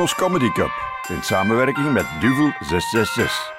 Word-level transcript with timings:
Humo's 0.00 0.14
Comedy 0.14 0.52
Cup. 0.52 0.70
In 1.08 1.22
samenwerking 1.22 1.92
met 1.92 2.06
Duvel 2.20 2.52
666. 2.60 3.52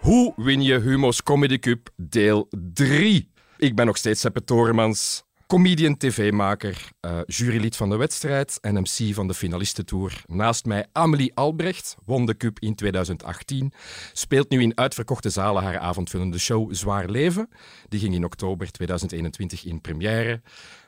Hoe 0.00 0.32
win 0.36 0.62
je 0.62 0.80
Humo's 0.80 1.22
Comedy 1.22 1.58
Cup 1.58 1.88
deel 1.96 2.48
3? 2.74 3.30
Ik 3.56 3.74
ben 3.74 3.86
nog 3.86 3.96
steeds 3.96 4.20
Seppe 4.20 4.44
Toremans, 4.44 5.24
comedian, 5.46 5.96
tv-maker, 5.96 6.88
uh, 7.00 7.18
jurylid 7.26 7.76
van 7.76 7.90
de 7.90 7.96
wedstrijd 7.96 8.58
en 8.60 8.74
MC 8.74 9.14
van 9.14 9.26
de 9.26 9.34
finalistentour. 9.34 10.22
Naast 10.26 10.64
mij 10.64 10.86
Amelie 10.92 11.34
Albrecht, 11.34 11.96
won 12.04 12.26
de 12.26 12.36
cup 12.36 12.58
in 12.58 12.74
2018, 12.74 13.72
speelt 14.12 14.50
nu 14.50 14.62
in 14.62 14.76
uitverkochte 14.78 15.30
zalen 15.30 15.62
haar 15.62 15.78
avondvullende 15.78 16.38
show 16.38 16.74
Zwaar 16.74 17.08
Leven. 17.08 17.48
Die 17.88 18.00
ging 18.00 18.14
in 18.14 18.24
oktober 18.24 18.70
2021 18.70 19.64
in 19.64 19.80
première. 19.80 20.42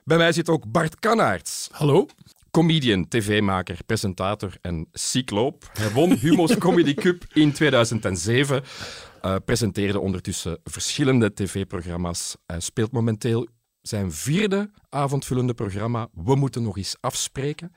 Bij 0.05 0.17
mij 0.17 0.33
zit 0.33 0.49
ook 0.49 0.73
Bart 0.73 0.99
Kanaerts. 0.99 1.69
Hallo. 1.73 2.07
Comedian, 2.51 3.09
tv-maker, 3.09 3.79
presentator 3.87 4.57
en 4.61 4.89
cycloop. 4.93 5.71
Hij 5.73 5.91
won 5.91 6.13
Humo's 6.13 6.59
Comedy 6.59 6.95
Cup 6.95 7.25
in 7.33 7.53
2007. 7.53 8.63
Uh, 9.23 9.37
presenteerde 9.45 10.01
ondertussen 10.01 10.59
verschillende 10.65 11.33
tv-programma's. 11.35 12.37
Hij 12.47 12.61
speelt 12.61 12.93
momenteel 12.93 13.49
zijn 13.81 14.13
vierde 14.13 14.71
avondvullende 14.89 15.55
programma. 15.55 16.09
We 16.13 16.35
moeten 16.35 16.63
nog 16.63 16.77
eens 16.77 16.97
afspreken. 17.01 17.73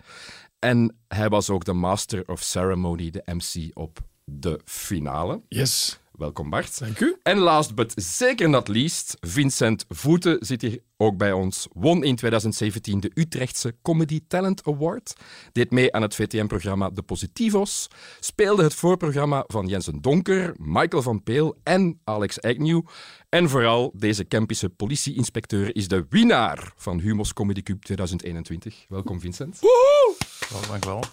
En 0.60 0.96
hij 1.08 1.30
was 1.30 1.50
ook 1.50 1.66
de 1.66 1.74
Master 1.74 2.28
of 2.28 2.42
Ceremony, 2.42 3.10
de 3.10 3.24
MC 3.26 3.78
op 3.78 4.00
de 4.26 4.60
finale. 4.66 5.42
Yes. 5.48 6.00
Welkom 6.24 6.50
Bart. 6.50 6.80
Dank 6.80 7.00
u. 7.00 7.20
En 7.24 7.38
last 7.38 7.76
but 7.76 7.94
zeker 7.96 8.50
not 8.50 8.68
least, 8.68 9.18
Vincent 9.20 9.86
Voeten 9.90 10.38
zit 10.40 10.62
hier 10.62 10.80
ook 10.98 11.18
bij 11.18 11.32
ons. 11.32 11.68
Won 11.74 12.04
in 12.04 12.16
2017 12.16 13.00
de 13.00 13.12
Utrechtse 13.14 13.76
Comedy 13.82 14.20
Talent 14.28 14.62
Award. 14.68 15.14
Deed 15.52 15.72
mee 15.72 15.94
aan 15.94 16.02
het 16.02 16.16
VTM-programma 16.16 16.90
De 16.90 17.02
Positivos. 17.02 17.88
Speelde 18.20 18.64
het 18.64 18.74
voorprogramma 18.74 19.44
van 19.48 19.68
Jensen 19.68 20.02
Donker, 20.02 20.54
Michael 20.58 21.02
van 21.02 21.24
Peel 21.24 21.58
en 21.64 22.00
Alex 22.04 22.42
Agnew. 22.42 22.82
En 23.30 23.50
vooral, 23.50 23.92
deze 23.96 24.24
Kempische 24.24 24.70
politieinspecteur 24.70 25.76
is 25.76 25.88
de 25.88 26.06
winnaar 26.10 26.74
van 26.76 27.00
Humos 27.00 27.34
Comedy 27.34 27.64
Cup 27.64 27.84
2021. 27.84 28.86
Welkom 28.88 29.20
Vincent. 29.20 29.60
Woehoe! 29.60 30.16
Dank 30.68 30.86
wel. 30.86 31.04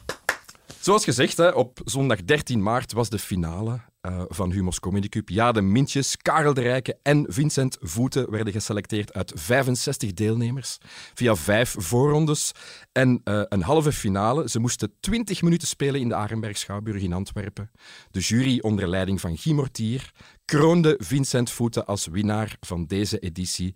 Zoals 0.80 1.04
gezegd, 1.04 1.36
hè, 1.36 1.48
op 1.48 1.80
zondag 1.84 2.24
13 2.24 2.62
maart 2.62 2.92
was 2.92 3.08
de 3.08 3.18
finale 3.18 3.80
uh, 4.02 4.22
van 4.28 4.52
Humos 4.52 4.80
Comedy 4.80 5.08
Cup. 5.08 5.28
Ja, 5.28 5.52
de 5.52 5.60
Mintjes, 5.60 6.16
Karel 6.16 6.54
de 6.54 6.60
Rijke 6.60 6.98
en 7.02 7.24
Vincent 7.28 7.76
Voeten 7.80 8.30
werden 8.30 8.52
geselecteerd 8.52 9.12
uit 9.12 9.32
65 9.34 10.12
deelnemers 10.12 10.78
via 11.14 11.36
vijf 11.36 11.74
voorrondes 11.78 12.52
en 12.92 13.20
uh, 13.24 13.42
een 13.48 13.62
halve 13.62 13.92
finale. 13.92 14.48
Ze 14.48 14.58
moesten 14.58 14.92
20 15.00 15.42
minuten 15.42 15.68
spelen 15.68 16.00
in 16.00 16.08
de 16.08 16.14
Arenberg 16.14 16.58
Schouwburg 16.58 17.02
in 17.02 17.12
Antwerpen. 17.12 17.70
De 18.10 18.20
jury 18.20 18.58
onder 18.60 18.88
leiding 18.88 19.20
van 19.20 19.36
Guy 19.36 19.52
Mortier 19.52 20.12
kroonde 20.44 20.94
Vincent 20.98 21.50
Voeten 21.50 21.86
als 21.86 22.06
winnaar 22.06 22.56
van 22.60 22.86
deze 22.86 23.18
editie. 23.18 23.74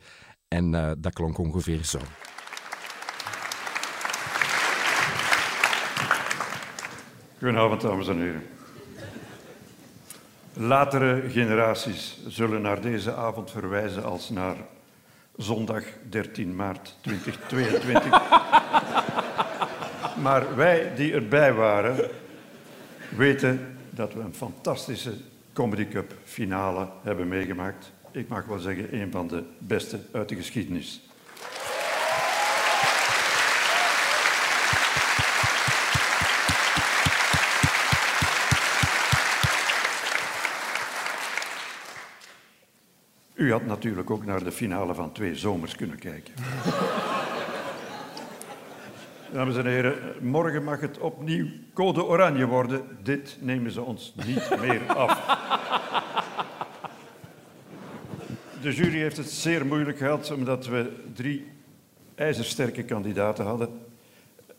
En 0.49 0.73
uh, 0.73 0.91
dat 0.99 1.13
klonk 1.13 1.39
ongeveer 1.39 1.85
zo. 1.85 1.99
Goedenavond, 7.45 7.81
dames 7.81 8.09
en 8.09 8.21
heren. 8.21 8.43
Latere 10.53 11.23
generaties 11.29 12.19
zullen 12.27 12.63
naar 12.63 12.81
deze 12.81 13.15
avond 13.15 13.51
verwijzen 13.51 14.05
als 14.05 14.31
naar 14.31 14.57
zondag 15.37 15.85
13 16.09 16.57
maart 16.57 16.97
2022. 17.01 18.11
maar 20.25 20.57
wij 20.57 20.95
die 20.95 21.13
erbij 21.13 21.53
waren, 21.53 22.11
weten 23.17 23.77
dat 23.91 24.15
we 24.15 24.21
een 24.21 24.35
fantastische 24.35 25.13
Comedy 25.53 25.89
Cup 25.89 26.13
finale 26.25 26.89
hebben 27.03 27.29
meegemaakt. 27.29 27.93
Ik 28.11 28.29
mag 28.29 28.45
wel 28.45 28.59
zeggen, 28.59 29.01
een 29.01 29.11
van 29.11 29.29
de 29.29 29.43
beste 29.59 30.01
uit 30.13 30.29
de 30.29 30.37
geschiedenis. 30.37 31.01
U 43.45 43.53
had 43.53 43.67
natuurlijk 43.67 44.11
ook 44.11 44.25
naar 44.25 44.45
de 44.45 44.53
finale 44.53 44.95
van 44.95 45.13
twee 45.13 45.35
zomers 45.35 45.77
kunnen 45.77 45.99
kijken. 45.99 46.35
Dames 49.33 49.57
en 49.57 49.67
heren, 49.67 49.95
morgen 50.21 50.65
mag 50.65 50.81
het 50.81 50.99
opnieuw 50.99 51.47
code 51.75 52.05
oranje 52.05 52.47
worden. 52.47 52.83
Dit 53.03 53.37
nemen 53.41 53.71
ze 53.71 53.83
ons 53.83 54.15
niet 54.27 54.61
meer 54.61 54.87
af. 54.87 55.21
De 58.61 58.73
jury 58.73 58.99
heeft 58.99 59.17
het 59.17 59.31
zeer 59.31 59.67
moeilijk 59.67 59.99
gehad 59.99 60.31
omdat 60.31 60.67
we 60.67 60.93
drie 61.15 61.47
ijzersterke 62.15 62.83
kandidaten 62.83 63.45
hadden 63.45 63.81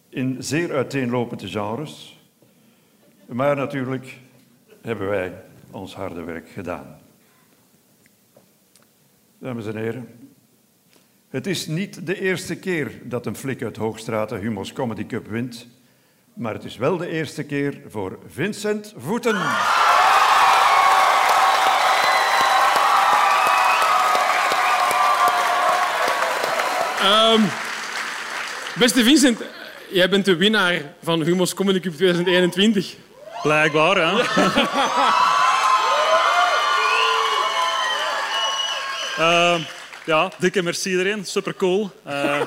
in 0.09 0.35
zeer 0.39 0.73
uiteenlopende 0.73 1.47
genres. 1.47 2.19
Maar 3.25 3.55
natuurlijk 3.55 4.19
hebben 4.81 5.07
wij 5.07 5.33
ons 5.71 5.95
harde 5.95 6.23
werk 6.23 6.49
gedaan. 6.49 7.03
Dames 9.39 9.65
en 9.65 9.75
heren, 9.75 10.07
het 11.29 11.47
is 11.47 11.67
niet 11.67 12.05
de 12.05 12.21
eerste 12.21 12.55
keer 12.55 12.91
dat 13.03 13.25
een 13.25 13.35
flik 13.35 13.63
uit 13.63 13.77
Hoogstraten 13.77 14.39
Humos 14.39 14.73
Comedy 14.73 15.05
Cup 15.05 15.27
wint, 15.27 15.67
maar 16.33 16.53
het 16.53 16.63
is 16.63 16.77
wel 16.77 16.97
de 16.97 17.07
eerste 17.07 17.43
keer 17.43 17.81
voor 17.87 18.19
Vincent 18.27 18.93
Voeten. 18.97 19.35
Um, 27.35 27.43
beste 28.75 29.03
Vincent, 29.03 29.39
jij 29.91 30.09
bent 30.09 30.25
de 30.25 30.35
winnaar 30.35 30.81
van 31.03 31.21
Humos 31.21 31.53
Comedy 31.53 31.79
Cup 31.79 31.93
2021. 31.93 32.95
Blijkbaar, 33.41 33.97
ja. 33.97 35.33
Uh, 39.19 39.59
ja, 40.05 40.31
dikke 40.39 40.61
merci 40.61 40.89
iedereen. 40.89 41.25
Super 41.25 41.55
cool. 41.55 41.89
Uh, 42.07 42.41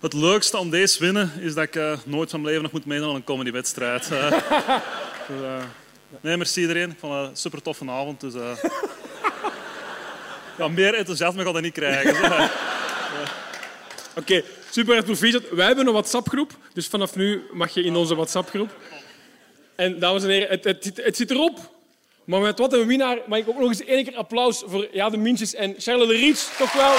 het 0.00 0.12
leukste 0.12 0.58
om 0.58 0.70
deze 0.70 0.98
winnen 0.98 1.32
is 1.40 1.54
dat 1.54 1.64
ik 1.64 1.76
uh, 1.76 1.98
nooit 2.04 2.30
van 2.30 2.40
mijn 2.40 2.52
leven 2.52 2.62
nog 2.62 2.72
moet 2.72 2.86
meedoen 2.86 3.08
aan 3.08 3.14
een 3.14 3.24
comedywedstrijd. 3.24 4.10
Uh, 4.12 4.30
dus, 5.28 5.68
nee, 6.20 6.36
merci 6.36 6.60
iedereen. 6.60 6.90
Ik 6.90 6.96
vond 6.98 7.14
het 7.14 7.30
een 7.30 7.36
super 7.36 7.62
toffe 7.62 7.90
avond. 7.90 8.20
Dus, 8.20 8.32
ja, 10.58 10.68
meer 10.68 10.94
enthousiasme 10.94 11.44
ga 11.44 11.52
dat 11.52 11.62
niet 11.62 11.72
krijgen. 11.72 12.50
Oké, 14.16 14.42
super 14.70 15.02
proficiat. 15.02 15.42
Wij 15.50 15.66
hebben 15.66 15.86
een 15.86 15.92
WhatsApp-groep, 15.92 16.52
dus 16.72 16.86
vanaf 16.86 17.14
nu 17.16 17.42
mag 17.52 17.74
je 17.74 17.82
in 17.82 17.96
onze 17.96 18.14
WhatsApp-groep. 18.14 18.70
En 19.76 19.98
dames 19.98 20.22
en 20.22 20.28
heren, 20.28 20.48
het, 20.48 20.64
het, 20.64 20.90
het 20.94 21.16
zit 21.16 21.30
erop. 21.30 21.73
Maar 22.24 22.40
met 22.40 22.58
wat 22.58 22.72
een 22.72 22.86
winnaar 22.86 23.18
mag 23.26 23.38
ik 23.38 23.48
ook 23.48 23.58
nog 23.58 23.68
eens 23.68 23.84
één 23.84 24.04
keer 24.04 24.16
applaus 24.16 24.62
voor 24.66 24.88
ja, 24.92 25.10
de 25.10 25.16
Mintjes 25.16 25.54
en 25.54 25.74
Charles 25.78 26.08
de 26.08 26.14
Riets. 26.14 26.56
Toch 26.58 26.72
wel. 26.72 26.92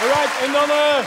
Alright, 0.00 0.40
en 0.42 0.52
dan... 0.52 0.68
Uh... 0.76 0.98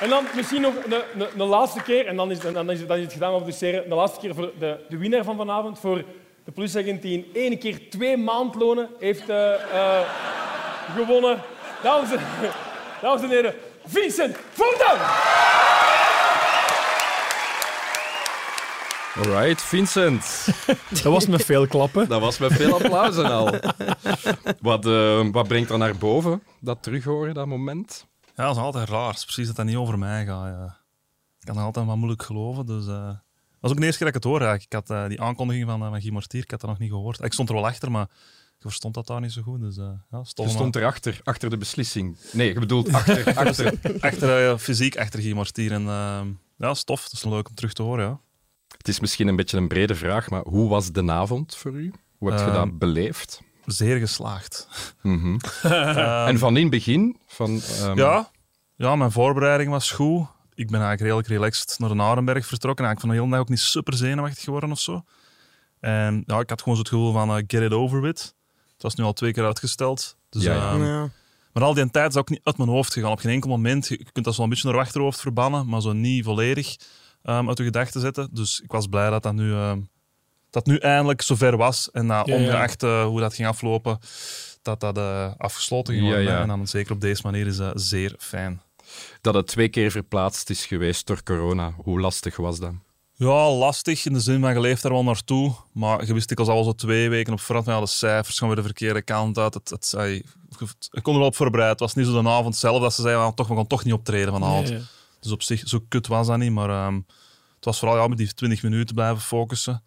En 0.00 0.08
dan 0.08 0.24
misschien 0.34 0.60
nog 0.60 0.74
de, 0.74 1.04
de, 1.16 1.28
de, 1.36 1.44
laatste 1.44 1.82
keer, 1.82 2.06
en 2.06 2.16
dan 2.16 2.30
is, 2.30 2.40
dan 2.40 2.70
is, 2.70 2.78
het, 2.78 2.88
dan 2.88 2.96
is 2.96 3.04
het 3.04 3.12
gedaan 3.12 3.32
met 3.32 3.40
applaudisseren. 3.40 3.88
De 3.88 3.94
laatste 3.94 4.20
keer 4.20 4.34
voor 4.34 4.52
de, 4.58 4.78
de 4.88 4.96
winnaar 4.96 5.24
van 5.24 5.36
vanavond, 5.36 5.78
voor 5.78 6.04
de 6.44 6.52
politieagent 6.52 7.02
die 7.02 7.14
in 7.14 7.30
één 7.32 7.58
keer 7.58 7.90
twee 7.90 8.16
maandlonen 8.16 8.88
heeft 8.98 9.28
uh, 9.28 9.52
uh, 9.74 10.00
gewonnen. 10.96 11.42
Dames 11.82 12.10
en, 12.10 12.18
dames 13.00 13.22
en 13.22 13.28
heren, 13.28 13.54
Vincent 13.90 14.36
Voeten! 14.52 14.98
Alright, 19.16 19.62
Vincent. 19.62 20.48
Dat 21.02 21.02
was 21.02 21.26
met 21.26 21.44
veel 21.44 21.66
klappen. 21.66 22.08
Dat 22.08 22.20
was 22.20 22.38
met 22.38 22.52
veel 22.52 22.74
applausen 22.74 23.24
al. 23.24 23.44
Wat, 24.60 24.86
uh, 24.86 25.28
wat 25.32 25.48
brengt 25.48 25.70
er 25.70 25.78
naar 25.78 25.96
boven, 25.96 26.42
dat 26.60 26.82
terughoren, 26.82 27.34
dat 27.34 27.46
moment? 27.46 28.06
Ja, 28.34 28.46
dat 28.46 28.56
is 28.56 28.62
altijd 28.62 28.88
raar. 28.88 29.12
Precies 29.12 29.46
dat 29.46 29.56
dat 29.56 29.66
niet 29.66 29.76
over 29.76 29.98
mij 29.98 30.24
gaat. 30.24 30.46
Ja. 30.46 30.76
Ik 31.40 31.46
kan 31.46 31.56
het 31.56 31.64
altijd 31.64 31.86
wat 31.86 31.96
moeilijk 31.96 32.22
geloven. 32.22 32.66
Dus, 32.66 32.86
uh, 32.86 33.06
dat 33.06 33.60
was 33.60 33.70
ook 33.70 33.78
de 33.78 33.84
eerste 33.84 34.04
keer 34.04 34.12
dat 34.12 34.22
ik 34.22 34.30
het 34.30 34.40
hoor. 34.40 34.54
Ik 34.54 34.72
had 34.72 34.90
uh, 34.90 35.08
die 35.08 35.20
aankondiging 35.20 35.66
van, 35.66 35.78
van 35.78 36.00
Guy 36.00 36.12
Mortier, 36.12 36.42
ik 36.42 36.50
had 36.50 36.60
dat 36.60 36.70
nog 36.70 36.78
niet 36.78 36.90
gehoord. 36.90 37.22
Ik 37.22 37.32
stond 37.32 37.48
er 37.48 37.54
wel 37.54 37.66
achter, 37.66 37.90
maar 37.90 38.08
verstond 38.68 38.94
dat 38.94 39.06
daar 39.06 39.20
niet 39.20 39.32
zo 39.32 39.42
goed. 39.42 39.60
Dus, 39.60 39.76
uh, 39.76 39.84
ja, 40.10 40.22
je 40.34 40.48
stond 40.48 40.76
erachter, 40.76 41.20
achter 41.24 41.50
de 41.50 41.56
beslissing. 41.56 42.16
Nee, 42.32 42.52
je 42.52 42.60
bedoelt 42.60 42.92
achter... 42.94 43.36
achter, 43.36 43.78
achter 44.00 44.50
uh, 44.50 44.58
fysiek 44.58 44.96
achter 44.96 45.20
Guy. 45.20 45.70
En 45.70 45.82
uh, 45.82 46.20
ja, 46.56 46.74
stof. 46.74 47.02
Dat 47.02 47.12
is 47.12 47.24
leuk 47.24 47.48
om 47.48 47.54
terug 47.54 47.72
te 47.72 47.82
horen, 47.82 48.04
ja. 48.04 48.20
Het 48.76 48.88
is 48.88 49.00
misschien 49.00 49.28
een 49.28 49.36
beetje 49.36 49.56
een 49.56 49.68
brede 49.68 49.94
vraag, 49.94 50.30
maar 50.30 50.42
hoe 50.42 50.68
was 50.68 50.92
de 50.92 51.12
avond 51.12 51.56
voor 51.56 51.72
u? 51.72 51.92
Hoe 52.18 52.30
heb 52.30 52.46
je 52.46 52.52
dat 52.52 52.78
beleefd? 52.78 53.42
zeer 53.64 53.98
geslaagd. 53.98 54.68
Mhm. 55.02 55.36
en 56.28 56.38
van 56.38 56.56
in 56.56 56.62
het 56.62 56.70
begin? 56.70 57.16
Van, 57.26 57.60
ehm, 57.80 57.98
Ja, 57.98 58.30
ja, 58.76 58.96
mijn 58.96 59.12
voorbereiding 59.12 59.70
was 59.70 59.90
goed. 59.90 60.26
Ik 60.54 60.70
ben 60.70 60.80
eigenlijk 60.80 61.00
redelijk 61.00 61.28
relaxed 61.28 61.78
naar 61.78 61.88
de 61.88 62.02
Arenberg 62.02 62.46
vertrokken. 62.46 62.84
Eigenlijk 62.84 63.00
van 63.00 63.08
de 63.08 63.14
hele 63.14 63.30
dag 63.30 63.40
ook 63.40 63.48
niet 63.48 63.58
super 63.58 63.94
zenuwachtig 63.94 64.44
geworden 64.44 64.70
of 64.70 64.80
zo. 64.80 65.04
En 65.80 66.22
ja, 66.26 66.40
ik 66.40 66.50
had 66.50 66.62
gewoon 66.62 66.76
zo 66.76 66.82
het 66.82 66.92
gevoel 66.92 67.12
van 67.12 67.28
eh, 67.28 67.44
get 67.46 67.62
it 67.62 67.72
over 67.72 68.00
with. 68.00 68.34
Het 68.82 68.82
was 68.82 68.94
nu 68.94 69.04
al 69.04 69.12
twee 69.12 69.32
keer 69.32 69.44
uitgesteld. 69.44 70.16
Dus, 70.30 70.42
Ja, 70.42 70.54
ja. 70.54 70.70
ehm, 70.72 70.84
Ja. 70.84 71.10
Maar 71.52 71.62
al 71.62 71.74
die 71.74 71.90
tijd 71.90 72.10
is 72.10 72.16
ook 72.16 72.28
niet 72.28 72.40
uit 72.42 72.56
mijn 72.56 72.68
hoofd 72.68 72.92
gegaan. 72.92 73.10
Op 73.10 73.18
geen 73.18 73.32
enkel 73.32 73.50
moment. 73.50 73.88
Je 73.88 74.06
kunt 74.12 74.24
dat 74.24 74.34
zo 74.34 74.42
een 74.42 74.48
beetje 74.48 74.66
naar 74.68 74.74
je 74.76 74.80
achterhoofd 74.82 75.20
verbannen, 75.20 75.66
maar 75.68 75.80
zo 75.80 75.92
niet 75.92 76.24
volledig 76.24 76.76
ehm, 77.22 77.48
uit 77.48 77.58
je 77.58 77.64
gedachten 77.64 78.00
zetten. 78.00 78.28
Dus 78.32 78.60
ik 78.60 78.70
was 78.72 78.86
blij 78.86 79.10
dat 79.10 79.22
dat 79.22 79.32
nu, 79.34 79.52
ehm, 79.52 79.80
dat 80.50 80.66
nu 80.66 80.76
eindelijk 80.76 81.22
zover 81.22 81.56
was. 81.56 81.90
En 81.90 82.06
Ja, 82.06 82.22
ja. 82.26 82.34
ongeacht 82.34 82.82
eh, 82.82 83.04
hoe 83.04 83.20
dat 83.20 83.34
ging 83.34 83.48
aflopen, 83.48 83.98
dat 84.62 84.80
dat 84.80 84.98
eh, 84.98 85.32
afgesloten 85.36 85.94
ging 85.94 86.06
Ja, 86.06 86.12
worden. 86.14 86.32
ja. 86.32 86.40
En 86.40 86.48
dan 86.48 86.66
zeker 86.66 86.92
op 86.92 87.00
deze 87.00 87.22
manier 87.24 87.46
is 87.46 87.56
dat 87.56 87.80
zeer 87.80 88.14
fijn. 88.18 88.60
Dat 89.20 89.34
het 89.34 89.46
twee 89.46 89.68
keer 89.68 89.90
verplaatst 89.90 90.50
is 90.50 90.66
geweest 90.66 91.06
door 91.06 91.22
corona. 91.22 91.74
Hoe 91.76 92.00
lastig 92.00 92.36
was 92.36 92.58
dat? 92.58 92.72
Ja, 93.28 93.50
lastig 93.50 94.04
in 94.06 94.12
de 94.12 94.20
zin 94.20 94.40
van 94.40 94.52
je 94.52 94.60
leeft 94.60 94.82
daar 94.82 94.92
wel 94.92 95.04
naartoe. 95.04 95.52
Maar 95.72 96.06
je 96.06 96.12
wist 96.14 96.30
ik 96.30 96.38
al 96.38 96.44
zo 96.64 96.72
twee 96.72 97.08
weken 97.08 97.32
op 97.32 97.40
voorhand 97.40 97.68
ja, 97.68 97.80
de 97.80 97.86
cijfers 97.86 98.38
gaan 98.38 98.48
weer 98.48 98.56
de 98.56 98.62
verkeerde 98.62 99.02
kant 99.02 99.38
uit. 99.38 99.54
Het, 99.54 99.70
het, 99.70 99.94
ai, 99.96 100.22
ik 100.90 101.02
kon 101.02 101.12
er 101.12 101.18
wel 101.18 101.28
op 101.28 101.36
voorbereid. 101.36 101.70
Het 101.70 101.80
was 101.80 101.94
niet 101.94 102.06
zo 102.06 102.22
de 102.22 102.28
avond 102.28 102.56
zelf 102.56 102.80
dat 102.80 102.94
ze 102.94 103.02
zeiden 103.02 103.22
van, 103.22 103.34
toch, 103.34 103.48
we 103.48 103.54
gaan 103.54 103.66
toch 103.66 103.84
niet 103.84 103.94
optreden 103.94 104.32
vanavond. 104.32 104.72
Dus 105.20 105.32
op 105.32 105.42
zich, 105.42 105.68
zo 105.68 105.84
kut 105.88 106.06
was 106.06 106.26
dat 106.26 106.38
niet. 106.38 106.52
Maar 106.52 106.70
ehm, 106.70 106.94
het 107.56 107.64
was 107.64 107.78
vooral 107.78 107.96
ja, 107.96 108.06
met 108.06 108.18
die 108.18 108.34
20 108.34 108.62
minuten 108.62 108.94
blijven 108.94 109.20
focussen. 109.20 109.82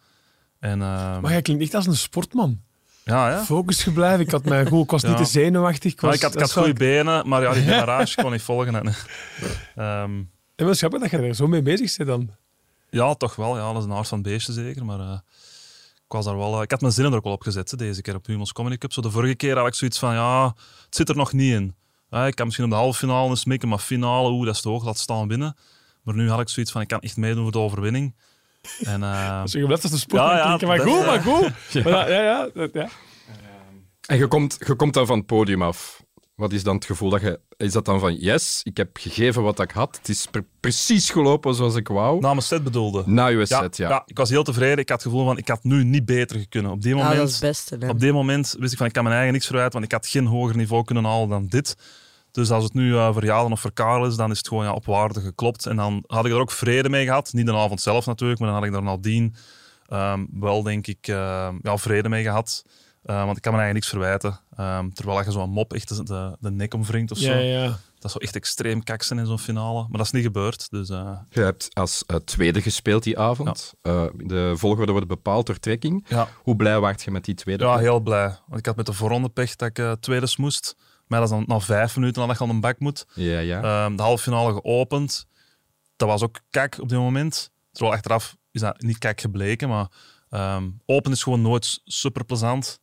En, 0.59 0.81
ehm, 0.81 1.21
Maar 1.21 1.31
jij 1.31 1.41
klinkt 1.41 1.63
echt 1.63 1.73
als 1.75 1.85
een 1.85 1.95
sportman. 1.95 2.61
ja, 3.03 3.29
ja. 3.29 3.43
Focus 3.43 3.83
gebleven. 3.83 4.19
Ik 4.19 4.31
had 4.31 4.45
mijn 4.45 4.67
goed. 4.67 4.83
Ik 4.83 4.91
was 4.91 5.01
Ja. 5.01 5.07
niet 5.07 5.17
te 5.17 5.25
zenuwachtig. 5.25 5.91
Ik, 5.91 6.01
was, 6.01 6.09
Ja, 6.09 6.15
ik 6.15 6.21
had, 6.21 6.33
ik 6.33 6.39
had 6.39 6.51
goede 6.53 6.73
benen, 6.73 7.27
maar 7.27 7.41
ja, 7.41 7.53
die 7.53 7.65
demarrage 7.71 8.21
kon 8.21 8.31
niet 8.31 8.41
volgen. 8.41 8.75
En, 8.75 8.95
ehm, 9.75 10.21
En 10.55 10.65
dat 10.65 10.79
je 10.79 11.17
er 11.17 11.35
zo 11.35 11.47
mee 11.47 11.61
bezig 11.61 11.97
bent 11.97 12.09
dan. 12.09 12.29
Ja, 12.93 13.13
toch 13.13 13.35
wel. 13.35 13.57
Ja, 13.57 13.73
dat 13.73 13.81
is 13.81 13.87
een 13.89 13.93
aard 13.95 14.07
van 14.07 14.17
het 14.17 14.27
beestje 14.27 14.53
zeker. 14.53 14.85
Maar 14.85 14.99
eh, 14.99 15.17
ik 15.95 16.11
was 16.19 16.25
daar 16.25 16.37
wel... 16.37 16.55
eh, 16.55 16.61
ik 16.61 16.71
had 16.71 16.81
mijn 16.81 16.93
zinnen 16.93 17.11
er 17.11 17.17
ook 17.17 17.23
wel 17.23 17.33
op 17.33 17.41
gezet, 17.41 17.71
hè, 17.71 17.77
deze 17.77 18.01
keer 18.01 18.15
op 18.15 18.25
Humans 18.25 18.53
Comedy 18.53 18.77
Cup. 18.77 18.93
Zo 18.93 19.01
de 19.01 19.11
vorige 19.11 19.35
keer 19.35 19.57
had 19.57 19.67
ik 19.67 19.73
zoiets 19.73 19.99
van, 19.99 20.13
ja, 20.13 20.45
het 20.85 20.95
zit 20.95 21.09
er 21.09 21.15
nog 21.15 21.33
niet 21.33 21.53
in. 21.53 21.75
Ja, 22.09 22.25
ik 22.27 22.35
kan 22.35 22.45
misschien 22.45 22.65
op 22.67 22.71
de 22.71 22.77
halve 22.77 22.97
finale 22.99 23.29
eens 23.29 23.45
mikken, 23.45 23.69
maar 23.69 23.77
finale, 23.77 24.29
oeh, 24.29 24.45
dat 24.45 24.55
is 24.55 24.61
te 24.61 24.69
hoog, 24.69 24.85
laat 24.85 24.97
staan 24.97 25.27
binnen. 25.27 25.55
Maar 26.03 26.15
nu 26.15 26.29
had 26.29 26.39
ik 26.39 26.49
zoiets 26.49 26.71
van, 26.71 26.81
ik 26.81 26.87
kan 26.87 26.99
echt 26.99 27.17
meedoen 27.17 27.43
voor 27.43 27.51
de 27.51 27.57
overwinning. 27.59 28.15
En 28.83 29.03
eh, 29.03 29.41
Dus 29.41 29.51
je 29.51 29.65
blijft 29.65 29.83
als 29.83 29.91
een 29.91 29.97
sportman 29.97 30.29
Ja, 30.31 30.37
ja, 30.37 30.43
klinken. 30.57 30.67
Maar 30.67 30.79
goed, 30.79 31.05
maar 31.05 31.15
ja. 31.25 31.51
goed. 31.71 31.83
Maar 31.83 31.91
ja, 32.11 32.21
ja, 32.21 32.21
ja, 32.23 32.49
dat- 32.53 32.73
ja. 32.73 32.89
En 34.07 34.17
je 34.17 34.27
komt, 34.27 34.55
je 34.67 34.75
komt 34.75 34.93
dan 34.93 35.05
van 35.05 35.17
het 35.17 35.25
podium 35.25 35.61
af. 35.61 36.02
Wat 36.35 36.53
is 36.53 36.63
dan 36.63 36.75
het 36.75 36.85
gevoel 36.85 37.09
dat 37.09 37.21
je... 37.21 37.39
Is 37.57 37.71
dat 37.71 37.85
dan 37.85 37.99
van, 37.99 38.15
yes, 38.15 38.61
ik 38.63 38.77
heb 38.77 38.97
gegeven 38.97 39.43
wat 39.43 39.59
ik 39.59 39.71
had. 39.71 39.97
Het 39.97 40.09
is 40.09 40.27
pre- 40.31 40.45
precies 40.59 41.09
gelopen 41.09 41.55
zoals 41.55 41.75
ik 41.75 41.87
wou. 41.87 42.19
na 42.19 42.29
mijn 42.29 42.41
set 42.41 42.63
bedoelde. 42.63 43.03
Na 43.05 43.27
je 43.27 43.37
ja, 43.37 43.45
set, 43.45 43.77
ja. 43.77 44.03
ik 44.05 44.17
was 44.17 44.29
heel 44.29 44.43
tevreden. 44.43 44.77
Ik 44.77 44.89
had 44.89 45.03
het 45.03 45.11
gevoel 45.11 45.25
van, 45.25 45.37
ik 45.37 45.47
had 45.47 45.63
nu 45.63 45.83
niet 45.83 46.05
beter 46.05 46.47
kunnen. 46.49 46.71
Op 46.71 46.81
die 46.81 46.95
Ja, 46.95 47.01
moment... 47.01 47.17
dat 47.17 47.27
is 47.27 47.33
het 47.33 47.41
beste. 47.43 47.77
Hè. 47.79 47.89
Op 47.89 47.99
dit 47.99 48.13
moment 48.13 48.55
wist 48.59 48.71
ik 48.71 48.77
van 48.77 48.87
ik 48.87 48.93
kan 48.93 49.03
mijn 49.03 49.15
eigen 49.15 49.33
niks 49.33 49.45
verwijten, 49.45 49.73
want 49.73 49.85
ik 49.85 49.91
had 49.91 50.07
geen 50.07 50.25
hoger 50.25 50.55
niveau 50.57 50.83
kunnen 50.83 51.03
halen 51.03 51.29
dan 51.29 51.45
dit. 51.47 51.75
Dus 52.31 52.51
als 52.51 52.63
het 52.63 52.73
nu 52.73 52.95
eh 52.95 53.13
voor 53.13 53.25
Jalen 53.25 53.51
of 53.51 53.59
voor 53.61 53.73
Karel 53.73 54.05
is, 54.05 54.15
dan 54.15 54.31
is 54.31 54.37
het 54.37 54.47
gewoon 54.47 54.63
ja, 54.65 54.73
op 54.73 54.85
waarde 54.85 55.21
geklopt. 55.21 55.65
En 55.65 55.75
dan 55.75 56.03
had 56.07 56.25
ik 56.25 56.31
er 56.31 56.39
ook 56.39 56.51
vrede 56.51 56.89
mee 56.89 57.05
gehad. 57.05 57.33
Niet 57.33 57.45
de 57.45 57.53
avond 57.53 57.81
zelf 57.81 58.05
natuurlijk, 58.05 58.39
maar 58.39 58.49
dan 58.49 58.57
had 58.57 58.67
ik 58.67 58.73
daar 58.73 58.83
nadien 58.83 59.35
ehm, 59.87 60.25
wel, 60.39 60.63
denk 60.63 60.87
ik, 60.87 61.07
eh, 61.07 61.49
ja, 61.61 61.77
vrede 61.77 62.09
mee 62.09 62.23
gehad. 62.23 62.63
Eh, 63.03 63.23
want 63.25 63.37
ik 63.37 63.41
kan 63.41 63.51
mijn 63.51 63.63
eigen 63.63 63.73
niks 63.73 63.89
verwijten. 63.89 64.39
Ehm, 64.55 64.89
terwijl 64.89 65.23
je 65.23 65.31
zo'n 65.31 65.49
mop 65.49 65.73
echt 65.73 65.87
de, 65.97 66.03
de, 66.03 66.37
de 66.39 66.51
nek 66.51 66.73
omwringt 66.73 67.11
of 67.11 67.17
zo. 67.17 67.33
Ja, 67.33 67.37
ja. 67.37 67.77
Dat 68.03 68.11
is 68.11 68.11
zo 68.11 68.17
echt 68.17 68.35
extreem 68.35 68.83
kaksen 68.83 69.17
in 69.19 69.25
zo'n 69.25 69.39
finale. 69.39 69.79
Maar 69.81 69.97
dat 69.97 70.05
is 70.05 70.11
niet 70.11 70.23
gebeurd. 70.23 70.69
Dus 70.69 70.89
eh, 70.89 71.17
Je 71.29 71.41
hebt 71.41 71.69
als 71.73 72.03
eh, 72.05 72.15
tweede 72.15 72.61
gespeeld 72.61 73.03
die 73.03 73.19
avond. 73.19 73.73
Eh, 73.81 74.05
de 74.15 74.53
volgorde 74.55 74.91
wordt 74.91 75.07
bepaald 75.07 75.45
door 75.45 75.59
trekking. 75.59 76.05
ja, 76.07 76.27
Hoe 76.43 76.55
blij 76.55 76.79
waart 76.79 77.03
je 77.03 77.11
met 77.11 77.25
die 77.25 77.35
tweede? 77.35 77.63
ja, 77.63 77.77
heel 77.77 77.99
blij. 77.99 78.37
Want 78.47 78.59
ik 78.59 78.65
had 78.65 78.75
met 78.75 78.85
de 78.85 78.93
voorronde 78.93 79.29
pech 79.29 79.55
dat 79.55 79.77
ik 79.77 79.95
tweede 79.99 80.33
moest. 80.37 80.75
Maar 81.07 81.19
dat 81.19 81.29
is 81.31 81.35
dan 81.35 81.43
na 81.47 81.59
vijf 81.59 81.95
minuten 81.95 82.21
nadat 82.21 82.37
je 82.37 82.43
aan 82.43 82.49
de 82.49 82.59
bak 82.59 82.79
moet. 82.79 83.05
Ja, 83.13 83.39
ja. 83.39 83.61
Ehm, 83.61 83.95
de 83.95 84.03
halve 84.03 84.23
finale 84.23 84.53
geopend. 84.53 85.27
Dat 85.95 86.07
was 86.07 86.23
ook 86.23 86.39
kak 86.49 86.77
op 86.79 86.89
dit 86.89 86.97
moment. 86.97 87.51
Terwijl 87.71 87.95
achteraf 87.95 88.35
is 88.51 88.61
dat 88.61 88.81
niet 88.81 88.97
kak 88.97 89.21
gebleken, 89.21 89.69
maar 89.69 89.87
ehm, 90.29 90.69
open 90.85 91.11
is 91.11 91.23
gewoon 91.23 91.41
nooit 91.41 91.81
super 91.85 92.25
plezant. 92.25 92.79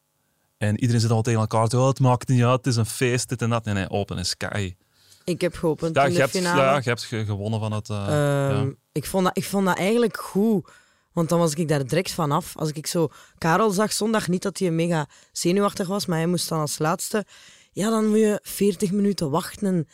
En 0.61 0.81
iedereen 0.81 1.01
zit 1.01 1.11
al 1.11 1.23
tegen 1.23 1.41
elkaar 1.41 1.69
te 1.69 1.79
oh, 1.79 1.87
het 1.87 2.01
maakt 2.01 2.29
niet 2.29 2.43
uit, 2.43 2.57
het 2.57 2.67
is 2.67 2.77
een 2.77 2.87
feest, 2.87 3.29
dit 3.29 3.43
en 3.43 3.51
dat. 3.51 3.65
Nee, 3.65 3.75
nee, 3.75 3.91
open 3.91 4.19
is 4.19 4.37
kei. 4.37 4.77
Ik 5.25 5.41
heb 5.41 5.55
geopend 5.55 5.95
Ja, 5.97 6.03
in 6.03 6.09
je 6.09 6.15
de 6.15 6.21
hebt, 6.21 6.33
finale. 6.37 6.61
ja, 6.63 6.75
je 6.77 6.83
hebt 6.83 7.03
ge- 7.03 7.25
gewonnen 7.25 7.61
van 7.61 7.73
het... 7.73 7.89
eh, 7.91 7.97
Ehm, 7.97 8.67
ja. 8.67 8.73
ik, 8.93 9.07
vond 9.07 9.25
dat, 9.25 9.37
ik 9.37 9.45
vond 9.45 9.67
dat 9.67 9.77
eigenlijk 9.79 10.17
goed. 10.17 10.71
Want 11.13 11.29
dan 11.29 11.39
was 11.39 11.55
ik 11.55 11.69
daar 11.69 11.87
direct 11.87 12.11
vanaf. 12.13 12.57
Als 12.57 12.71
ik 12.73 12.87
zo 12.87 13.09
Karel 13.39 13.71
zag 13.71 13.93
zondag, 13.93 14.29
niet 14.29 14.43
dat 14.43 14.59
hij 14.59 14.71
mega 14.71 15.07
zenuwachtig 15.33 15.87
was, 15.89 16.07
maar 16.07 16.19
hij 16.19 16.27
moest 16.27 16.49
dan 16.49 16.61
als 16.61 16.79
laatste. 16.79 17.25
Ja, 17.73 17.91
dan 17.91 18.09
moet 18.09 18.19
je 18.19 18.39
40 18.43 18.91
minuten 18.93 19.31
wachten. 19.31 19.67
En 19.67 19.89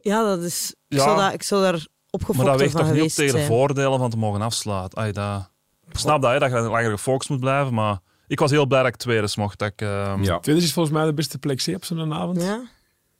ja, 0.00 0.22
dat 0.24 0.42
is. 0.42 0.74
Ik, 0.88 0.96
Ja. 0.98 1.02
zou, 1.04 1.16
dat, 1.20 1.32
ik 1.32 1.42
zou 1.42 1.62
daar 1.62 1.86
Maar 2.36 2.44
dat 2.46 2.58
weegt 2.60 2.76
toch 2.76 2.92
niet 2.92 3.02
op 3.02 3.08
tegen 3.08 3.34
de 3.40 3.44
voordelen 3.46 3.98
van 3.98 4.10
te 4.10 4.16
mogen 4.16 4.42
afsluiten. 4.42 5.14
Dat... 5.14 5.50
Ik 5.90 5.98
snap 5.98 6.22
dat, 6.22 6.32
hè, 6.32 6.38
dat 6.38 6.50
je 6.50 6.56
langer 6.60 6.90
gefocust 6.90 7.30
moet 7.30 7.40
blijven, 7.40 7.74
maar 7.74 7.98
ik 8.26 8.38
was 8.38 8.50
heel 8.50 8.66
blij 8.66 8.82
dat 8.82 8.88
ik 8.88 8.96
tweede 8.96 9.28
mocht. 9.36 9.58
Dat 9.58 9.68
ik, 9.72 9.80
ehm, 9.80 10.22
ja. 10.22 10.38
Tweede 10.38 10.62
is 10.62 10.72
volgens 10.72 10.94
mij 10.94 11.04
de 11.04 11.14
beste 11.14 11.38
plek 11.38 11.62
C 11.64 11.68
op 11.74 11.84
zo'n 11.84 12.12
avond. 12.12 12.42
Ja. 12.42 12.68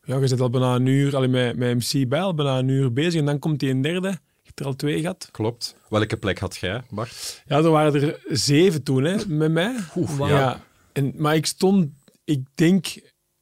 Ja? 0.04 0.16
je 0.16 0.26
zit 0.26 0.40
al 0.40 0.50
bijna 0.50 0.74
een 0.74 0.86
uur, 0.86 1.16
alleen 1.16 1.30
met, 1.30 1.56
met 1.56 1.74
MC 1.74 2.08
bij, 2.08 2.20
al 2.20 2.34
bijna 2.34 2.58
een 2.58 2.68
uur 2.68 2.92
bezig. 2.92 3.20
En 3.20 3.26
dan 3.26 3.38
komt 3.38 3.60
die 3.60 3.70
een 3.70 3.82
derde. 3.82 4.08
Je 4.08 4.42
hebt 4.42 4.60
er 4.60 4.66
al 4.66 4.74
twee 4.76 5.00
gehad. 5.00 5.28
Klopt. 5.30 5.76
Welke 5.88 6.16
plek 6.16 6.38
had 6.38 6.56
jij, 6.56 6.82
Bart? 6.90 7.42
Ja, 7.46 7.56
er 7.56 7.70
waren 7.70 8.02
er 8.02 8.20
zeven 8.24 8.82
toen, 8.82 9.04
hè, 9.04 9.26
met 9.26 9.52
mij. 9.52 9.76
Ja. 10.18 10.64
En, 10.92 11.12
maar 11.16 11.34
ik 11.34 11.46
stond, 11.46 11.88
ik 12.24 12.40
denk, 12.54 12.86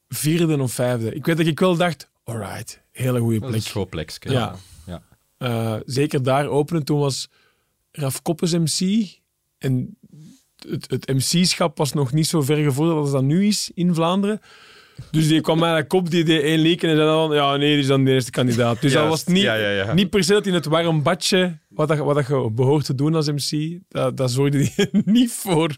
vierde 0.07 0.61
of 0.61 0.71
vijfde. 0.71 1.13
Ik 1.13 1.25
weet 1.25 1.37
dat 1.37 1.45
ik 1.45 1.59
wel 1.59 1.75
dacht, 1.75 2.09
alright, 2.23 2.81
hele 2.91 3.19
goede 3.19 3.39
Dat 3.39 3.53
is 3.53 3.71
plek. 3.71 3.83
een 3.83 3.89
plekje. 3.89 4.31
Ja. 4.31 4.55
ja. 4.85 5.01
Eh, 5.37 5.75
zeker 5.85 6.23
daar 6.23 6.47
openen. 6.47 6.83
Toen 6.83 6.99
was 6.99 7.29
Raf 7.91 8.21
Koppes 8.21 8.53
MC. 8.53 9.07
En 9.57 9.97
het, 10.69 11.07
MC-schap 11.07 11.77
was 11.77 11.93
nog 11.93 12.11
niet 12.11 12.27
zo 12.27 12.41
ver 12.41 12.63
gevorderd 12.63 12.97
als 12.99 13.11
dat 13.11 13.23
nu 13.23 13.47
is 13.47 13.71
in 13.73 13.93
Vlaanderen. 13.93 14.41
Dus 15.11 15.27
die 15.27 15.41
kwam 15.41 15.59
naar 15.59 15.81
de 15.81 15.87
kop, 15.87 16.09
die 16.09 16.23
deed 16.23 16.41
één 16.41 16.59
leek 16.59 16.83
en 16.83 16.95
zei 16.95 17.07
dan, 17.07 17.33
ja 17.33 17.55
nee, 17.55 17.71
die 17.71 17.79
is 17.79 17.87
dan 17.87 18.03
de 18.03 18.11
eerste 18.11 18.31
kandidaat. 18.31 18.81
Dus 18.81 18.93
dat 18.93 19.07
was 19.07 19.25
niet, 19.25 19.43
Ja, 19.43 19.55
ja, 19.55 19.69
ja. 19.69 19.93
niet 19.93 20.09
per 20.09 20.23
se 20.23 20.33
dat 20.33 20.45
in 20.45 20.53
het 20.53 20.65
warm 20.65 21.03
badje, 21.03 21.57
wat, 21.69 21.87
dat, 21.87 21.97
wat 21.97 22.15
dat 22.15 22.27
je 22.27 22.51
behoort 22.51 22.85
te 22.85 22.95
doen 22.95 23.15
als 23.15 23.31
MC, 23.31 23.79
dat, 23.89 24.17
dat 24.17 24.31
zorgde 24.31 24.57
die 24.57 24.89
niet 25.05 25.31
voor. 25.31 25.75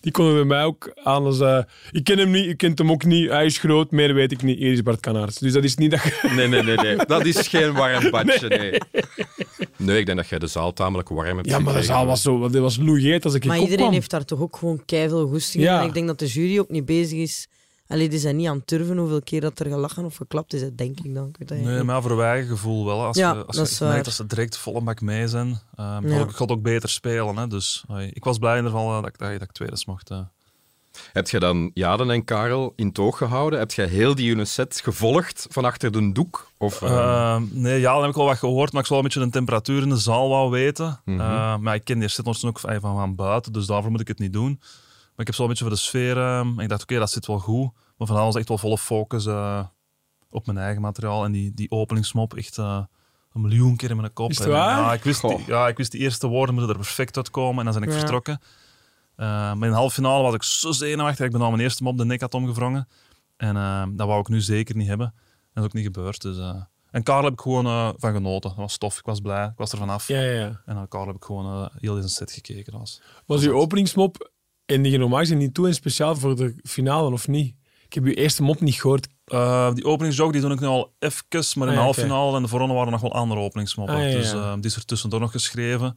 Die 0.00 0.12
konden 0.12 0.34
bij 0.34 0.44
mij 0.44 0.64
ook 0.64 0.92
aan 1.02 1.24
als, 1.24 1.40
eh, 1.40 1.58
ik 1.90 2.04
ken 2.04 2.18
hem 2.18 2.30
niet, 2.30 2.46
ik 2.46 2.56
ken 2.56 2.72
hem 2.74 2.90
ook 2.90 3.04
niet, 3.04 3.28
hij 3.28 3.44
is 3.46 3.58
groot, 3.58 3.90
meer 3.90 4.14
weet 4.14 4.32
ik 4.32 4.42
niet, 4.42 4.58
hier 4.58 4.72
is 4.72 4.82
Bart 4.82 5.00
Kanaerts. 5.00 5.38
Dus 5.38 5.52
dat 5.52 5.64
is 5.64 5.74
niet 5.76 5.90
dat 5.90 6.02
je... 6.02 6.30
Nee, 6.36 6.48
nee, 6.48 6.62
nee, 6.62 6.76
nee. 6.76 6.96
Dat 7.06 7.24
is 7.26 7.48
geen 7.48 7.72
warm 7.72 8.10
badje, 8.10 8.48
nee. 8.48 8.78
Nee, 9.76 9.98
ik 9.98 10.06
denk 10.06 10.18
dat 10.18 10.28
jij 10.28 10.38
de 10.38 10.46
zaal 10.46 10.72
tamelijk 10.72 11.08
warm 11.08 11.36
hebt 11.36 11.48
Ja, 11.48 11.58
maar 11.58 11.74
de 11.74 11.82
zaal 11.82 12.06
was 12.06 12.22
zo, 12.22 12.48
dat 12.48 12.62
was 12.62 12.76
loeieet 12.76 13.24
als 13.24 13.34
ik 13.34 13.44
Maar 13.44 13.58
iedereen 13.58 13.92
heeft 13.92 14.10
daar 14.10 14.24
toch 14.24 14.40
ook 14.40 14.56
gewoon 14.56 14.84
keiveel 14.84 15.26
goesting 15.26 15.64
in. 15.64 15.70
Ja. 15.70 15.80
En 15.80 15.86
ik 15.86 15.94
denk 15.94 16.06
dat 16.06 16.18
de 16.18 16.26
jury 16.26 16.58
ook 16.58 16.70
niet 16.70 16.84
bezig 16.84 17.18
is. 17.18 17.48
Allee, 17.86 18.08
die 18.08 18.18
zijn 18.18 18.36
niet 18.36 18.48
aan 18.48 18.56
het 18.56 18.66
turven 18.66 18.96
hoeveel 18.96 19.22
keer 19.22 19.40
dat 19.40 19.58
er 19.58 19.66
gelachen 19.66 20.04
of 20.04 20.16
geklapt 20.16 20.52
is, 20.54 20.60
dat 20.60 20.78
denk 20.78 21.00
ik 21.00 21.14
dan. 21.14 21.28
Ik 21.28 21.36
weet 21.38 21.48
dat 21.48 21.58
Nee, 21.58 21.82
maar 21.82 22.02
voor 22.02 22.22
eigen 22.22 22.48
gevoel 22.48 22.84
wel. 22.84 23.04
Als 23.04 23.16
Ja, 23.16 23.32
je, 23.32 23.44
als 23.44 23.56
dat 23.56 23.66
je 23.68 23.72
is 23.72 23.78
merkt 23.80 23.94
waar. 23.94 24.04
dat 24.04 24.12
ze 24.14 24.26
direct 24.26 24.56
volle 24.56 24.80
bak 24.80 25.00
mee 25.00 25.28
zijn, 25.28 25.60
ehm 25.76 26.08
Ja. 26.08 26.20
ik 26.20 26.40
ook 26.50 26.62
beter 26.62 26.88
spelen. 26.88 27.36
Hè. 27.36 27.46
Dus 27.46 27.84
ik 28.12 28.24
was 28.24 28.38
blij 28.38 28.50
in 28.58 28.64
ieder 28.64 28.72
geval 28.78 28.88
eh, 28.96 29.02
dat, 29.02 29.06
ik, 29.08 29.18
dat, 29.18 29.32
dat 29.32 29.42
ik 29.42 29.52
tweede 29.52 29.82
mocht. 29.86 30.10
eh. 30.10 30.18
Heb 31.12 31.28
je 31.28 31.38
dan 31.38 31.70
Jaden 31.74 32.10
en 32.10 32.24
Karel 32.24 32.72
in 32.76 32.92
toog 32.92 33.18
gehouden? 33.18 33.58
Heb 33.58 33.72
je 33.72 33.82
heel 33.82 34.14
die 34.14 34.30
ene 34.30 34.44
set 34.44 34.80
gevolgd 34.84 35.46
van 35.50 35.64
achter 35.64 35.92
de 35.92 36.12
doek? 36.12 36.50
Of, 36.58 36.82
eh, 36.82 36.90
Ehm, 36.98 37.42
nee, 37.50 37.80
ja, 37.80 37.92
dan 37.92 38.00
heb 38.00 38.10
ik 38.10 38.16
wel 38.16 38.24
wat 38.26 38.38
gehoord, 38.38 38.72
maar 38.72 38.80
ik 38.80 38.86
zou 38.88 39.00
wel 39.00 39.10
een 39.10 39.14
beetje 39.14 39.30
de 39.30 39.36
temperatuur 39.38 39.82
in 39.82 39.88
de 39.88 39.96
zaal 39.96 40.28
wou 40.28 40.50
weten. 40.50 41.00
Mhm. 41.04 41.20
Eh, 41.20 41.56
maar 41.56 41.74
ik 41.74 41.84
ken 41.84 41.98
die 41.98 42.08
set 42.08 42.44
ook 42.44 42.58
van, 42.60 42.80
van 42.80 43.14
buiten, 43.14 43.52
dus 43.52 43.66
daarvoor 43.66 43.90
moet 43.90 44.00
ik 44.00 44.08
het 44.08 44.18
niet 44.18 44.32
doen. 44.32 44.60
Maar 45.16 45.26
ik 45.26 45.26
heb 45.26 45.34
zo 45.34 45.42
een 45.42 45.48
beetje 45.48 45.64
voor 45.64 45.72
de 45.74 45.80
sfeer... 45.80 46.18
ehm, 46.18 46.48
en 46.58 46.58
ik 46.58 46.68
dacht, 46.68 46.82
oké, 46.82 46.98
dat 46.98 47.10
zit 47.10 47.26
wel 47.26 47.38
goed. 47.38 47.70
Maar 47.96 48.06
vanavond 48.06 48.32
was 48.32 48.36
echt 48.36 48.48
wel 48.48 48.58
volle 48.58 48.78
focus 48.78 49.26
eh, 49.26 49.64
op 50.30 50.46
mijn 50.46 50.58
eigen 50.58 50.82
materiaal. 50.82 51.24
En 51.24 51.32
die, 51.32 51.54
die 51.54 51.70
openingsmop, 51.70 52.34
echt 52.34 52.58
eh, 52.58 52.82
een 53.32 53.40
miljoen 53.40 53.76
keer 53.76 53.90
in 53.90 53.96
mijn 53.96 54.12
kop. 54.12 54.30
Is 54.30 54.38
het 54.38 54.46
En, 54.46 54.52
waar? 54.52 54.78
Ja 54.78 54.92
ik, 54.92 55.02
wist 55.04 55.20
die, 55.20 55.44
ja, 55.46 55.68
ik 55.68 55.76
wist 55.76 55.90
die 55.90 56.00
eerste 56.00 56.26
woorden 56.26 56.54
moeten 56.54 56.72
er 56.72 56.78
perfect 56.80 57.16
uitkomen. 57.16 57.66
En 57.66 57.72
dan 57.72 57.80
ben 57.80 57.88
ik 57.88 57.94
Ja. 57.94 58.00
vertrokken. 58.00 58.40
Eh, 59.16 59.26
maar 59.26 59.52
in 59.52 59.60
de 59.60 59.76
halve 59.76 59.94
finale 59.94 60.22
was 60.22 60.34
ik 60.34 60.42
zo 60.42 60.72
zenuwachtig. 60.72 61.26
Ik 61.26 61.32
ben 61.32 61.40
al 61.40 61.50
mijn 61.50 61.62
eerste 61.62 61.82
mop 61.82 61.98
de 61.98 62.04
nek 62.04 62.20
had 62.20 62.34
omgevrongen. 62.34 62.88
En 63.36 63.56
eh, 63.56 63.82
dat 63.90 64.06
wou 64.06 64.20
ik 64.20 64.28
nu 64.28 64.40
zeker 64.40 64.76
niet 64.76 64.88
hebben. 64.88 65.06
En 65.06 65.14
dat 65.52 65.62
is 65.62 65.68
ook 65.68 65.74
niet 65.74 65.84
gebeurd. 65.94 66.22
Dus, 66.22 66.38
eh. 66.38 66.62
En 66.90 67.02
Karel 67.02 67.24
heb 67.24 67.32
ik 67.32 67.40
gewoon 67.40 67.66
eh, 67.66 67.88
van 67.96 68.12
genoten. 68.12 68.50
Dat 68.50 68.58
was 68.58 68.78
tof. 68.78 68.98
Ik 68.98 69.04
was 69.04 69.20
blij. 69.20 69.44
Ik 69.46 69.56
was 69.56 69.72
er 69.72 69.78
vanaf. 69.78 70.08
Ja, 70.08 70.20
ja, 70.20 70.30
ja. 70.40 70.60
En 70.66 70.76
aan 70.76 70.88
Karel 70.88 71.06
heb 71.06 71.16
ik 71.16 71.24
gewoon 71.24 71.70
heel 71.80 71.94
deze 71.94 72.08
set 72.08 72.32
gekeken. 72.32 72.72
Dat 72.72 72.80
was... 72.80 73.00
Was 73.26 73.42
uw 73.42 73.52
openingsmop 73.54 74.30
En 74.66 74.82
die 74.82 74.92
je 74.92 74.98
normaal 74.98 75.18
gezien 75.18 75.38
niet 75.38 75.54
toe 75.54 75.66
en 75.66 75.74
speciaal 75.74 76.16
voor 76.16 76.36
de 76.36 76.54
finale, 76.62 77.10
of 77.10 77.28
niet? 77.28 77.54
Ik 77.86 77.92
heb 77.94 78.04
je 78.06 78.14
eerste 78.14 78.42
mop 78.42 78.60
niet 78.60 78.74
gehoord. 78.74 79.08
Eh, 79.24 79.74
die 79.74 79.84
openingsjoke 79.84 80.32
die 80.32 80.40
doe 80.40 80.52
ik 80.52 80.60
nu 80.60 80.66
al 80.66 80.94
even, 80.98 81.24
maar 81.28 81.42
in 81.54 81.60
Ah, 81.62 81.68
de 81.68 81.74
ja, 81.74 81.80
halve 81.80 82.00
finale 82.00 82.36
en 82.36 82.42
de 82.42 82.48
voorronde 82.48 82.74
waren 82.74 82.92
nog 82.92 83.00
wel 83.00 83.12
andere 83.12 83.40
openingsmoppen. 83.40 83.94
Ah, 83.94 84.00
ja, 84.00 84.06
ja. 84.08 84.14
Dus 84.16 84.32
eh, 84.32 84.54
die 84.54 84.64
is 84.64 84.76
er 84.76 84.84
tussendoor 84.84 85.20
nog 85.20 85.30
geschreven. 85.30 85.96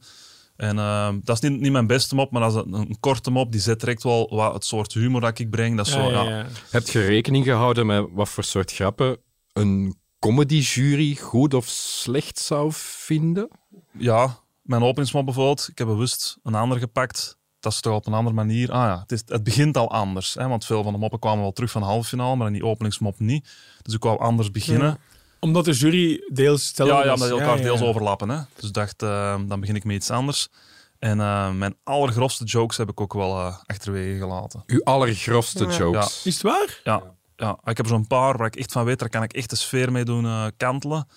En 0.56 0.78
eh, 0.78 1.08
dat 1.22 1.42
is 1.42 1.50
niet, 1.50 1.60
niet 1.60 1.72
mijn 1.72 1.86
beste 1.86 2.14
mop, 2.14 2.30
maar 2.30 2.40
dat 2.42 2.54
is 2.54 2.62
een, 2.64 2.72
een 2.72 2.96
korte 3.00 3.30
mop. 3.30 3.52
Die 3.52 3.60
zet 3.60 3.80
direct 3.80 4.02
wel 4.02 4.28
wat 4.34 4.52
het 4.54 4.64
soort 4.64 4.92
humor 4.94 5.20
dat 5.20 5.38
ik 5.38 5.50
breng. 5.50 5.76
Dat 5.76 5.86
is 5.86 5.92
zo, 5.92 6.00
Ja, 6.00 6.10
ja, 6.10 6.22
ja, 6.22 6.38
ja. 6.38 6.46
Heb 6.70 6.88
je 6.88 7.00
rekening 7.06 7.44
gehouden 7.44 7.86
met 7.86 8.06
wat 8.12 8.28
voor 8.28 8.44
soort 8.44 8.72
grappen 8.72 9.16
een 9.52 9.96
comedyjury 10.18 11.16
goed 11.16 11.54
of 11.54 11.66
slecht 11.66 12.38
zou 12.38 12.70
vinden? 12.72 13.48
Ja, 13.98 14.38
mijn 14.62 14.82
openingsmop 14.82 15.24
bijvoorbeeld. 15.24 15.68
Ik 15.70 15.78
heb 15.78 15.86
bewust 15.86 16.38
een 16.42 16.54
ander 16.54 16.78
gepakt. 16.78 17.37
Dat 17.60 17.72
is 17.72 17.80
toch 17.80 17.94
op 17.94 18.06
een 18.06 18.12
andere 18.14 18.34
manier. 18.36 18.72
Ah 18.72 18.86
ja, 18.88 18.98
het, 19.00 19.12
is, 19.12 19.22
het 19.26 19.42
begint 19.42 19.76
al 19.76 19.90
anders. 19.90 20.34
Hè, 20.34 20.48
want 20.48 20.64
veel 20.64 20.82
van 20.82 20.92
de 20.92 20.98
moppen 20.98 21.18
kwamen 21.18 21.40
wel 21.42 21.52
terug 21.52 21.70
van 21.70 21.80
de 21.80 21.86
halve 21.86 22.08
finale, 22.08 22.36
maar 22.36 22.46
in 22.46 22.52
die 22.52 22.64
openingsmop 22.64 23.18
niet. 23.18 23.48
Dus 23.82 23.94
ik 23.94 24.02
wou 24.02 24.18
anders 24.18 24.50
beginnen. 24.50 24.98
Omdat 25.40 25.64
de 25.64 25.72
jury 25.72 26.20
deels 26.32 26.72
Ja, 26.74 26.84
ja, 26.84 27.12
omdat 27.12 27.28
die 27.28 27.38
elkaar 27.38 27.56
Ja, 27.56 27.62
deels 27.62 27.80
overlappen. 27.82 28.28
Hè. 28.28 28.38
Dus 28.54 28.68
ik 28.68 28.72
dacht, 28.74 29.02
eh, 29.02 29.36
dan 29.46 29.60
begin 29.60 29.76
ik 29.76 29.84
met 29.84 29.96
iets 29.96 30.10
anders. 30.10 30.48
En 30.98 31.20
eh, 31.20 31.50
mijn 31.52 31.76
allergrofste 31.84 32.44
jokes 32.44 32.76
heb 32.76 32.88
ik 32.90 33.00
ook 33.00 33.12
wel 33.12 33.38
eh, 33.38 33.56
achterwege 33.66 34.18
gelaten. 34.18 34.62
Uw 34.66 34.80
allergrofste 34.84 35.64
Ja. 35.66 35.76
jokes. 35.76 36.22
Is 36.24 36.34
het 36.34 36.42
waar? 36.42 36.80
Ja, 36.84 37.02
ja, 37.36 37.50
ik 37.64 37.76
heb 37.76 37.86
er 37.86 37.86
zo'n 37.92 38.06
paar 38.06 38.36
waar 38.36 38.46
ik 38.46 38.56
echt 38.56 38.72
van 38.72 38.84
weet, 38.84 38.98
daar 38.98 39.08
kan 39.08 39.22
ik 39.22 39.32
echt 39.32 39.50
de 39.50 39.56
sfeer 39.56 39.92
mee 39.92 40.04
doen 40.04 40.24
eh, 40.24 40.46
kantelen. 40.56 41.08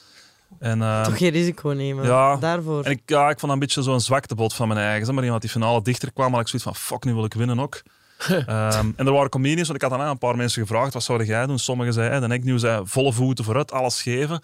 En, 0.59 0.81
eh, 0.81 1.03
Toch 1.03 1.17
geen 1.17 1.31
risico 1.31 1.69
nemen. 1.69 2.05
ja. 2.05 2.35
Daarvoor. 2.35 2.83
en 2.83 2.91
ik, 2.91 3.01
ja, 3.05 3.21
ik 3.29 3.39
vond 3.39 3.41
dat 3.41 3.51
een 3.51 3.59
beetje 3.59 3.81
zo'n 3.81 4.01
zwaktebod 4.01 4.53
van 4.53 4.67
mijn 4.67 4.79
eigen. 4.79 5.05
zeg 5.05 5.15
Maar 5.15 5.23
iemand 5.23 5.41
die 5.41 5.51
finale 5.51 5.81
dichter 5.81 6.13
kwam, 6.13 6.31
had 6.31 6.41
ik 6.41 6.47
zoiets 6.47 6.67
van, 6.67 6.75
fuck, 6.75 7.03
nu 7.05 7.13
wil 7.13 7.25
ik 7.25 7.33
winnen 7.33 7.59
ook. 7.59 7.81
Ehm, 8.27 8.91
en 8.95 9.05
er 9.05 9.11
waren 9.11 9.29
comedians, 9.29 9.67
want 9.67 9.75
ik 9.83 9.89
had 9.89 9.97
daarna 9.97 10.11
een 10.11 10.17
paar 10.17 10.35
mensen 10.35 10.61
gevraagd, 10.61 10.93
wat 10.93 11.03
zou 11.03 11.25
jij 11.25 11.45
doen? 11.45 11.59
Sommigen 11.59 11.93
zeiden, 11.93 12.23
en 12.23 12.31
ik 12.31 12.43
nu 12.43 12.59
zei, 12.59 12.81
volle 12.85 13.13
voeten 13.13 13.45
vooruit, 13.45 13.71
alles 13.71 14.01
geven. 14.01 14.41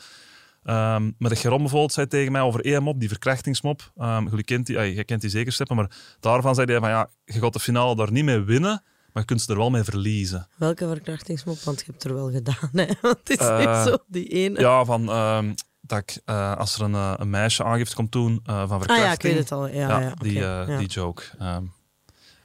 Ehm 0.64 1.12
maar 1.18 1.30
de 1.30 1.36
Geron 1.36 1.58
bijvoorbeeld 1.58 1.94
zei 1.94 2.08
tegen 2.08 2.32
mij 2.32 2.42
over 2.42 2.66
één 2.66 2.84
mop, 2.84 3.00
die 3.00 3.10
verkrachtingsmop. 3.10 3.92
Ehm 3.98 4.28
jullie 4.30 4.44
kent 4.44 4.66
die, 4.66 4.94
jij 4.94 5.04
kent 5.04 5.22
die 5.22 5.30
zeker, 5.30 5.54
Steppen, 5.54 5.76
maar 5.76 5.92
daarvan 6.20 6.56
zei 6.56 6.72
hij 6.72 6.80
van, 6.80 6.90
ja, 6.90 7.10
je 7.26 7.40
gaat 7.40 7.54
de 7.54 7.60
finale 7.60 7.96
daar 7.96 8.12
niet 8.12 8.24
mee 8.24 8.40
winnen, 8.40 8.84
maar 9.14 9.24
je 9.24 9.26
kunt 9.26 9.42
ze 9.42 9.52
er 9.52 9.58
wel 9.58 9.70
mee 9.70 9.84
verliezen. 9.84 10.48
Welke 10.56 10.88
verkrachtingsmop? 10.88 11.60
Want 11.60 11.80
je 11.80 11.86
hebt 11.92 12.04
er 12.04 12.14
wel 12.14 12.32
gedaan. 12.32 12.70
Hè? 12.72 12.86
Want 13.02 13.18
het 13.24 13.30
is 13.30 13.38
Eh, 13.38 13.64
echt 13.64 13.88
zo, 13.88 13.98
die 14.08 14.28
ene. 14.28 14.60
Ja, 14.60 14.86
van 14.86 15.10
ehm, 15.10 15.54
dat 15.90 16.00
ik, 16.00 16.22
eh, 16.26 16.56
als 16.56 16.76
er 16.76 16.82
een, 16.82 16.94
eh, 16.94 17.14
een 17.16 17.30
meisje 17.30 17.64
aangifte 17.64 17.96
komt 17.96 18.12
doen 18.12 18.40
eh, 18.46 18.56
van 18.56 18.70
ah 18.70 18.78
verkrachting. 18.78 19.06
ja, 19.06 19.12
ik 19.12 19.22
weet 19.22 19.38
het 19.38 19.52
al. 19.52 19.68
Ja, 19.68 20.00
ja, 20.00 20.14
die, 20.16 20.34
ja. 20.34 20.78
die 20.78 20.88
joke. 20.88 21.24
Ehm, 21.40 21.64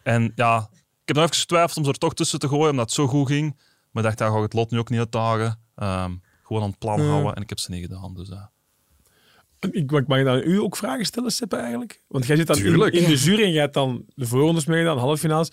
en 0.03 0.33
ja, 0.35 0.69
ik 0.73 1.09
heb 1.09 1.17
nog 1.17 1.25
even 1.25 1.37
getwijfeld 1.37 1.77
om 1.77 1.85
ze 1.85 1.91
er 1.91 1.99
toch 1.99 2.15
tussen 2.15 2.39
te 2.39 2.49
gooien, 2.49 2.71
omdat 2.71 2.85
het 2.85 2.95
zo 2.95 3.07
goed 3.07 3.27
ging. 3.27 3.57
Maar 3.91 4.03
ik 4.03 4.09
dacht, 4.09 4.19
daar 4.19 4.31
ga 4.31 4.37
ik 4.37 4.43
het 4.43 4.53
lot 4.53 4.71
nu 4.71 4.79
ook 4.79 4.91
niet 4.91 4.99
uitdagen. 4.99 5.61
Ehm, 5.75 6.13
gewoon 6.43 6.63
aan 6.63 6.69
het 6.69 6.79
plan 6.79 7.01
houden 7.01 7.35
en 7.35 7.43
ik 7.43 7.49
heb 7.49 7.59
ze 7.59 7.71
niet 7.71 7.83
gedaan. 7.83 8.15
Dus, 8.15 8.31
eh. 8.31 8.45
Ik, 9.71 9.91
mag 9.91 10.19
ik 10.19 10.25
dan 10.25 10.43
u 10.45 10.61
ook 10.61 10.77
vragen 10.77 11.05
stellen, 11.05 11.31
Seppe, 11.31 11.57
eigenlijk? 11.57 12.03
Want 12.09 12.27
jij 12.27 12.37
zit 12.37 12.47
dan 12.47 12.57
in, 12.57 12.63
Tuurlijk. 12.63 12.95
in 12.95 13.05
de 13.05 13.17
jury 13.17 13.43
en 13.43 13.53
jij 13.53 13.61
hebt 13.61 13.75
dan 13.75 14.05
de 14.15 14.27
voorrondes 14.27 14.65
meegedaan, 14.65 14.99
halve 14.99 15.21
finales. 15.21 15.51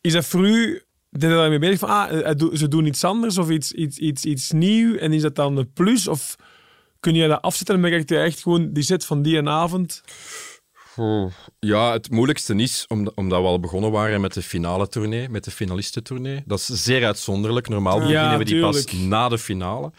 Is 0.00 0.12
dat 0.12 0.24
voor 0.24 0.48
u... 0.48 0.82
Ben 1.10 1.30
je 1.30 1.36
daarmee 1.36 1.58
bezig 1.58 1.78
van, 1.78 1.88
ah, 1.88 2.52
ze 2.52 2.68
doen 2.68 2.86
iets 2.86 3.04
anders 3.04 3.38
of 3.38 3.50
iets, 3.50 3.72
iets, 3.72 3.98
iets, 3.98 4.24
iets 4.24 4.50
nieuw 4.50 4.96
en 4.96 5.12
is 5.12 5.22
dat 5.22 5.34
dan 5.34 5.56
een 5.56 5.72
plus? 5.72 6.08
Of 6.08 6.36
kun 7.04 7.14
je 7.14 7.28
dat 7.28 7.42
afzetten 7.42 7.74
en 7.74 7.80
merk 7.80 8.08
je 8.08 8.18
echt 8.18 8.42
gewoon 8.42 8.72
die 8.72 8.82
set 8.82 9.04
van 9.04 9.22
die 9.22 9.36
en 9.36 9.48
avond? 9.48 10.02
Ja, 11.60 11.92
het 11.92 12.10
moeilijkste 12.10 12.54
is, 12.54 12.84
om- 12.88 13.10
omdat 13.14 13.40
we 13.40 13.46
al 13.46 13.60
begonnen 13.60 13.90
waren 13.90 14.20
met 14.20 14.34
de 14.34 14.42
finale 14.42 14.88
tournee, 14.88 15.28
met 15.28 15.44
de 15.44 15.50
finalistentournee. 15.50 16.42
Dat 16.46 16.58
is 16.58 16.66
zeer 16.66 17.04
uitzonderlijk. 17.04 17.68
Normaal 17.68 18.00
Ja, 18.00 18.06
beginnen 18.06 18.38
we 18.38 18.44
die 18.44 18.60
pas 18.60 18.92
na 18.92 19.28
de 19.28 19.38
finale. 19.38 19.92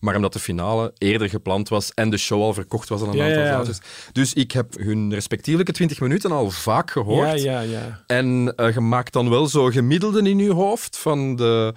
Maar 0.00 0.16
omdat 0.16 0.32
de 0.32 0.38
finale 0.38 0.92
eerder 0.98 1.28
gepland 1.28 1.68
was 1.68 1.94
en 1.94 2.10
de 2.10 2.16
show 2.16 2.42
al 2.42 2.54
verkocht 2.54 2.88
was 2.88 3.02
aan 3.02 3.08
een 3.08 3.16
Ja, 3.16 3.24
aantal 3.24 3.64
ja. 3.66 3.78
Dus 4.12 4.32
ik 4.32 4.52
heb 4.52 4.74
hun 4.78 5.12
respectievelijke 5.14 5.72
20 5.72 6.00
minuten 6.00 6.30
al 6.32 6.50
vaak 6.50 6.90
gehoord. 6.90 7.42
Ja, 7.42 7.60
ja, 7.60 7.70
ja. 7.80 8.02
En 8.06 8.52
eh, 8.56 8.74
je 8.74 8.80
maakt 8.80 9.12
dan 9.12 9.30
wel 9.30 9.46
zo 9.46 9.64
gemiddelden 9.70 10.26
in 10.26 10.38
je 10.38 10.52
hoofd 10.52 10.98
van 10.98 11.36
de 11.36 11.74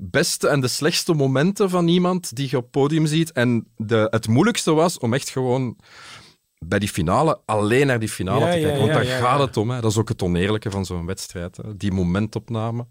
beste 0.00 0.48
en 0.48 0.60
de 0.60 0.68
slechtste 0.68 1.14
momenten 1.14 1.70
van 1.70 1.88
iemand 1.88 2.36
die 2.36 2.48
je 2.50 2.56
op 2.56 2.62
het 2.62 2.70
podium 2.70 3.06
ziet. 3.06 3.32
En 3.32 3.66
de, 3.76 4.06
het 4.10 4.28
moeilijkste 4.28 4.72
was 4.72 4.98
om 4.98 5.14
echt 5.14 5.30
gewoon 5.30 5.76
bij 6.58 6.78
die 6.78 6.88
finale 6.88 7.40
alleen 7.44 7.86
naar 7.86 7.98
die 7.98 8.08
finale 8.08 8.44
Ja, 8.44 8.50
te 8.52 8.58
ja, 8.58 8.62
kijken. 8.62 8.80
Want 8.80 8.92
daar 8.92 9.06
ja, 9.06 9.18
gaat 9.18 9.40
het 9.40 9.56
om. 9.56 9.70
Hè. 9.70 9.80
Dat 9.80 9.90
is 9.90 9.96
ook 9.96 10.08
het 10.08 10.22
oneerlijke 10.22 10.70
van 10.70 10.84
zo'n 10.84 11.06
wedstrijd. 11.06 11.56
Hè. 11.56 11.76
Die 11.76 11.92
momentopname. 11.92 12.86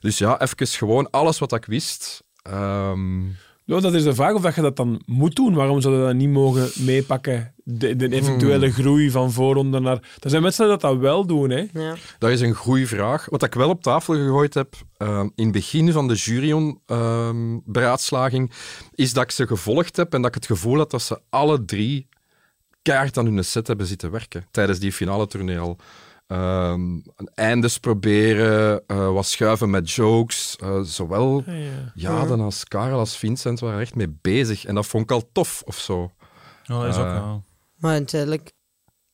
Dus 0.00 0.18
ja, 0.18 0.40
even 0.40 0.66
gewoon 0.66 1.10
alles 1.10 1.38
wat 1.38 1.52
ik 1.52 1.64
wist. 1.64 2.24
Ehm, 2.42 3.22
Nou, 3.66 3.80
dat 3.80 3.94
is 3.94 4.02
de 4.02 4.14
vraag 4.14 4.34
of 4.34 4.42
dat 4.42 4.54
je 4.54 4.60
dat 4.60 4.76
dan 4.76 5.02
moet 5.06 5.36
doen. 5.36 5.54
Waarom 5.54 5.80
zou 5.80 5.94
je 5.94 6.00
dat 6.04 6.14
niet 6.14 6.28
mogen 6.28 6.70
meepakken? 6.84 7.54
De, 7.64 7.96
de 7.96 8.12
eventuele 8.12 8.72
groei 8.72 9.10
van 9.10 9.32
voorronde 9.32 9.80
naar... 9.80 10.16
Er 10.20 10.30
zijn 10.30 10.42
wedstrijden 10.42 10.78
dat 10.78 10.90
dat 10.90 11.00
wel 11.00 11.26
doen, 11.26 11.50
hè? 11.50 11.66
Ja. 11.72 11.94
Dat 12.18 12.30
is 12.30 12.40
een 12.40 12.54
goede 12.54 12.86
vraag. 12.86 13.26
Wat 13.30 13.42
ik 13.42 13.54
wel 13.54 13.68
op 13.68 13.82
tafel 13.82 14.14
gegooid 14.14 14.54
heb 14.54 14.74
eh, 14.96 15.24
in 15.34 15.44
het 15.44 15.52
begin 15.52 15.92
van 15.92 16.08
de 16.08 16.14
jury-beraadslaging, 16.14 18.52
is 18.94 19.12
dat 19.12 19.24
ik 19.24 19.30
ze 19.30 19.46
gevolgd 19.46 19.96
heb 19.96 20.14
en 20.14 20.22
dat 20.22 20.28
ik 20.28 20.34
het 20.34 20.46
gevoel 20.46 20.78
had 20.78 20.90
dat 20.90 21.02
ze 21.02 21.20
alle 21.30 21.64
drie 21.64 22.08
keihard 22.82 23.18
aan 23.18 23.26
hun 23.26 23.44
set 23.44 23.66
hebben 23.66 23.86
zitten 23.86 24.10
werken 24.10 24.46
tijdens 24.50 24.78
die 24.78 24.92
finale 24.92 25.58
al. 25.58 25.76
Ehm, 26.26 26.80
een 27.16 27.30
eindes 27.34 27.78
proberen, 27.78 28.82
eh, 28.86 29.12
wat 29.12 29.26
schuiven 29.26 29.70
met 29.70 29.90
jokes. 29.90 30.56
eh, 30.60 30.80
zowel 30.82 31.42
Ja, 31.46 31.52
ja. 31.52 31.92
Jaden 31.94 32.40
als 32.40 32.64
Karel 32.64 32.98
als 32.98 33.16
Vincent 33.16 33.60
waren 33.60 33.76
er 33.76 33.82
echt 33.82 33.94
mee 33.94 34.16
bezig. 34.20 34.64
En 34.64 34.74
dat 34.74 34.86
vond 34.86 35.02
ik 35.04 35.10
al 35.10 35.28
tof 35.32 35.62
of 35.66 35.78
zo. 35.78 36.10
Ja, 36.64 36.80
dat 36.82 36.88
is 36.94 37.00
ook, 37.00 37.06
Eh, 37.06 37.12
ja. 37.14 37.40
Maar 37.76 37.92
uiteindelijk 37.92 38.52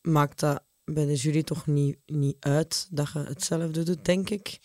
maakt 0.01 0.39
dat 0.39 0.63
bij 0.85 1.05
de 1.05 1.15
jury 1.15 1.43
toch 1.43 1.65
niet, 1.67 1.97
niet 2.05 2.35
uit 2.39 2.87
dat 2.91 3.11
je 3.13 3.19
hetzelfde 3.19 3.83
doet, 3.83 4.05
denk 4.05 4.29
ik. 4.29 4.57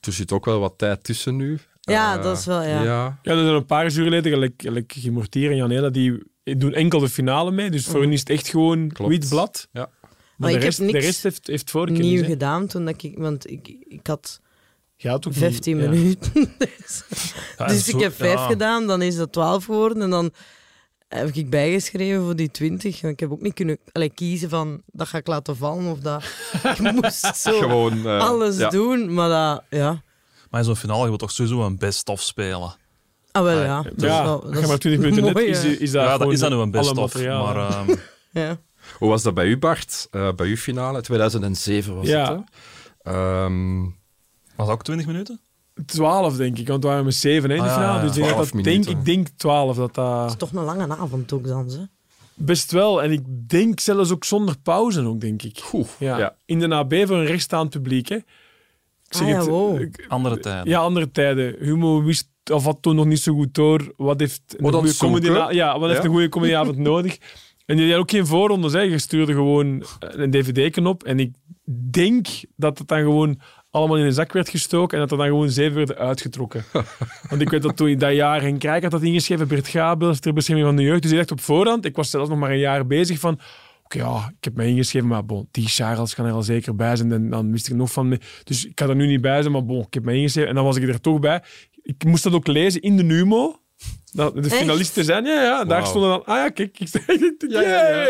Er 0.00 0.12
zit 0.12 0.32
ook 0.32 0.44
wel 0.44 0.60
wat 0.60 0.74
tijd 0.78 1.04
tussen 1.04 1.36
nu. 1.36 1.58
Ja, 1.80 2.18
dat 2.18 2.38
is 2.38 2.44
wel, 2.46 2.62
ja. 2.62 2.82
Ja, 2.82 3.18
er 3.22 3.36
zijn 3.38 3.46
een 3.46 3.66
paar 3.66 3.88
juryleden, 3.88 4.32
gelijk, 4.32 4.62
gelijk 4.62 4.92
Guy 4.96 5.10
Mortier 5.12 5.50
en 5.50 5.56
Janela, 5.56 5.88
die 5.88 6.22
doen 6.42 6.72
enkel 6.74 6.98
de 6.98 7.08
finale 7.08 7.50
mee. 7.50 7.70
Dus 7.70 7.86
voor 7.86 8.00
hen 8.00 8.12
is 8.12 8.20
het 8.20 8.30
echt 8.30 8.48
gewoon 8.48 8.92
wit 8.98 9.28
blad. 9.28 9.68
Ja. 9.72 9.90
Maar, 10.38 10.50
ik 10.50 10.56
de, 10.60 10.62
heb 10.64 10.68
rest, 10.74 10.78
de 10.78 10.84
niks 10.92 11.04
rest 11.04 11.22
heeft, 11.22 11.46
heeft 11.46 11.70
voorkennis. 11.70 12.04
Nieuw 12.06 12.22
hè. 12.22 12.28
gedaan 12.28 12.66
toen 12.66 12.84
dat 12.84 13.02
ik... 13.02 13.18
Want 13.18 13.50
ik, 13.50 13.68
ik 13.88 14.06
had 14.06 14.40
had 14.96 15.26
ook 15.26 15.32
niet- 15.32 15.42
15 15.42 15.78
ja. 15.78 15.88
minuten. 15.88 16.32
Dus, 16.58 17.02
Ja, 17.58 17.66
en 17.66 17.74
dus 17.74 17.84
zo- 17.84 17.96
ik 17.96 18.02
heb 18.02 18.14
vijf 18.14 18.34
ja. 18.34 18.46
gedaan, 18.46 18.86
dan 18.86 19.02
is 19.02 19.16
dat 19.16 19.32
12 19.32 19.64
geworden. 19.64 20.02
En 20.02 20.10
dan 20.10 20.30
heb 21.08 21.34
ik 21.34 21.50
bijgeschreven 21.50 22.22
voor 22.24 22.36
die 22.36 22.50
20. 22.50 23.00
Want 23.00 23.12
ik 23.12 23.20
heb 23.20 23.30
ook 23.30 23.40
niet 23.40 23.54
kunnen 23.54 23.78
allee, 23.92 24.10
kiezen 24.10 24.48
van 24.48 24.82
dat 24.86 25.08
ga 25.08 25.18
ik 25.18 25.26
laten 25.26 25.56
vallen 25.56 25.84
of 25.90 25.98
dat. 25.98 26.24
Ik 26.78 26.92
moest 26.92 27.36
zo 27.36 27.58
Gewoon 27.58 28.06
eh, 28.06 28.18
alles 28.28 28.56
ja. 28.56 28.68
doen. 28.68 29.14
Maar 29.14 29.28
dat, 29.28 29.64
ja. 29.80 30.02
Maar 30.50 30.60
in 30.60 30.66
zo'n 30.66 30.76
finale 30.76 31.02
je 31.02 31.08
wil 31.08 31.16
toch 31.16 31.30
sowieso 31.30 31.62
een 31.66 31.78
best-of 31.78 32.22
spelen. 32.22 32.76
Ah, 33.30 33.42
wel 33.42 33.56
Ja, 33.58 33.64
ja. 33.64 33.82
Dat 33.82 33.92
is 33.96 34.02
Ja, 34.02 34.22
als 34.22 34.42
dat 34.44 34.60
je 34.60 34.66
maar 34.66 34.78
20 34.78 35.00
minuten 35.10 35.24
net, 35.34 35.42
is, 35.44 35.62
ja. 35.62 35.68
is 35.68 35.90
dat 35.90 36.04
ja, 36.04 36.18
dat 36.18 36.32
is 36.32 36.40
dan 36.40 36.52
nu 36.52 36.56
een 36.58 36.70
best-of. 36.70 37.14
Maar 37.24 37.56
ehm, 37.56 37.94
Ja. 38.30 38.58
Hoe 38.98 39.08
was 39.08 39.22
dat 39.22 39.34
bij 39.34 39.46
u, 39.46 39.58
Bart? 39.58 40.06
Eh, 40.10 40.32
bij 40.32 40.46
uw 40.46 40.56
finale? 40.56 41.00
2007 41.00 41.94
was 41.94 42.06
Ja. 42.08 42.20
het, 42.36 42.40
hè? 43.02 43.12
Ehm, 43.12 43.82
was 44.56 44.66
dat 44.66 44.70
ook 44.70 44.84
20 44.84 45.06
minuten? 45.06 45.40
12, 45.86 46.36
denk 46.36 46.58
ik, 46.58 46.68
want 46.68 46.82
we 46.82 46.88
waren 46.88 47.04
met 47.04 47.14
7 47.14 47.50
hè, 47.50 47.56
in 47.56 47.62
de 47.62 47.68
Ah, 47.68 47.74
finale. 47.74 48.00
Dus 48.00 48.08
ik 48.08 48.14
denk, 48.14 48.26
12 48.28 48.44
dat, 48.50 48.52
denk, 48.52 48.66
minuten. 48.66 48.92
ik 48.98 49.04
denk 49.04 49.28
12 49.36 49.76
dat 49.76 49.94
Dat 49.94 50.24
is 50.24 50.30
dat 50.30 50.38
toch 50.38 50.52
een 50.52 50.64
lange 50.64 50.96
avond 50.96 51.32
ook 51.32 51.46
dan, 51.46 51.70
ze. 51.70 51.88
best 52.34 52.72
wel. 52.72 53.02
En 53.02 53.12
ik 53.12 53.20
denk 53.48 53.80
zelfs 53.80 54.10
ook 54.12 54.24
zonder 54.24 54.54
pauze, 54.62 55.04
ook, 55.04 55.20
denk 55.20 55.42
ik. 55.42 55.60
Oeh, 55.72 55.86
Ja. 55.98 56.18
ja. 56.18 56.34
In 56.44 56.58
de 56.58 56.74
AB 56.74 56.94
voor 57.06 57.16
een 57.16 57.26
rechtstaand 57.26 57.70
publiek. 57.70 58.08
Hè. 58.08 58.16
Ik 58.16 58.24
Ah, 59.20 59.28
ja, 59.28 59.44
wow. 59.44 59.80
ik- 59.80 60.04
Andere 60.08 60.38
tijden. 60.40 60.68
Ja, 60.68 60.78
andere 60.80 61.10
tijden. 61.10 61.56
Humo 61.58 62.02
wist 62.02 62.28
of 62.52 62.64
had 62.64 62.78
toen 62.80 62.94
nog 62.96 63.06
niet 63.06 63.20
zo 63.20 63.34
goed 63.34 63.54
door 63.54 63.92
wat 63.96 64.20
heeft 64.20 64.40
een 64.56 64.70
goede 64.72 64.88
het 64.88 64.96
comedy 64.96 65.26
ja, 65.54 65.78
wat 65.78 65.88
heeft 65.88 66.00
Ja. 66.02 66.06
een 66.08 66.12
goede 66.14 66.28
comedyavond 66.28 66.76
nodig. 66.92 67.18
En 67.68 67.76
die 67.76 67.90
had 67.90 68.00
ook 68.00 68.10
geen 68.10 68.26
voorrondes. 68.26 68.72
Hè. 68.72 68.80
Je 68.80 68.98
stuurde 68.98 69.32
gewoon 69.32 69.84
een 69.98 70.30
dvd-knop. 70.30 71.02
En 71.02 71.18
ik 71.18 71.34
denk 71.90 72.26
dat 72.56 72.78
het 72.78 72.88
dan 72.88 72.98
gewoon 72.98 73.40
allemaal 73.70 73.96
in 73.96 74.04
een 74.04 74.12
zak 74.12 74.32
werd 74.32 74.48
gestoken 74.48 74.98
en 74.98 75.02
dat 75.02 75.10
er 75.10 75.18
dan 75.18 75.26
gewoon 75.26 75.50
zeven 75.50 75.76
werden 75.76 75.98
uitgetrokken. 75.98 76.64
Want 77.28 77.40
ik 77.40 77.50
weet 77.50 77.62
dat 77.62 77.76
toen 77.76 77.98
dat 77.98 78.14
jaar 78.14 78.40
Henk 78.40 78.62
Rijk 78.62 78.82
had 78.82 78.90
dat 78.90 79.02
ingeschreven, 79.02 79.48
Bert 79.48 79.68
Gabels 79.68 80.20
ter 80.20 80.32
bescherming 80.32 80.66
van 80.66 80.76
de 80.76 80.82
jeugd. 80.82 81.02
Dus 81.02 81.10
ik 81.10 81.16
dacht 81.16 81.30
op 81.30 81.40
voorhand, 81.40 81.84
ik 81.84 81.96
was 81.96 82.10
zelfs 82.10 82.28
nog 82.28 82.38
maar 82.38 82.50
een 82.50 82.58
jaar 82.58 82.86
bezig 82.86 83.18
van 83.18 83.40
oké, 83.84 83.98
ja, 83.98 84.32
ik 84.38 84.44
heb 84.44 84.54
mij 84.54 84.68
ingeschreven, 84.68 85.08
maar 85.08 85.24
bon, 85.24 85.48
die 85.50 85.68
Charles 85.68 86.14
kan 86.14 86.26
er 86.26 86.32
al 86.32 86.42
zeker 86.42 86.74
bij 86.74 86.96
zijn. 86.96 87.12
En 87.12 87.30
dan 87.30 87.52
wist 87.52 87.68
ik 87.68 87.74
nog 87.74 87.92
van 87.92 88.08
me. 88.08 88.20
Dus 88.44 88.66
ik 88.66 88.74
kan 88.74 88.88
er 88.88 88.96
nu 88.96 89.06
niet 89.06 89.20
bij 89.20 89.40
zijn, 89.40 89.52
maar 89.52 89.64
bon, 89.64 89.80
ik 89.80 89.94
heb 89.94 90.04
mij 90.04 90.16
ingeschreven. 90.16 90.48
En 90.48 90.54
dan 90.54 90.64
was 90.64 90.76
ik 90.76 90.88
er 90.88 91.00
toch 91.00 91.20
bij. 91.20 91.42
Ik 91.82 92.04
moest 92.04 92.22
dat 92.22 92.32
ook 92.32 92.46
lezen 92.46 92.82
in 92.82 92.96
de 92.96 93.02
Numo. 93.02 93.60
Dat 94.12 94.42
de 94.42 94.50
finalisten 94.50 95.04
zijn. 95.04 95.24
Ja, 95.24 95.42
ja. 95.42 95.64
Daar 95.64 95.66
Wauw. 95.80 95.84
stonden 95.84 96.10
dan... 96.10 96.24
Ah 96.24 96.36
ja, 96.36 96.48
kijk. 96.48 96.78
Ik, 96.80 96.88
ik, 97.06 97.44
Ja, 97.48 97.60
ja! 97.62 98.06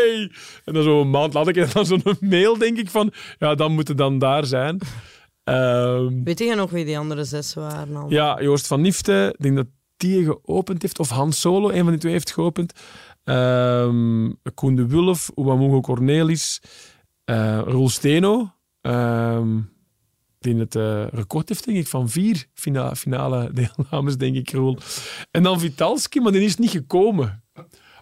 En 0.65 0.73
dan 0.73 0.83
zo'n 0.83 1.11
maand 1.11 1.35
later 1.35 1.53
kreeg 1.53 1.67
ik 1.67 1.73
dan 1.73 1.87
zo'n 1.87 2.03
mail, 2.21 2.59
denk 2.59 2.79
ik, 2.79 2.91
van... 2.91 3.13
Ja, 3.39 3.55
dan 3.55 3.73
moeten 3.73 3.97
dan 3.97 4.19
daar 4.19 4.45
zijn. 4.45 4.79
Ehm, 5.45 6.23
Weet 6.25 6.39
je 6.39 6.55
nog 6.55 6.71
wie 6.71 6.85
die 6.85 6.99
andere 6.99 7.25
zes 7.25 7.55
waren? 7.55 7.97
al? 7.97 8.11
ja, 8.11 8.43
Joost 8.43 8.67
van 8.67 8.81
Nifte, 8.81 9.35
ik 9.37 9.43
denk 9.43 9.57
dat 9.57 9.67
die 9.97 10.25
geopend 10.25 10.83
heeft. 10.83 10.99
Of 10.99 11.09
Han 11.09 11.33
Solo, 11.33 11.71
een 11.71 11.83
van 11.83 11.91
die 11.91 11.99
twee 11.99 12.13
heeft 12.13 12.33
geopend. 12.33 12.73
Ehm 13.25 14.31
Koen 14.55 14.75
de 14.75 14.87
Wulf, 14.87 15.31
Ouamogo 15.35 15.81
Cornelis, 15.81 16.61
eh 17.25 17.61
Roel 17.65 17.89
Steno. 17.89 18.51
ehm, 18.81 19.57
die 20.39 20.57
het 20.57 20.75
eh, 20.75 21.07
record 21.11 21.49
heeft, 21.49 21.65
denk 21.65 21.79
ik, 21.79 21.87
van 21.87 22.09
vier 22.09 22.47
fina- 22.55 22.95
finale 22.95 23.51
deelnames, 23.77 24.17
denk 24.17 24.37
ik, 24.37 24.51
Roel. 24.53 24.79
En 25.31 25.43
dan 25.43 25.61
Vitalski, 25.61 26.21
maar 26.21 26.33
die 26.33 26.43
is 26.45 26.57
niet 26.57 26.71
gekomen. 26.71 27.43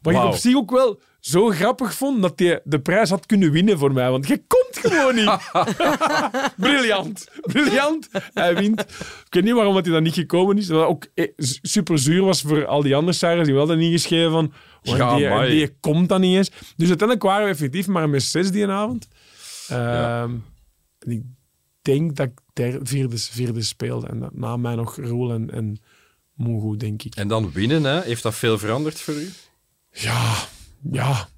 Wat 0.02 0.14
ik 0.14 0.20
op 0.24 0.34
zich 0.34 0.56
ook 0.56 0.70
wel 0.70 1.00
zo 1.20 1.48
grappig 1.48 1.94
vond, 1.94 2.22
dat 2.22 2.38
hij 2.38 2.60
de 2.64 2.80
prijs 2.80 3.10
had 3.10 3.26
kunnen 3.26 3.50
winnen 3.50 3.78
voor 3.78 3.92
mij. 3.92 4.10
Want 4.10 4.26
je 4.28 4.42
komt 4.46 4.78
gewoon 4.92 5.14
niet. 5.14 5.50
Briljant. 6.56 7.28
Briljant. 7.40 8.08
Hij 8.32 8.54
wint. 8.56 8.80
Ik 8.80 9.26
weet 9.34 9.44
niet 9.44 9.52
waarom 9.54 9.74
dat 9.74 9.84
hij 9.84 9.94
dan 9.94 10.02
niet 10.02 10.14
gekomen 10.14 10.58
is. 10.58 10.66
Dat 10.66 10.86
ook 10.86 11.06
eh, 11.14 11.28
super 11.62 11.98
zuur 11.98 12.22
was 12.24 12.40
voor 12.42 12.66
al 12.66 12.82
die 12.82 12.96
andere 12.96 13.16
cijfers 13.16 13.44
die 13.46 13.54
wel 13.56 13.66
hadden 13.66 13.84
ingeschreven 13.84 14.30
van... 14.30 14.52
"Oh, 14.82 14.96
Ja, 14.96 15.16
die, 15.16 15.28
amai. 15.28 15.50
die 15.50 15.76
komt 15.80 16.08
dan 16.08 16.20
niet 16.20 16.36
eens. 16.36 16.50
Dus 16.76 16.88
uiteindelijk 16.88 17.22
waren 17.22 17.44
we 17.44 17.50
effectief 17.52 17.86
maar 17.86 18.08
met 18.08 18.22
zes 18.22 18.50
die 18.50 18.66
avond. 18.66 19.08
Ehm, 19.68 20.30
en 20.98 21.10
ik 21.10 21.22
denk 21.86 22.16
dat 22.16 22.26
ik 22.26 22.38
derde, 22.52 22.78
vierde, 22.82 23.18
vierde 23.18 23.62
speelde. 23.62 24.06
En 24.06 24.20
dat 24.20 24.34
na 24.34 24.56
mij 24.56 24.74
nog 24.74 24.96
Roel 24.96 25.32
en, 25.32 25.50
en 25.50 25.80
Mungo, 26.34 26.76
denk 26.76 27.02
ik. 27.02 27.14
En 27.14 27.28
dan 27.28 27.52
winnen, 27.52 27.84
hè? 27.84 28.00
heeft 28.00 28.22
dat 28.22 28.34
veel 28.34 28.58
veranderd 28.58 29.00
voor 29.00 29.14
u? 29.14 29.30
Ja, 29.90 30.34
ja, 30.92 31.28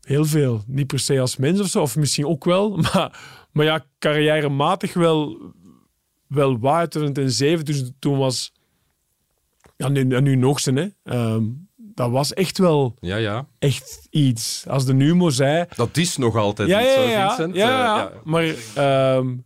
heel 0.00 0.24
veel. 0.24 0.62
Niet 0.66 0.86
per 0.86 0.98
se 0.98 1.20
als 1.20 1.36
mens 1.36 1.60
of 1.60 1.66
zo, 1.66 1.80
of 1.82 1.96
misschien 1.96 2.26
ook 2.26 2.44
wel. 2.44 2.76
Maar, 2.92 3.20
maar 3.52 3.64
ja, 3.64 3.84
carrièrematig 3.98 4.92
wel, 4.94 5.38
wel 6.28 6.58
waar. 6.58 6.88
2007, 6.88 7.64
dus 7.64 7.90
toen 7.98 8.18
was... 8.18 8.52
Ja, 9.76 9.88
nu, 9.88 10.04
nu 10.20 10.36
nog 10.36 10.60
zijn, 10.60 10.76
hè. 10.76 10.88
Ehm, 11.02 11.44
dat 11.76 12.10
was 12.10 12.32
echt 12.32 12.58
wel 12.58 12.96
Ja, 13.00 13.16
ja. 13.16 13.46
echt 13.58 14.06
iets. 14.10 14.64
Als 14.68 14.84
de 14.84 14.94
Numo 14.94 15.30
zei... 15.30 15.64
Dat 15.76 15.96
is 15.96 16.16
nog 16.16 16.36
altijd 16.36 16.68
Ja, 16.68 16.80
iets, 16.82 16.94
ja, 16.94 17.02
ja. 17.02 17.28
Vincent. 17.28 17.54
ja, 17.56 17.68
Eh, 17.68 18.12
ja. 18.12 18.12
Maar 18.24 18.54
ehm, 18.74 19.36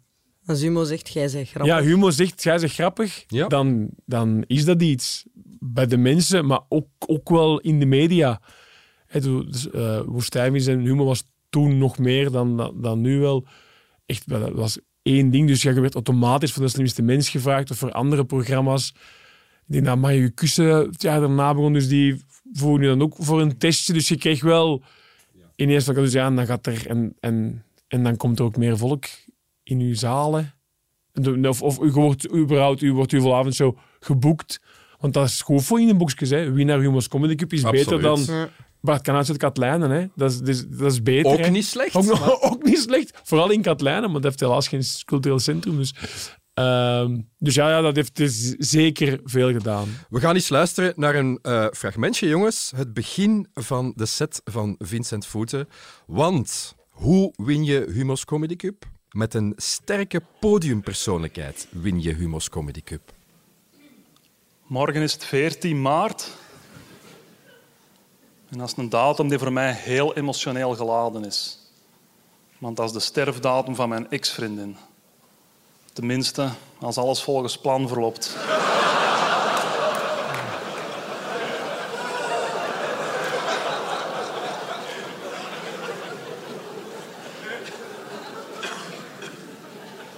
Als 0.48 0.60
Humo 0.60 0.84
zegt, 0.84 1.08
jij 1.12 1.30
bent 1.32 1.48
grappig. 1.48 1.74
ja, 1.74 1.82
Humo 1.82 2.10
zegt, 2.10 2.42
jij 2.42 2.58
zegt 2.58 2.74
grappig, 2.74 3.24
Ja. 3.26 3.46
dan, 3.46 3.88
dan 4.06 4.44
is 4.46 4.64
dat 4.64 4.82
iets. 4.82 5.24
Bij 5.60 5.86
de 5.86 5.96
mensen, 5.96 6.46
maar 6.46 6.60
ook, 6.68 6.88
ook 7.06 7.28
wel 7.28 7.60
in 7.60 7.78
de 7.78 7.86
media. 7.86 8.40
Hè, 9.06 9.20
toen, 9.20 9.46
dus, 9.50 9.70
eh, 9.70 10.00
Woestijnvis 10.06 10.66
en 10.66 10.80
Humo 10.80 11.04
was 11.04 11.24
toen 11.50 11.78
nog 11.78 11.98
meer 11.98 12.30
dan, 12.30 12.56
dan, 12.56 12.80
dan 12.80 13.00
nu 13.00 13.18
wel. 13.18 13.46
Echt, 14.06 14.22
wel, 14.26 14.40
dat 14.40 14.52
was 14.52 14.78
één 15.02 15.30
ding. 15.30 15.48
Dus 15.48 15.62
ja, 15.62 15.70
je 15.70 15.80
werd 15.80 15.94
automatisch 15.94 16.52
voor 16.52 16.62
de 16.62 16.68
slimste 16.68 17.02
mens 17.02 17.28
gevraagd 17.28 17.70
of 17.70 17.76
voor 17.76 17.92
andere 17.92 18.24
programma's. 18.24 18.92
Ik 19.66 19.74
denk 19.74 19.84
dat 19.84 19.98
Maya 19.98 20.30
Kussen 20.34 20.66
het 20.66 21.02
jaar 21.02 21.20
daarna 21.20 21.54
begon, 21.54 21.72
dus 21.72 21.88
die 21.88 22.22
vroegen 22.52 22.80
nu 22.80 22.86
dan 22.86 23.02
ook 23.02 23.14
voor 23.18 23.40
een 23.40 23.58
testje. 23.58 23.92
Dus 23.92 24.08
je 24.08 24.16
kreeg 24.16 24.42
wel 24.42 24.82
ineens 25.56 25.84
van, 25.84 25.94
dus 25.94 26.12
ja, 26.12 26.26
en 26.26 26.36
dan 26.36 26.46
gaat 26.46 26.66
er... 26.66 26.86
En, 26.86 27.14
en, 27.20 27.62
en 27.88 28.02
dan 28.02 28.16
komt 28.16 28.38
er 28.38 28.44
ook 28.44 28.56
meer 28.56 28.76
volk 28.78 29.04
in 29.68 29.80
uw 29.80 29.94
zalen. 29.94 30.52
Of, 31.42 31.62
of 31.62 31.80
u 31.80 31.90
wordt 31.90 32.34
überhaupt 32.34 32.82
u 32.82 32.92
wordt 32.92 33.12
uw 33.12 33.34
avondshow 33.34 33.76
geboekt. 34.00 34.60
Want 34.98 35.14
dat 35.14 35.26
is 35.26 35.40
goed 35.40 35.64
voor 35.64 35.80
in 35.80 35.86
de 35.86 35.94
boekjes. 35.96 36.30
Hè. 36.30 36.52
Winnaar 36.52 36.80
Humo's 36.80 37.08
Comedy 37.08 37.34
Cup 37.34 37.52
is 37.52 37.64
Absoluut. 37.64 37.84
beter 37.88 38.02
dan 38.02 38.36
Ja. 38.36 38.48
Bart 38.80 39.02
Kanaerts 39.02 39.28
uit 39.28 39.38
Katlijnen. 39.38 39.90
Hè. 39.90 40.06
Dat, 40.16 40.30
is, 40.30 40.38
dat, 40.38 40.48
is, 40.48 40.66
dat 40.68 40.92
is 40.92 41.02
beter. 41.02 41.32
Ook 41.32 41.38
hè. 41.38 41.48
niet 41.50 41.64
slecht. 41.64 41.94
Ook, 41.94 42.04
maar- 42.04 42.40
ook 42.50 42.62
niet 42.64 42.78
slecht. 42.78 43.20
Vooral 43.24 43.50
in 43.50 43.62
Katlijnen, 43.62 44.02
maar 44.10 44.20
dat 44.20 44.22
heeft 44.24 44.40
helaas 44.40 44.68
geen 44.68 44.82
cultureel 45.04 45.38
centrum. 45.38 45.76
Dus, 45.76 45.94
ehm, 46.54 47.20
dus 47.38 47.54
ja, 47.54 47.70
ja, 47.70 47.80
dat 47.80 47.96
heeft 47.96 48.16
dus 48.16 48.48
zeker 48.58 49.20
veel 49.24 49.52
gedaan. 49.52 49.88
We 50.08 50.20
gaan 50.20 50.34
eens 50.34 50.48
luisteren 50.48 50.92
naar 50.96 51.14
een 51.14 51.38
eh, 51.42 51.66
fragmentje, 51.72 52.28
jongens. 52.28 52.72
Het 52.76 52.94
begin 52.94 53.46
van 53.54 53.92
de 53.96 54.06
set 54.06 54.40
van 54.44 54.74
Vincent 54.78 55.26
Voeten. 55.26 55.68
Want 56.06 56.74
hoe 56.88 57.32
win 57.36 57.64
je 57.64 57.90
Humo's 57.92 58.24
Comedy 58.24 58.56
Cup? 58.56 58.84
Met 59.12 59.34
een 59.34 59.52
sterke 59.56 60.22
podiumpersoonlijkheid 60.38 61.68
win 61.70 62.02
je 62.02 62.14
Humo's 62.14 62.48
Comedy 62.48 62.82
Cup. 62.82 63.12
Morgen 64.66 65.02
is 65.02 65.12
het 65.12 65.24
14 65.24 65.82
maart. 65.82 66.28
En 68.48 68.58
dat 68.58 68.68
is 68.68 68.76
een 68.76 68.88
datum 68.88 69.28
die 69.28 69.38
voor 69.38 69.52
mij 69.52 69.72
heel 69.72 70.14
emotioneel 70.14 70.74
geladen 70.74 71.24
is. 71.24 71.58
Want 72.58 72.76
dat 72.76 72.86
is 72.86 72.92
de 72.92 73.00
sterfdatum 73.00 73.74
van 73.74 73.88
mijn 73.88 74.10
ex-vriendin. 74.10 74.76
Tenminste, 75.92 76.50
als 76.78 76.96
alles 76.96 77.22
volgens 77.22 77.58
plan 77.58 77.88
verloopt. 77.88 78.36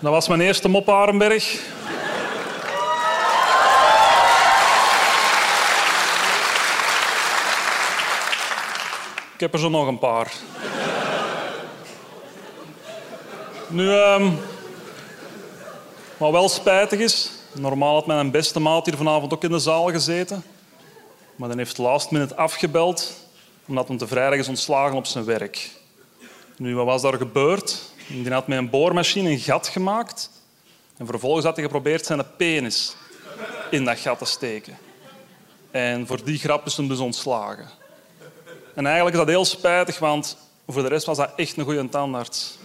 Dat 0.00 0.12
was 0.12 0.28
mijn 0.28 0.40
eerste 0.40 0.68
mop, 0.68 0.88
Arenberg. 0.88 1.52
Ik 9.34 9.40
heb 9.40 9.52
er 9.52 9.58
zo 9.58 9.68
nog 9.68 9.86
een 9.86 9.98
paar. 9.98 10.32
Nu, 13.68 13.92
ehm, 13.92 14.30
wat 16.16 16.30
wel 16.30 16.48
spijtig 16.48 16.98
is, 16.98 17.30
normaal 17.52 17.94
had 17.94 18.06
mijn 18.06 18.30
beste 18.30 18.60
maat 18.60 18.86
hier 18.86 18.96
vanavond 18.96 19.32
ook 19.32 19.44
in 19.44 19.50
de 19.50 19.58
zaal 19.58 19.90
gezeten. 19.90 20.44
Maar 21.36 21.48
dan 21.48 21.58
heeft 21.58 21.78
last 21.78 22.10
minute 22.10 22.36
afgebeld, 22.36 23.12
omdat 23.66 23.88
hij 23.88 23.96
te 23.96 24.06
vrijdag 24.06 24.38
is 24.38 24.48
ontslagen 24.48 24.96
op 24.96 25.06
zijn 25.06 25.24
werk. 25.24 25.70
Nu, 26.56 26.74
wat 26.74 26.86
was 26.86 27.02
daar 27.02 27.16
gebeurd? 27.16 27.89
Die 28.10 28.32
had 28.32 28.46
met 28.46 28.58
een 28.58 28.70
boormachine 28.70 29.30
een 29.30 29.38
gat 29.38 29.68
gemaakt. 29.68 30.30
En 30.96 31.06
vervolgens 31.06 31.44
had 31.44 31.54
hij 31.54 31.64
geprobeerd 31.64 32.06
zijn 32.06 32.36
penis 32.36 32.96
in 33.70 33.84
dat 33.84 33.98
gat 33.98 34.18
te 34.18 34.24
steken. 34.24 34.78
En 35.70 36.06
voor 36.06 36.24
die 36.24 36.38
grap 36.38 36.66
is 36.66 36.76
hem 36.76 36.88
dus 36.88 36.98
ontslagen. 36.98 37.68
En 38.74 38.86
eigenlijk 38.86 39.16
is 39.16 39.22
dat 39.22 39.30
heel 39.30 39.44
spijtig, 39.44 39.98
want 39.98 40.36
voor 40.66 40.82
de 40.82 40.88
rest 40.88 41.06
was 41.06 41.16
dat 41.16 41.32
echt 41.36 41.56
een 41.56 41.64
goede 41.64 41.88
tandarts. 41.88 42.58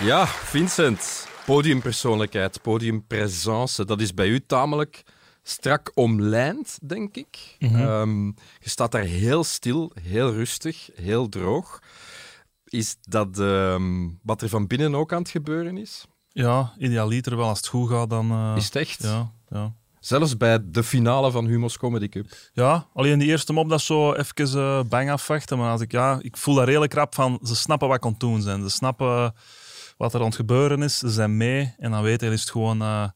Ja, 0.00 0.26
Vincent. 0.26 1.26
Podiumpersoonlijkheid, 1.44 2.62
podiumpresence, 2.62 3.84
dat 3.84 4.00
is 4.00 4.14
bij 4.14 4.26
u 4.26 4.46
tamelijk 4.46 5.02
strak 5.46 5.90
omlijnd, 5.94 6.78
denk 6.82 7.16
ik. 7.16 7.56
Ehm, 7.58 8.26
je 8.26 8.68
staat 8.70 8.92
daar 8.92 9.02
heel 9.02 9.44
stil, 9.44 9.92
heel 10.02 10.32
rustig, 10.32 10.90
heel 10.94 11.28
droog. 11.28 11.82
Is 12.64 12.96
dat 13.00 13.38
ehm, 13.38 14.08
wat 14.22 14.42
er 14.42 14.48
van 14.48 14.66
binnen 14.66 14.94
ook 14.94 15.12
aan 15.12 15.18
het 15.22 15.30
gebeuren 15.30 15.76
is? 15.78 16.04
Ja, 16.28 16.72
idealiter 16.78 17.36
wel. 17.36 17.48
Als 17.48 17.58
het 17.58 17.66
goed 17.68 17.90
gaat, 17.90 18.10
dan... 18.10 18.30
eh, 18.30 18.52
Is 18.56 18.64
het 18.64 18.76
echt? 18.76 19.02
Ja, 19.02 19.30
ja. 19.48 19.72
Zelfs 20.00 20.36
bij 20.36 20.58
de 20.64 20.82
finale 20.82 21.30
van 21.30 21.46
Humo's 21.46 21.78
Comedy 21.78 22.08
Cup. 22.08 22.26
Ja, 22.52 22.86
alleen 22.94 23.18
die 23.18 23.28
eerste 23.28 23.52
mop, 23.52 23.68
dat 23.68 23.78
is 23.78 23.86
zo 23.86 24.12
even 24.12 24.58
eh, 24.60 24.80
bang 24.88 25.10
afwachten. 25.10 25.58
Maar 25.58 25.70
als 25.70 25.80
ik, 25.80 25.92
ja, 25.92 26.18
ik 26.22 26.36
voel 26.36 26.54
daar 26.54 26.66
redelijk 26.66 26.94
rap 26.94 27.14
van, 27.14 27.38
ze 27.42 27.56
snappen 27.56 27.88
wat 27.88 27.96
ik 27.96 28.04
aan 28.04 28.10
het 28.10 28.20
doen 28.20 28.42
zijn. 28.42 28.62
Ze 28.62 28.68
snappen 28.70 29.34
wat 29.96 30.14
er 30.14 30.20
aan 30.20 30.26
het 30.26 30.34
gebeuren 30.34 30.82
is. 30.82 30.98
Ze 30.98 31.10
zijn 31.10 31.36
mee. 31.36 31.74
En 31.78 31.90
dan 31.90 32.02
weten 32.02 32.26
ze, 32.28 32.32
is 32.34 32.40
het 32.40 32.50
gewoon 32.50 32.82
eh 32.82 33.08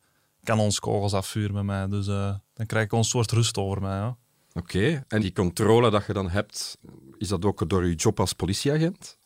kanonskogels 0.56 1.14
afvuren 1.14 1.52
bij 1.54 1.62
mij. 1.62 1.88
Dus 1.88 2.06
eh, 2.06 2.34
dan 2.54 2.66
krijg 2.66 2.84
ik 2.84 2.92
een 2.92 3.04
soort 3.04 3.32
rust 3.32 3.58
over 3.58 3.80
mij. 3.82 3.96
Ja. 3.96 4.16
Oké, 4.52 5.04
en 5.08 5.20
die 5.20 5.32
controle 5.32 5.90
dat 5.90 6.06
je 6.06 6.12
dan 6.12 6.28
hebt, 6.30 6.78
is 7.18 7.28
dat 7.28 7.44
ook 7.44 7.68
door 7.68 7.86
je 7.86 7.94
job 7.94 8.20
als 8.20 8.32
politieagent? 8.32 9.18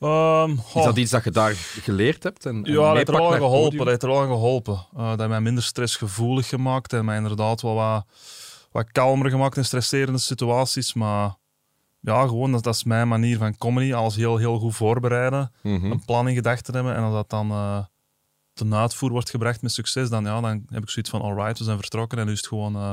Ehm, 0.00 0.50
Is 0.74 0.84
dat 0.84 0.96
iets 0.96 1.10
dat 1.10 1.24
je 1.24 1.30
daar 1.30 1.52
geleerd 1.54 2.22
hebt? 2.22 2.46
En, 2.46 2.64
en 2.64 2.72
Ja, 2.72 2.86
dat 2.88 2.96
heeft 2.96 3.08
er 3.08 3.14
wel 3.16 3.30
geholpen. 3.30 3.78
Dat 3.78 3.86
heeft 3.86 4.02
er 4.02 4.08
wel 4.08 4.26
geholpen. 4.26 4.74
Eh, 4.96 5.08
dat 5.08 5.18
heeft 5.18 5.30
mij 5.30 5.40
minder 5.40 5.62
stressgevoelig 5.62 6.48
gemaakt 6.48 6.92
en 6.92 7.04
mij 7.04 7.16
inderdaad 7.16 7.62
wel 7.62 7.74
wat, 7.74 8.04
wat 8.72 8.92
kalmer 8.92 9.30
gemaakt 9.30 9.56
in 9.56 9.64
stresserende 9.64 10.18
situaties. 10.18 10.94
Maar 10.94 11.34
ja, 12.00 12.26
gewoon, 12.26 12.52
dat, 12.52 12.62
dat 12.62 12.74
is 12.74 12.84
mijn 12.84 13.08
manier 13.08 13.38
van 13.38 13.56
comedy. 13.56 13.94
Alles 13.94 14.16
heel, 14.16 14.36
heel 14.36 14.58
goed 14.58 14.74
voorbereiden, 14.74 15.52
Mhm. 15.62 15.90
een 15.90 16.04
plan 16.04 16.28
in 16.28 16.34
gedachten 16.34 16.74
hebben 16.74 16.94
en 16.94 17.02
als 17.02 17.14
dat 17.14 17.30
dan 17.30 17.50
eh, 17.50 17.78
ten 18.68 18.74
uitvoer 18.74 19.10
wordt 19.10 19.30
gebracht 19.30 19.62
met 19.62 19.72
succes, 19.72 20.08
dan, 20.08 20.24
ja, 20.24 20.40
dan 20.40 20.64
heb 20.68 20.82
ik 20.82 20.90
zoiets 20.90 21.10
van 21.10 21.20
alright, 21.20 21.58
we 21.58 21.64
zijn 21.64 21.78
vertrokken 21.78 22.18
en 22.18 22.26
nu 22.26 22.32
is 22.32 22.38
het 22.38 22.46
gewoon 22.48 22.76
eh, 22.76 22.92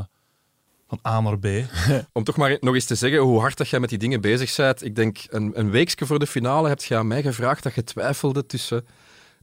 van 0.88 1.00
A 1.06 1.22
naar 1.22 1.40
B. 1.40 1.48
Om 2.14 2.24
toch 2.24 2.38
maar 2.38 2.58
nog 2.60 2.74
eens 2.74 2.86
te 2.86 2.96
zeggen 2.96 3.20
hoe 3.20 3.40
hard 3.40 3.58
dat 3.58 3.70
jij 3.70 3.80
met 3.80 3.90
die 3.90 3.98
dingen 3.98 4.22
bezig 4.22 4.56
bent. 4.56 4.84
Ik 4.84 4.96
denk, 4.96 5.18
een, 5.30 5.60
een 5.60 5.70
weekje 5.70 6.06
voor 6.06 6.20
de 6.20 6.28
finale 6.28 6.68
heb 6.70 6.82
je 6.84 6.96
aan 6.96 7.08
mij 7.08 7.22
gevraagd 7.22 7.64
dat 7.64 7.76
je 7.76 7.84
twijfelde 7.84 8.46
tussen 8.46 8.86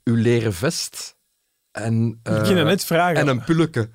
uw 0.05 0.15
leren 0.15 0.55
vest 0.55 1.17
en, 1.73 2.21
eh, 2.23 2.35
dat 2.35 2.65
net 2.65 2.85
vragen. 2.85 3.17
en 3.17 3.29
een 3.29 3.45
pulleke. 3.45 3.91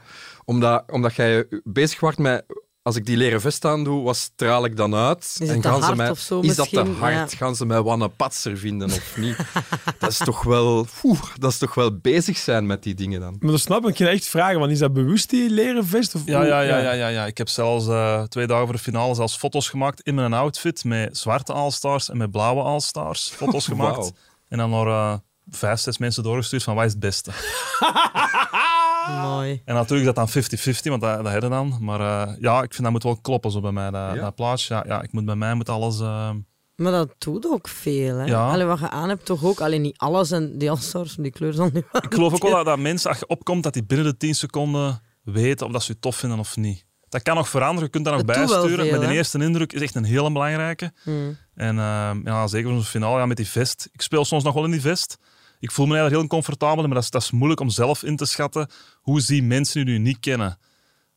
Omdat, 0.45 0.91
omdat 0.91 1.15
jij 1.15 1.47
bezig 1.63 1.99
wordt 1.99 2.17
met... 2.17 2.45
Als 2.81 2.95
ik 2.95 3.05
die 3.05 3.17
leren 3.17 3.41
vest 3.41 3.65
aan 3.65 3.83
doe, 3.83 4.03
wat 4.03 4.15
straal 4.15 4.65
ik 4.65 4.77
dan 4.77 4.95
uit? 4.95 5.35
het 5.39 5.49
en 5.49 5.61
te 5.61 5.67
gaan 5.67 5.79
ze 5.79 5.85
hard 5.85 5.97
mij, 5.97 6.09
of 6.09 6.19
zo 6.19 6.39
is 6.39 6.55
dat 6.55 6.69
te 6.69 6.85
hard? 6.99 7.31
Ja. 7.31 7.37
Gaan 7.37 7.55
ze 7.55 7.65
mij 7.65 7.81
wanne 7.81 8.07
patser 8.07 8.57
vinden 8.57 8.91
of 8.91 9.17
niet? 9.17 9.37
dat, 9.99 10.09
is 10.09 10.17
toch 10.17 10.43
wel, 10.43 10.87
oeh, 11.03 11.21
dat 11.37 11.51
is 11.51 11.57
toch 11.57 11.73
wel 11.73 11.97
bezig 11.97 12.37
zijn 12.37 12.65
met 12.65 12.83
die 12.83 12.93
dingen 12.93 13.19
dan. 13.19 13.35
Maar 13.39 13.51
dat 13.51 13.59
snap 13.59 13.87
ik. 13.87 13.95
Ging 13.95 14.09
echt 14.09 14.27
vragen, 14.27 14.59
want 14.59 14.71
is 14.71 14.79
dat 14.79 14.93
bewust 14.93 15.29
die 15.29 15.49
leren 15.49 15.85
vest? 15.85 16.15
Of 16.15 16.21
Ja, 16.25 16.43
ja, 16.43 16.61
ja, 16.61 16.77
ja, 16.77 16.91
ja, 16.91 17.07
ja. 17.07 17.25
Ik 17.25 17.37
heb 17.37 17.49
zelfs 17.49 17.87
eh, 17.87 18.23
twee 18.23 18.47
dagen 18.47 18.65
voor 18.65 18.75
de 18.75 18.81
finale 18.81 19.15
zelfs 19.15 19.37
foto's 19.37 19.69
gemaakt 19.69 20.01
in 20.01 20.15
mijn 20.15 20.33
outfit 20.33 20.83
met 20.83 21.17
zwarte 21.17 21.53
All-Stars 21.53 22.09
en 22.09 22.17
met 22.17 22.31
blauwe 22.31 22.61
All-Stars. 22.61 23.29
Foto's 23.29 23.65
gemaakt. 23.73 24.11
En 24.47 24.57
dan 24.57 24.69
naar 24.69 24.87
eh, 24.87 25.13
vijf, 25.51 25.79
zes 25.79 25.97
mensen 25.97 26.23
doorgestuurd 26.23 26.63
van 26.63 26.75
wat 26.75 26.85
is 26.85 26.91
het 26.91 26.99
beste. 26.99 27.31
Mooi. 29.21 29.62
En 29.65 29.73
natuurlijk 29.75 30.09
is 30.09 30.15
dat 30.15 30.33
dan 30.33 30.75
50-50, 30.75 30.81
want 30.89 31.01
dat, 31.01 31.23
dat 31.23 31.31
hebben 31.31 31.49
dan. 31.49 31.77
Maar 31.79 31.99
eh, 31.99 32.33
ja, 32.39 32.62
ik 32.63 32.71
vind 32.71 32.83
dat 32.83 32.91
moet 32.91 33.03
wel 33.03 33.17
kloppen 33.21 33.51
zo 33.51 33.59
bij 33.62 33.71
mij, 33.71 33.91
dat, 33.91 34.15
Ja? 34.15 34.21
dat 34.21 34.35
plaatje. 34.35 34.73
Ja, 34.73 34.83
ja, 34.88 35.01
ik 35.01 35.12
moet, 35.12 35.25
bij 35.25 35.35
mij 35.35 35.53
moet 35.53 35.69
alles... 35.69 35.99
eh, 35.99 36.29
Maar 36.75 36.91
dat 36.91 37.15
doet 37.17 37.45
ook 37.45 37.67
veel. 37.67 38.17
Hè? 38.17 38.25
Ja. 38.25 38.49
Allee, 38.51 38.65
wat 38.65 38.79
je 38.79 38.89
aan 38.89 39.09
hebt, 39.09 39.25
toch 39.25 39.43
ook. 39.43 39.62
Alleen 39.62 39.81
niet 39.81 39.97
alles 39.97 40.31
en 40.31 40.57
die 40.57 40.71
die 41.17 41.31
kleur 41.31 41.55
dan 41.55 41.69
nu 41.73 41.83
wel. 41.91 42.03
ik 42.03 42.13
geloof 42.13 42.33
ook 42.33 42.41
wel 42.43 42.55
dat, 42.63 42.65
dat 42.65 42.79
mensen, 42.79 43.09
als 43.09 43.19
je 43.19 43.27
opkomt, 43.27 43.63
dat 43.63 43.73
die 43.73 43.83
binnen 43.85 44.07
de 44.07 44.17
10 44.17 44.35
seconden 44.35 45.01
weten 45.23 45.65
of 45.65 45.71
dat 45.71 45.83
ze 45.83 45.91
je 45.91 45.99
tof 45.99 46.15
vinden 46.15 46.39
of 46.39 46.55
niet. 46.57 46.88
Dat 47.09 47.21
kan 47.21 47.35
nog 47.35 47.49
veranderen, 47.49 47.83
je 47.83 47.89
kunt 47.89 48.05
dat 48.05 48.13
nog 48.13 48.25
bijsturen. 48.25 48.85
veel, 48.88 48.99
maar 48.99 49.07
de 49.07 49.13
eerste 49.13 49.39
indruk 49.39 49.73
is 49.73 49.81
echt 49.81 49.95
een 49.95 50.03
hele 50.03 50.31
belangrijke. 50.31 50.91
Hmm. 51.03 51.38
En 51.55 51.79
eh, 51.79 52.12
ja, 52.23 52.47
zeker 52.47 52.67
voor 52.69 52.77
zo'n 52.77 52.88
finale 52.88 53.19
ja, 53.19 53.25
met 53.25 53.38
die 53.38 53.47
vest. 53.47 53.89
Ik 53.91 54.01
speel 54.01 54.25
soms 54.25 54.43
nog 54.43 54.53
wel 54.53 54.63
in 54.65 54.71
die 54.71 54.81
vest. 54.81 55.17
Ik 55.60 55.72
voel 55.72 55.86
me 55.86 55.91
eigenlijk 55.91 56.22
heel 56.22 56.30
comfortabel, 56.30 56.84
maar 56.84 56.93
dat 56.93 57.04
is, 57.04 57.10
dat 57.10 57.22
is 57.22 57.32
moeilijk 57.32 57.60
om 57.60 57.69
zelf 57.69 58.04
in 58.04 58.15
te 58.15 58.26
schatten 58.26 58.69
hoe 59.02 59.22
zien 59.22 59.48
mensen 59.48 59.86
die 59.86 59.98
nu 59.98 60.04
niet 60.04 60.19
kennen. 60.19 60.58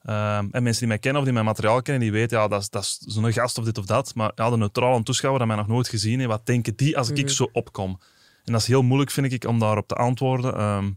Ehm, 0.02 0.46
en 0.50 0.62
mensen 0.62 0.78
die 0.78 0.88
mij 0.88 0.98
kennen 0.98 1.18
of 1.20 1.24
die 1.24 1.34
mijn 1.34 1.46
materiaal 1.46 1.82
kennen, 1.82 2.02
die 2.02 2.12
weten, 2.12 2.38
ja, 2.38 2.48
dat 2.48 2.60
is, 2.60 2.70
dat 2.70 2.82
is 2.82 2.98
zo'n 2.98 3.32
gast 3.32 3.58
of 3.58 3.64
dit 3.64 3.78
of 3.78 3.86
dat. 3.86 4.14
Maar 4.14 4.32
ja, 4.34 4.50
de 4.50 4.56
neutrale 4.56 5.02
toeschouwer 5.02 5.40
dat 5.40 5.48
mij 5.48 5.58
nog 5.64 5.68
nooit 5.68 5.88
gezien 5.88 6.18
heeft, 6.18 6.30
wat 6.30 6.46
denken 6.46 6.76
die 6.76 6.98
als 6.98 7.10
ik 7.10 7.30
zo 7.30 7.48
opkom? 7.52 8.00
En 8.44 8.52
dat 8.52 8.60
is 8.60 8.66
heel 8.66 8.82
moeilijk, 8.82 9.10
vind 9.10 9.32
ik, 9.32 9.44
om 9.44 9.58
daarop 9.58 9.88
te 9.88 9.94
antwoorden. 9.94 10.54
ehm, 10.54 10.90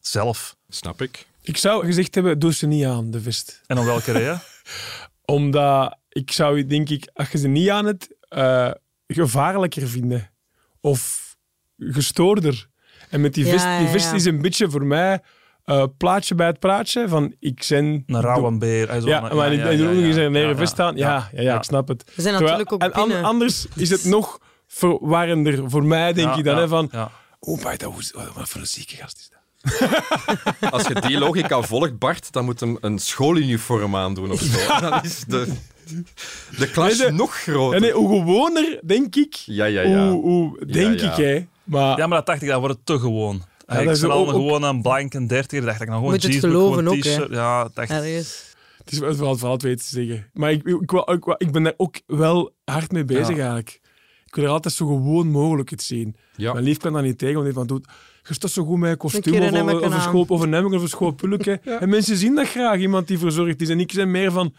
zelf. 0.00 0.56
Snap 0.68 1.02
ik. 1.02 1.26
Ik 1.42 1.56
zou 1.56 1.84
gezegd 1.84 2.14
hebben, 2.14 2.38
doe 2.38 2.52
ze 2.52 2.66
niet 2.66 2.84
aan, 2.84 3.10
de 3.10 3.20
vest. 3.20 3.62
En 3.66 3.78
om 3.78 3.84
welke 3.84 4.12
reden? 4.12 4.42
Omdat 5.24 5.96
ik 6.08 6.32
zou, 6.32 6.56
je, 6.56 6.66
denk 6.66 6.88
ik, 6.88 7.10
als 7.14 7.30
je 7.30 7.38
ze 7.38 7.48
niet 7.48 7.70
aan 7.70 7.84
het, 7.84 8.16
eh, 8.28 8.70
gevaarlijker 9.06 9.88
vinden. 9.88 10.30
Of 10.80 11.19
gestoorder. 11.80 12.68
En 13.10 13.20
met 13.20 13.34
die 13.34 13.44
Ja, 13.44 13.50
vest, 13.50 13.64
die 13.64 13.72
ja, 14.00 14.08
ja. 14.08 14.14
is 14.14 14.24
een 14.24 14.42
beetje 14.42 14.70
voor 14.70 14.84
mij 14.86 15.20
eh, 15.64 15.84
plaatje 15.98 16.34
bij 16.34 16.46
het 16.46 16.58
praatje. 16.58 17.08
Van, 17.08 17.34
ik 17.38 17.66
ben... 17.68 18.02
Een 18.06 18.20
rauwe 18.20 18.58
beer. 18.58 19.06
Ja, 19.06 19.20
maar 19.34 19.52
in 19.52 19.58
de 19.62 19.68
bedoeling 19.68 20.02
is 20.06 20.16
er 20.16 20.24
een 20.24 20.32
leren 20.32 20.48
ja, 20.50 20.56
vest 20.56 20.80
aan. 20.80 20.96
Ja, 20.96 21.28
ja, 21.32 21.42
ja, 21.42 21.56
ik 21.56 21.62
snap 21.62 21.88
het. 21.88 22.04
We 22.14 22.22
zijn 22.22 22.36
Terwijl- 22.36 22.58
natuurlijk 22.58 22.72
ook 22.72 22.82
en 22.82 22.92
an- 23.02 23.08
binnen. 23.08 23.24
anders 23.24 23.66
is 23.74 23.90
het 23.90 24.04
nog 24.04 24.38
verwarrender 24.66 25.70
voor 25.70 25.84
mij, 25.84 26.12
denk 26.12 26.28
Ja, 26.28 26.36
ik 26.36 26.44
dan. 26.44 26.54
ja, 26.54 26.60
hè, 26.60 26.68
van, 26.68 26.88
ja. 26.92 27.10
oh, 27.38 27.62
maar 27.62 27.78
dat, 27.78 28.12
wat 28.34 28.48
voor 28.48 28.60
een 28.60 28.66
zieke 28.66 28.96
gast 28.96 29.18
is 29.18 29.28
dat? 29.30 29.38
Als 30.72 30.86
je 30.86 30.94
die 31.00 31.18
logica 31.18 31.62
volgt, 31.62 31.98
Bart, 31.98 32.32
dan 32.32 32.44
moet 32.44 32.60
hem 32.60 32.76
een 32.80 32.98
schooluniform 32.98 33.96
aandoen 33.96 34.30
of 34.30 34.40
zo. 34.40 34.78
Dan 34.90 35.02
is 35.02 35.24
de, 35.26 35.46
de 36.58 36.70
Nee, 36.76 36.96
de- 36.96 37.10
nog 37.12 37.34
groter. 37.36 37.74
Ja, 37.74 37.80
nee, 37.84 37.92
hoe 37.92 38.18
gewoner, 38.18 38.80
denk 38.84 39.16
ik, 39.16 39.34
Ja, 39.34 39.64
ja, 39.64 39.80
ja. 39.82 40.08
Hoe, 40.08 40.22
hoe 40.22 40.66
denk 40.66 41.00
Ja, 41.00 41.06
ja. 41.06 41.10
ik, 41.10 41.16
hè. 41.24 41.46
Maar 41.70 41.98
Ja, 41.98 42.06
maar 42.06 42.16
dat 42.18 42.26
dacht 42.26 42.42
ik, 42.42 42.48
dat 42.48 42.60
wordt 42.60 42.78
te 42.84 42.98
gewoon. 42.98 43.42
dat 43.66 43.80
ik 43.80 43.88
is 43.88 44.04
ook- 44.04 44.10
al 44.10 44.26
gewoon 44.26 44.62
een 44.62 44.82
blank 44.82 45.14
en 45.14 45.26
dertiger. 45.26 45.64
dacht 45.66 45.80
ik 45.80 45.86
nou 45.88 45.98
gewoon 45.98 46.12
Moet 46.14 46.22
het 46.22 46.34
geloven 46.34 46.78
gewoon 46.78 46.96
ook, 46.98 47.04
hè. 47.04 47.24
Ja, 47.36 47.68
dacht, 47.74 47.90
Ergens. 47.90 48.54
het 48.78 48.92
is 48.92 48.98
wel 48.98 49.50
het 49.52 49.62
weten 49.62 49.84
te 49.86 49.90
zeggen. 49.90 50.30
Maar 50.32 50.52
ik, 50.52 50.62
ik, 50.66 51.34
ik, 51.38 51.52
ben 51.52 51.62
daar 51.62 51.74
ook 51.76 52.00
wel 52.06 52.54
hard 52.64 52.92
mee 52.92 53.04
bezig, 53.04 53.28
Ja. 53.28 53.34
eigenlijk. 53.36 53.80
Ik 54.26 54.34
wil 54.34 54.44
er 54.44 54.50
altijd 54.50 54.74
zo 54.74 54.86
gewoon 54.86 55.26
mogelijk 55.28 55.70
het 55.70 55.82
zien. 55.82 56.16
Ja. 56.36 56.52
Mijn 56.52 56.64
lief 56.64 56.76
kan 56.76 56.92
daar 56.92 57.02
niet 57.02 57.18
tegen, 57.18 57.34
want 57.34 57.46
hij 57.46 57.54
van 57.54 57.66
doet... 57.66 57.88
Je 58.28 58.34
staat 58.34 58.50
zo 58.50 58.64
goed 58.64 58.78
met 58.78 58.90
een 58.90 58.96
kostuum 58.96 59.34
een 59.34 59.40
of, 59.42 59.48
of, 59.48 59.54
hemmetje 59.54 59.80
of 59.80 59.86
een 59.86 59.92
aan. 59.92 60.00
school, 60.00 60.24
of 60.28 60.40
een 60.40 60.64
of 60.64 60.82
een 60.82 60.88
schoolpulletje. 60.88 61.60
En 61.80 61.88
mensen 61.88 62.16
zien 62.16 62.34
dat 62.34 62.48
graag, 62.48 62.78
iemand 62.78 63.08
die 63.08 63.18
verzorgd 63.18 63.60
is. 63.60 63.68
En 63.68 63.80
ik 63.80 63.92
ben 63.94 64.10
meer 64.10 64.32
van... 64.32 64.54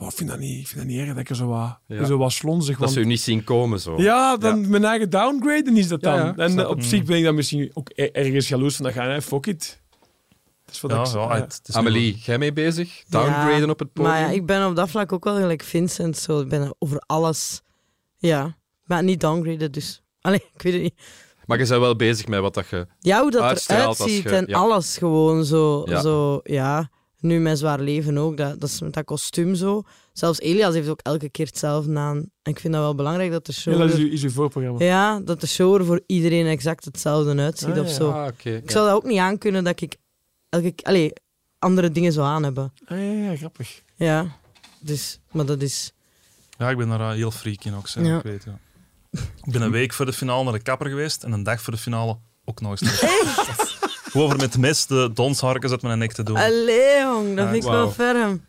"Oh, 0.00 0.06
ik, 0.08 0.14
vind 0.14 0.30
dat 0.30 0.38
niet, 0.38 0.58
ik 0.60 0.66
vind 0.66 0.78
dat 0.80 0.88
niet 0.88 0.98
erg 0.98 1.08
dat 1.08 1.18
ik 1.18 1.28
er 1.30 1.36
zo 1.36 1.46
wat, 1.46 1.78
Ja. 1.86 2.04
zo 2.04 2.16
wat 2.18 2.32
slonzig 2.32 2.70
Dat 2.70 2.78
want- 2.78 2.92
ze 2.92 3.00
u 3.00 3.04
niet 3.04 3.20
zien 3.20 3.44
komen 3.44 3.80
zo. 3.80 4.02
Ja, 4.02 4.36
dan 4.36 4.70
mijn 4.70 4.84
eigen 4.84 5.10
downgraden 5.10 5.76
is 5.76 5.88
dat 5.88 6.02
dan. 6.02 6.14
Ja, 6.14 6.24
ja, 6.24 6.34
en 6.36 6.50
snap 6.50 6.64
eh, 6.64 6.70
op 6.70 6.82
zich 6.82 7.02
ben 7.04 7.18
ik 7.18 7.24
dan 7.24 7.34
misschien 7.34 7.70
ook 7.74 7.90
er- 7.94 8.12
ergens 8.12 8.48
jaloers 8.48 8.76
van 8.76 8.84
dat 8.84 8.94
gaan. 8.94 9.08
hè, 9.10 9.22
Fuck 9.22 9.46
it. 9.46 9.80
Dat 10.64 10.74
is 10.74 10.80
wat 10.80 10.90
ja, 10.90 11.00
ik 11.02 11.28
ja, 11.30 11.36
ja. 11.36 11.42
het 11.42 11.60
is 11.68 11.74
Amelie, 11.74 12.18
jij 12.24 12.38
mee 12.38 12.52
bezig? 12.52 13.02
Downgraden 13.08 13.60
Ja, 13.60 13.66
op 13.70 13.78
het 13.78 13.92
podium? 13.92 14.12
Maar 14.14 14.20
ja, 14.22 14.28
ik 14.30 14.46
ben 14.46 14.66
op 14.66 14.76
dat 14.76 14.90
vlak 14.90 15.12
ook 15.12 15.24
wel 15.24 15.36
gelijk 15.36 15.62
Vincent. 15.62 16.16
Zo. 16.18 16.40
Ik 16.40 16.48
ben 16.48 16.74
over 16.78 17.02
alles... 17.06 17.60
Ja. 18.18 18.56
Maar 18.84 19.02
niet 19.02 19.20
downgraden, 19.20 19.72
dus... 19.72 20.02
Allee, 20.20 20.42
ik 20.54 20.62
weet 20.62 20.72
het 20.72 20.82
niet. 20.82 20.94
Maar 21.46 21.58
je 21.58 21.66
bent 21.66 21.80
wel 21.80 21.96
bezig 21.96 22.26
met 22.26 22.40
wat 22.40 22.54
dat 22.54 22.68
je... 22.68 22.86
Ja, 22.98 23.20
hoe 23.22 23.30
dat 23.30 23.42
Uitstraalt 23.42 23.98
eruit 23.98 24.10
ziet 24.12 24.22
je- 24.22 24.28
en 24.30 24.44
ja. 24.46 24.58
alles 24.58 24.98
gewoon 24.98 25.44
zo. 25.44 25.82
Ja. 25.86 26.00
zo 26.00 26.40
ja. 26.42 26.90
Nu 27.20 27.40
mijn 27.40 27.56
zwaar 27.56 27.80
leven 27.80 28.18
ook, 28.18 28.36
dat, 28.36 28.60
dat 28.60 28.68
is 28.68 28.80
met 28.80 28.92
dat 28.92 29.04
kostuum 29.04 29.54
zo. 29.54 29.82
Zelfs 30.12 30.40
Elias 30.40 30.74
heeft 30.74 30.88
ook 30.88 31.00
elke 31.02 31.28
keer 31.30 31.46
hetzelfde 31.46 31.96
aan. 31.98 32.16
En 32.42 32.52
ik 32.52 32.58
vind 32.60 32.72
dat 32.72 32.82
wel 32.82 32.94
belangrijk 32.94 33.30
dat 33.30 33.46
de 33.46 33.52
show... 33.52 33.74
Ja, 33.74 33.80
dat 33.80 33.92
is 33.92 33.98
uw, 33.98 34.10
is 34.10 34.22
uw 34.22 34.30
voorprogramma. 34.30 34.84
ja, 34.84 35.20
dat 35.20 35.40
de 35.40 35.46
show 35.46 35.74
er 35.74 35.84
voor 35.84 36.00
iedereen 36.06 36.46
exact 36.46 36.84
hetzelfde 36.84 37.36
uitziet 37.42 37.68
Ah, 37.68 37.78
of 37.78 37.86
ja. 37.88 37.92
zo. 37.94 38.10
Ah. 38.10 38.26
Ik 38.42 38.70
zou 38.70 38.86
dat 38.86 38.94
ook 38.96 39.04
niet 39.04 39.18
aankunnen 39.18 39.64
dat 39.64 39.80
ik 39.80 39.96
elke 40.48 40.70
k- 40.70 40.82
allee, 40.86 41.12
andere 41.58 41.90
dingen 41.90 42.12
zou 42.12 42.26
aan 42.26 42.42
hebben. 42.42 42.72
Ah, 42.84 42.98
ja, 42.98 43.04
ja, 43.30 43.36
grappig. 43.36 43.82
Ja, 43.96 44.26
dus, 44.80 45.20
maar 45.30 45.46
dat 45.46 45.62
is... 45.62 45.92
Ja, 46.58 46.70
ik 46.70 46.76
ben 46.76 46.88
daar 46.88 47.14
heel 47.14 47.30
freak 47.30 47.64
in 47.64 47.74
ook. 47.74 47.88
Zeg, 47.88 48.04
Ja. 48.06 48.16
ik, 48.16 48.22
weet, 48.22 48.44
ja. 48.44 48.58
ik 49.42 49.52
ben 49.52 49.62
een 49.62 49.70
week 49.70 49.92
voor 49.92 50.06
de 50.06 50.12
finale 50.12 50.44
naar 50.44 50.52
de 50.52 50.62
kapper 50.62 50.88
geweest 50.88 51.22
en 51.24 51.32
een 51.32 51.42
dag 51.42 51.62
voor 51.62 51.72
de 51.72 51.78
finale 51.78 52.18
ook 52.44 52.60
nog 52.60 52.70
eens. 52.80 53.00
Gewoon 54.10 54.28
voor 54.30 54.38
met 54.38 54.58
mes 54.58 54.86
de 54.86 55.10
donsharkens 55.14 55.72
uit 55.72 55.82
mijn 55.82 55.98
nek 55.98 56.12
te 56.12 56.22
doen. 56.22 56.36
Allee, 56.36 57.00
jong, 57.00 57.36
dat 57.36 57.44
Ja, 57.44 57.50
vind 57.50 57.64
ik 57.64 57.70
wauw. 57.70 57.78
wel 57.78 57.90
ferm. 57.90 58.44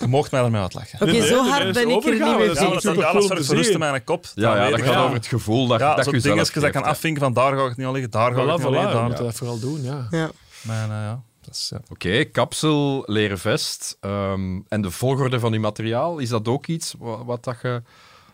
Je 0.00 0.06
mocht 0.06 0.30
mij 0.30 0.42
ermee 0.44 0.60
uitlachen. 0.60 1.00
Oké, 1.00 1.22
zo 1.22 1.44
hard 1.48 1.62
ben 1.62 1.70
ik 1.70 1.76
er 1.76 1.86
niet 1.86 1.96
overgaan, 1.96 2.36
mee 2.36 2.46
dat 2.46 2.56
is 2.56 2.62
Ja, 2.82 3.12
dat, 3.12 3.24
voor 3.26 3.36
rust 3.36 3.48
in 3.56 3.64
zien. 3.64 3.78
mijn 3.78 4.04
kop. 4.04 4.26
Ja, 4.34 4.56
ja, 4.64 4.70
dat 4.70 4.80
gaat 4.80 4.94
wel. 4.94 5.02
over 5.02 5.14
het 5.16 5.26
gevoel 5.26 5.66
dat, 5.66 5.80
Ja, 5.80 5.94
dat 5.94 6.04
je 6.10 6.20
zelf 6.20 6.36
dat 6.36 6.46
ik 6.48 6.52
kan 6.62 6.62
geeft, 6.72 6.84
hè. 6.84 6.90
afvinken 6.90 7.22
van 7.22 7.32
daar 7.32 7.56
ga 7.56 7.64
ik 7.66 7.76
niet 7.76 7.86
al 7.86 7.92
liggen, 7.92 8.10
daar 8.10 8.32
ga 8.34 8.40
Voilà, 8.42 8.46
ik 8.48 8.56
niet 8.56 8.64
al 8.64 8.70
voilà. 8.70 8.74
liggen. 8.74 8.88
Je 8.90 8.94
daar. 8.96 9.04
moet 9.08 9.16
dat 9.16 9.34
vooral 9.34 9.58
doen, 9.58 9.82
ja. 9.82 10.06
Ja. 10.10 10.30
Mijn, 10.62 10.90
eh, 10.90 10.96
ja, 10.96 11.22
dat 11.40 11.54
is, 11.54 11.68
ja. 11.72 11.80
Oké, 11.90 12.24
kapsel, 12.24 13.02
leren 13.06 13.38
vest. 13.38 13.96
ehm, 14.00 14.60
en 14.68 14.80
de 14.82 14.90
volgorde 14.90 15.38
van 15.40 15.52
je 15.52 15.58
materiaal, 15.60 16.18
is 16.18 16.28
dat 16.28 16.48
ook 16.48 16.66
iets 16.66 16.94
wat, 16.98 17.20
wat 17.24 17.44
dat 17.44 17.56
je 17.62 17.82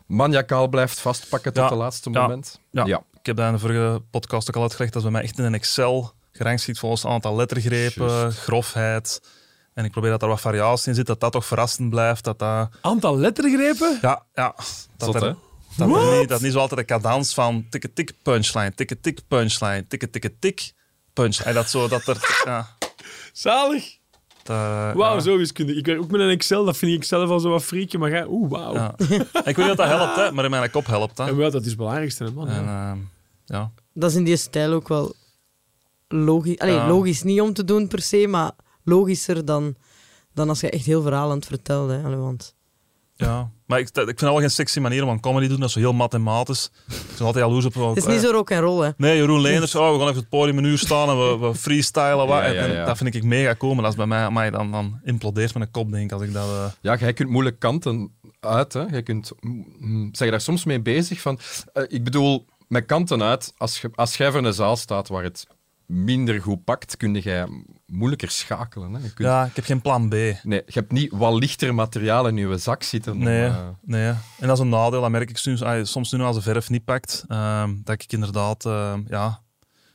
maniacaal 0.06 0.68
blijft 0.68 1.00
vastpakken 1.00 1.52
tot 1.52 1.62
Ja, 1.64 1.68
het 1.70 1.78
laatste 1.78 2.10
ja, 2.10 2.20
moment? 2.20 2.60
Ja. 2.70 2.84
ja. 2.84 3.02
Ik 3.20 3.26
heb 3.26 3.36
dat 3.36 3.46
in 3.46 3.52
de 3.52 3.58
vorige 3.58 4.02
podcast 4.10 4.48
ook 4.48 4.56
al 4.56 4.62
uitgelegd, 4.62 4.92
dat 4.92 5.02
is 5.02 5.08
bij 5.10 5.18
mij 5.18 5.28
echt 5.28 5.38
in 5.38 5.44
een 5.44 5.54
Excel 5.54 6.12
gerangschikt 6.32 6.78
volgens 6.78 7.02
het 7.02 7.12
aantal 7.12 7.36
lettergrepen, 7.36 8.32
grofheid. 8.32 9.20
En 9.74 9.84
ik 9.84 9.90
probeer 9.90 10.10
dat 10.10 10.22
er 10.22 10.28
wat 10.28 10.40
variatie 10.40 10.88
in 10.88 10.94
zit, 10.94 11.06
dat 11.06 11.20
dat 11.20 11.32
toch 11.32 11.46
verrassend 11.46 11.90
blijft. 11.90 12.24
Dat 12.24 12.38
dat... 12.38 12.68
Aantal 12.80 13.18
lettergrepen? 13.18 13.98
Ja, 14.02 14.22
ja. 14.34 14.54
Dat 14.96 15.12
Zot, 15.12 15.14
er, 15.14 15.36
dat, 15.76 15.90
er 15.90 16.18
niet, 16.18 16.28
dat 16.28 16.40
niet 16.40 16.52
zo 16.52 16.58
altijd 16.58 16.80
een 16.80 16.86
cadans 16.86 17.34
van 17.34 17.66
tikke 17.70 17.92
tik 17.92 18.12
punchline, 18.22 18.74
tikke 18.74 19.00
tik 19.00 19.20
punchline, 19.28 19.86
tikke 19.88 20.10
tikke 20.10 20.38
tik 20.38 20.72
punchline. 21.12 21.48
En 21.48 21.54
dat 21.54 21.70
zo, 21.70 21.88
dat 21.88 22.06
er... 22.06 22.42
Ja, 22.44 22.76
Zalig. 23.32 23.98
dat, 24.42 24.56
eh, 24.56 24.92
Wauw, 24.92 25.14
ja. 25.14 25.20
zo 25.20 25.36
wiskunde. 25.36 25.74
Ik 25.74 25.86
werk 25.86 26.00
ook 26.00 26.10
met 26.10 26.20
een 26.20 26.28
Excel, 26.28 26.64
dat 26.64 26.76
vind 26.76 26.92
ik 26.92 27.04
zelf 27.04 27.30
al 27.30 27.40
zo 27.40 27.50
wat 27.50 27.62
freaky, 27.62 27.96
maar 27.96 28.10
jij, 28.10 28.26
oeh, 28.26 28.50
wauw. 28.50 28.74
Ja. 28.74 28.94
Ik 28.98 29.56
weet 29.56 29.56
niet 29.56 29.70
of 29.70 29.76
dat 29.76 29.86
helpt, 29.86 30.16
hè, 30.16 30.32
maar 30.32 30.44
in 30.44 30.50
mijn 30.50 30.70
kop 30.70 30.86
helpt 30.86 31.16
dat. 31.16 31.28
En 31.28 31.36
wel, 31.36 31.50
dat 31.50 31.60
is 31.60 31.68
het 31.68 31.76
belangrijkste, 31.76 32.30
man. 32.34 32.48
En, 32.48 32.64
ja. 32.64 32.90
ehm, 32.90 32.98
ja. 33.44 33.70
Dat 33.94 34.10
is 34.10 34.16
in 34.16 34.24
die 34.24 34.36
stijl 34.36 34.72
ook 34.72 34.88
wel 34.88 35.14
logisch. 36.14 36.58
Allee, 36.58 36.74
Ja. 36.74 36.86
logisch 36.88 37.22
niet 37.22 37.40
om 37.40 37.52
te 37.52 37.64
doen 37.64 37.88
per 37.88 38.02
se, 38.02 38.26
maar 38.26 38.50
logischer 38.84 39.44
dan, 39.44 39.74
dan 40.34 40.48
als 40.48 40.60
je 40.60 40.70
echt 40.70 40.84
heel 40.84 41.02
verhaal 41.02 41.30
aan 41.30 41.36
het 41.36 41.46
vertellen. 41.46 41.98
Hè. 41.98 42.04
Allee, 42.06 42.16
want... 42.18 42.54
ja. 43.14 43.50
Maar 43.66 43.78
ik, 43.78 43.86
ik 43.88 43.94
vind 43.94 44.06
dat 44.06 44.20
wel 44.20 44.38
geen 44.38 44.50
sexy 44.50 44.80
manier 44.80 45.02
om 45.02 45.08
aan 45.08 45.20
comedy 45.20 45.42
te 45.44 45.50
doen, 45.50 45.60
dat 45.60 45.68
is 45.68 45.74
zo 45.74 45.80
heel 45.80 45.92
mathematisch. 45.92 46.70
Ik 46.88 46.94
ben 47.16 47.26
altijd 47.26 47.44
jaloers 47.44 47.64
op... 47.64 47.74
Het 47.74 47.96
is 47.96 48.06
niet 48.06 48.20
zo 48.20 48.30
rock 48.30 48.50
en 48.50 48.60
roll, 48.60 48.84
hè. 48.84 48.90
Nee, 48.96 49.16
Jeroen 49.16 49.40
Leenders, 49.40 49.74
oh, 49.74 49.92
we 49.92 49.98
gaan 49.98 50.08
even 50.08 50.20
het 50.20 50.28
podium 50.28 50.58
een 50.58 50.64
uur 50.64 50.78
staan 50.78 51.08
en 51.08 51.18
we, 51.18 51.46
we 51.48 51.54
freestylen. 51.54 52.16
Wat. 52.26 52.28
Ja, 52.42 52.46
ja, 52.46 52.66
En- 52.66 52.86
dat 52.86 52.96
vind 52.96 53.14
ik 53.14 53.22
mega 53.24 53.54
cool, 53.56 53.72
maar 53.74 53.82
dat 53.82 53.90
is 53.92 53.96
bij 53.98 54.06
mij, 54.06 54.30
mij 54.30 54.50
dan, 54.50 54.70
dan 54.72 55.00
implodeert 55.04 55.54
mijn 55.54 55.70
kop, 55.70 55.90
denk 55.90 56.04
ik, 56.04 56.12
als 56.12 56.22
ik 56.22 56.32
dat... 56.32 56.44
eh, 56.48 56.64
Ja, 56.80 56.96
jij 56.96 57.12
kunt 57.12 57.28
moeilijk 57.30 57.58
kanten 57.58 58.12
uit. 58.40 58.72
Hè. 58.72 58.82
Je 58.82 59.02
kunt, 59.02 59.32
zeg 60.12 60.24
je 60.26 60.30
daar 60.30 60.40
soms 60.40 60.64
mee 60.64 60.80
bezig? 60.80 61.20
Van, 61.20 61.38
eh, 61.72 61.84
ik 61.88 62.04
bedoel, 62.04 62.46
met 62.68 62.86
kanten 62.86 63.22
uit, 63.22 63.52
als, 63.56 63.80
je, 63.80 63.90
als 63.94 64.16
jij 64.16 64.30
voor 64.32 64.44
een 64.44 64.54
zaal 64.54 64.76
staat 64.76 65.08
waar 65.08 65.22
het 65.22 65.46
minder 65.90 66.40
goed 66.42 66.64
pakt, 66.64 66.96
kun 66.96 67.14
jij 67.14 67.46
moeilijker 67.86 68.30
schakelen. 68.30 68.92
Hè. 68.92 68.98
Je 69.02 69.12
kunt, 69.14 69.28
Ja, 69.28 69.44
ik 69.44 69.56
heb 69.56 69.64
geen 69.64 69.80
plan 69.80 70.08
B. 70.08 70.12
Nee, 70.12 70.34
je 70.42 70.62
hebt 70.66 70.92
niet 70.92 71.12
wat 71.12 71.32
lichter 71.34 71.74
materiaal 71.74 72.26
in 72.28 72.36
je 72.36 72.58
zak 72.58 72.82
zitten. 72.82 73.12
om, 73.12 73.18
Nee, 73.18 73.44
eh, 73.46 73.68
nee. 73.82 74.06
En 74.08 74.18
dat 74.38 74.50
is 74.50 74.58
een 74.58 74.68
nadeel, 74.68 75.00
dat 75.00 75.10
merk 75.10 75.30
ik 75.30 75.36
soms, 75.36 75.62
soms 75.90 76.12
nu 76.12 76.20
als 76.20 76.36
de 76.36 76.42
verf 76.42 76.70
niet 76.70 76.84
pakt, 76.84 77.24
ehm, 77.28 77.74
dat 77.84 78.02
ik 78.02 78.12
inderdaad, 78.12 78.64
ehm, 78.64 79.00
ja, 79.08 79.40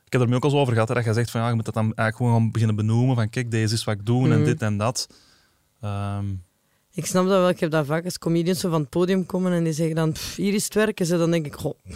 ik 0.05 0.11
heb 0.11 0.21
er 0.21 0.27
nu 0.27 0.35
ook 0.35 0.43
al 0.43 0.49
eens 0.49 0.59
over 0.59 0.73
gehad, 0.73 0.87
hè, 0.87 0.93
dat 0.95 1.03
je 1.05 1.13
zegt 1.13 1.31
van 1.31 1.41
ja, 1.41 1.47
je 1.49 1.55
moet 1.55 1.65
dat 1.65 1.73
dan 1.73 1.83
eigenlijk 1.83 2.15
gewoon 2.17 2.31
gaan 2.33 2.51
beginnen 2.51 2.75
benoemen 2.75 3.15
van 3.15 3.29
kijk, 3.29 3.51
deze 3.51 3.73
is 3.73 3.83
wat 3.83 3.95
ik 3.95 4.05
doe 4.05 4.23
en 4.29 4.35
Mhm. 4.35 4.43
dit 4.45 4.61
en 4.61 4.77
dat. 4.77 5.07
Ehm, 5.81 6.25
Ik 6.91 7.05
snap 7.05 7.23
dat 7.27 7.39
wel. 7.39 7.49
Ik 7.49 7.59
heb 7.59 7.71
dat 7.71 7.85
vaak 7.85 8.05
als 8.05 8.17
comedians 8.17 8.59
zo 8.59 8.69
van 8.69 8.79
het 8.81 8.89
podium 8.89 9.25
komen 9.25 9.51
en 9.51 9.63
die 9.63 9.73
zeggen 9.73 9.95
dan, 9.95 10.11
"Pff, 10.11 10.35
hier 10.35 10.53
is 10.53 10.63
het 10.63 10.73
werken. 10.73 11.05
Ze 11.05 11.17
dan 11.17 11.31
denk 11.31 11.45
ik, 11.45 11.53
goh, 11.55 11.79
ik 11.83 11.95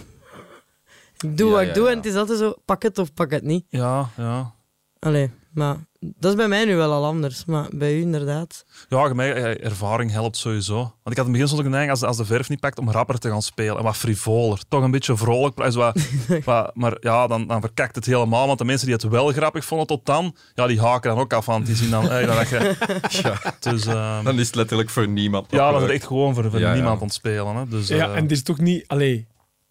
doe 1.27 1.47
Ja, 1.47 1.53
wat 1.53 1.61
ja, 1.61 1.67
ik 1.67 1.73
doe 1.73 1.83
ja. 1.85 1.89
en 1.91 1.97
het 1.97 2.05
is 2.05 2.15
altijd 2.15 2.39
zo, 2.39 2.53
pak 2.65 2.83
het 2.83 2.97
of 2.97 3.13
pak 3.13 3.31
het 3.31 3.43
niet. 3.43 3.65
ja, 3.69 4.09
ja. 4.17 4.53
Allee, 4.99 5.31
maar 5.53 5.75
dat 5.99 6.31
is 6.31 6.37
bij 6.37 6.47
mij 6.47 6.65
nu 6.65 6.75
wel 6.75 6.91
al 6.91 7.05
anders. 7.05 7.45
Maar 7.45 7.67
bij 7.71 7.95
u 7.97 8.01
inderdaad. 8.01 8.65
Ja, 8.89 9.13
mij, 9.13 9.33
eh, 9.33 9.65
ervaring 9.65 10.11
helpt 10.11 10.37
sowieso. 10.37 10.75
Want 10.75 10.91
ik 11.11 11.17
had 11.17 11.25
in 11.27 11.33
het 11.33 11.41
begin 11.51 11.65
een 11.65 11.71
neiging, 11.71 11.91
als, 11.91 11.99
de- 11.99 12.05
als 12.05 12.17
de 12.17 12.25
verf 12.25 12.49
niet 12.49 12.59
pakt, 12.59 12.79
om 12.79 12.91
rapper 12.91 13.19
te 13.19 13.29
gaan 13.29 13.41
spelen. 13.41 13.77
En 13.77 13.83
wat 13.83 13.97
frivoler. 13.97 14.59
Toch 14.67 14.83
een 14.83 14.91
beetje 14.91 15.17
vrolijk. 15.17 15.55
wat, 15.57 15.75
wat, 16.45 16.71
maar 16.75 16.97
ja, 16.99 17.27
dan, 17.27 17.47
dan 17.47 17.61
verkakt 17.61 17.95
het 17.95 18.05
helemaal. 18.05 18.47
Want 18.47 18.59
de 18.59 18.65
mensen 18.65 18.85
die 18.85 18.95
het 18.95 19.03
wel 19.03 19.27
grappig 19.31 19.65
vonden 19.65 19.87
tot 19.87 20.05
dan, 20.05 20.35
ja, 20.55 20.67
die 20.67 20.81
haken 20.81 21.09
dan 21.09 21.19
ook 21.19 21.33
af. 21.33 21.45
Want 21.45 21.65
die 21.65 21.75
zien 21.75 21.89
dan... 21.89 22.09
eh, 22.09 22.35
dat 22.37 22.49
je, 22.49 22.75
Ja, 23.23 23.39
dus, 23.59 23.85
ehm, 23.85 24.23
dan 24.23 24.39
is 24.39 24.47
het 24.47 24.55
letterlijk 24.55 24.89
voor 24.89 25.07
niemand. 25.07 25.45
ja, 25.51 25.71
dat 25.71 25.81
is 25.81 25.89
echt 25.89 26.05
gewoon 26.07 26.33
voor, 26.33 26.49
voor 26.51 26.59
Ja, 26.59 26.67
ja. 26.67 26.73
niemand 26.73 26.99
aan 26.99 27.05
het 27.07 27.13
spelen. 27.15 27.55
Hè. 27.55 27.67
Dus, 27.67 27.87
Ja, 27.87 28.09
eh, 28.09 28.15
en 28.15 28.21
het 28.23 28.31
is 28.31 28.43
toch 28.43 28.57
niet... 28.59 28.87
Allee, 28.87 29.27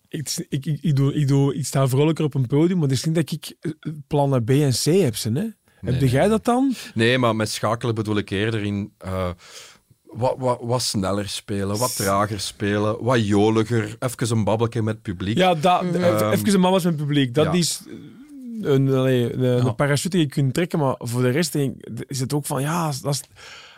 ik, 0.08 0.46
ik, 0.48 0.66
ik, 0.66 0.78
ik, 0.82 0.96
doe, 0.96 1.14
ik, 1.14 1.28
doe, 1.28 1.54
ik 1.54 1.66
sta 1.66 1.88
vrolijker 1.88 2.24
op 2.24 2.34
een 2.34 2.46
podium, 2.46 2.78
maar 2.78 2.88
het 2.88 2.96
is 2.96 3.04
niet 3.04 3.14
dat 3.14 3.30
ik 3.32 3.56
eh, 3.60 3.72
plannen 4.06 4.44
B 4.44 4.50
en 4.50 4.70
C 4.72 4.84
heb. 4.84 5.16
Ze, 5.16 5.30
hè? 5.32 5.40
heb 5.90 6.00
nee, 6.00 6.08
jij 6.10 6.28
dat 6.28 6.44
dan? 6.44 6.74
Nee, 6.94 7.18
maar 7.18 7.36
met 7.36 7.50
schakelen 7.50 7.94
bedoel 7.94 8.16
ik 8.16 8.30
eerder 8.30 8.62
in 8.62 8.92
eh, 8.98 9.30
wat, 10.02 10.34
wat, 10.38 10.58
wat 10.62 10.82
sneller 10.82 11.28
spelen, 11.28 11.78
wat 11.78 11.96
trager 11.96 12.40
spelen, 12.40 13.04
wat 13.04 13.26
joliger, 13.26 13.96
even 13.98 14.36
een 14.36 14.44
babbelje 14.44 14.82
met 14.82 14.94
het 14.94 15.02
publiek. 15.02 15.36
Ja, 15.36 15.54
dat, 15.54 15.82
Mhm. 15.82 15.94
even, 15.94 16.30
even 16.32 16.54
een 16.54 16.60
mama's 16.60 16.84
met 16.84 16.92
het 16.92 17.02
publiek. 17.02 17.34
Dat 17.34 17.44
Ja. 17.44 17.52
is 17.52 17.82
een, 18.62 18.86
een, 18.86 19.42
een 19.44 19.64
Ja. 19.64 19.72
parachute 19.72 20.08
die 20.08 20.20
je 20.26 20.32
kunt 20.32 20.54
trekken, 20.54 20.78
maar 20.78 20.94
voor 20.98 21.22
de 21.22 21.28
rest 21.30 21.54
is 22.06 22.20
het 22.20 22.32
ook 22.34 22.46
van, 22.46 22.60
ja, 22.62 22.86
als, 22.86 23.04
als, 23.04 23.20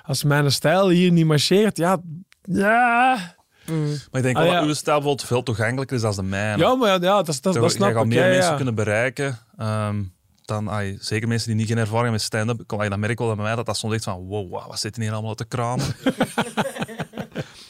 als 0.02 0.24
mijn 0.24 0.52
stijl 0.52 0.88
hier 0.88 1.12
niet 1.12 1.26
marcheert, 1.26 1.76
ja... 1.76 2.02
Ja, 2.42 3.34
Mm. 3.70 3.86
maar 3.88 4.20
ik 4.20 4.22
denk 4.22 4.36
Ah, 4.36 4.42
wel 4.42 4.52
ja. 4.52 4.58
dat 4.58 4.68
uw 4.68 4.74
stijl 4.74 4.96
bijvoorbeeld 4.96 5.28
veel 5.28 5.42
toegankelijker 5.42 5.96
is 5.96 6.02
dan 6.02 6.14
de 6.14 6.22
mijne. 6.22 6.62
ja 6.62 6.74
maar 6.74 6.88
ja, 6.88 6.94
ja 7.00 7.22
dat, 7.22 7.38
dat, 7.40 7.54
dat, 7.54 7.70
snap 7.70 7.86
jij 7.88 7.92
gaat 7.92 8.02
ik. 8.04 8.08
meer 8.08 8.24
ja, 8.24 8.28
mensen 8.30 8.50
ja. 8.50 8.56
kunnen 8.56 8.74
bereiken. 8.74 9.38
ehm, 9.56 10.02
dan, 10.44 10.70
ai, 10.70 10.98
zeker 11.00 11.28
mensen 11.28 11.48
die 11.48 11.56
niet 11.56 11.66
geen 11.68 11.78
ervaring 11.78 12.02
hebben 12.02 12.12
met 12.12 12.22
stand-up, 12.66 12.90
dan 12.90 13.00
merk 13.00 13.12
ik 13.12 13.18
wel 13.18 13.34
bij 13.34 13.44
mij 13.44 13.54
dat 13.54 13.66
dat 13.66 13.76
soms 13.76 13.94
echt 13.94 14.04
van 14.04 14.26
wow, 14.26 14.50
wow, 14.50 14.66
wat 14.66 14.80
zit 14.80 14.96
er 14.96 15.02
hier 15.02 15.10
allemaal 15.10 15.28
uit 15.28 15.38
te 15.38 15.44
kramen? 15.48 15.84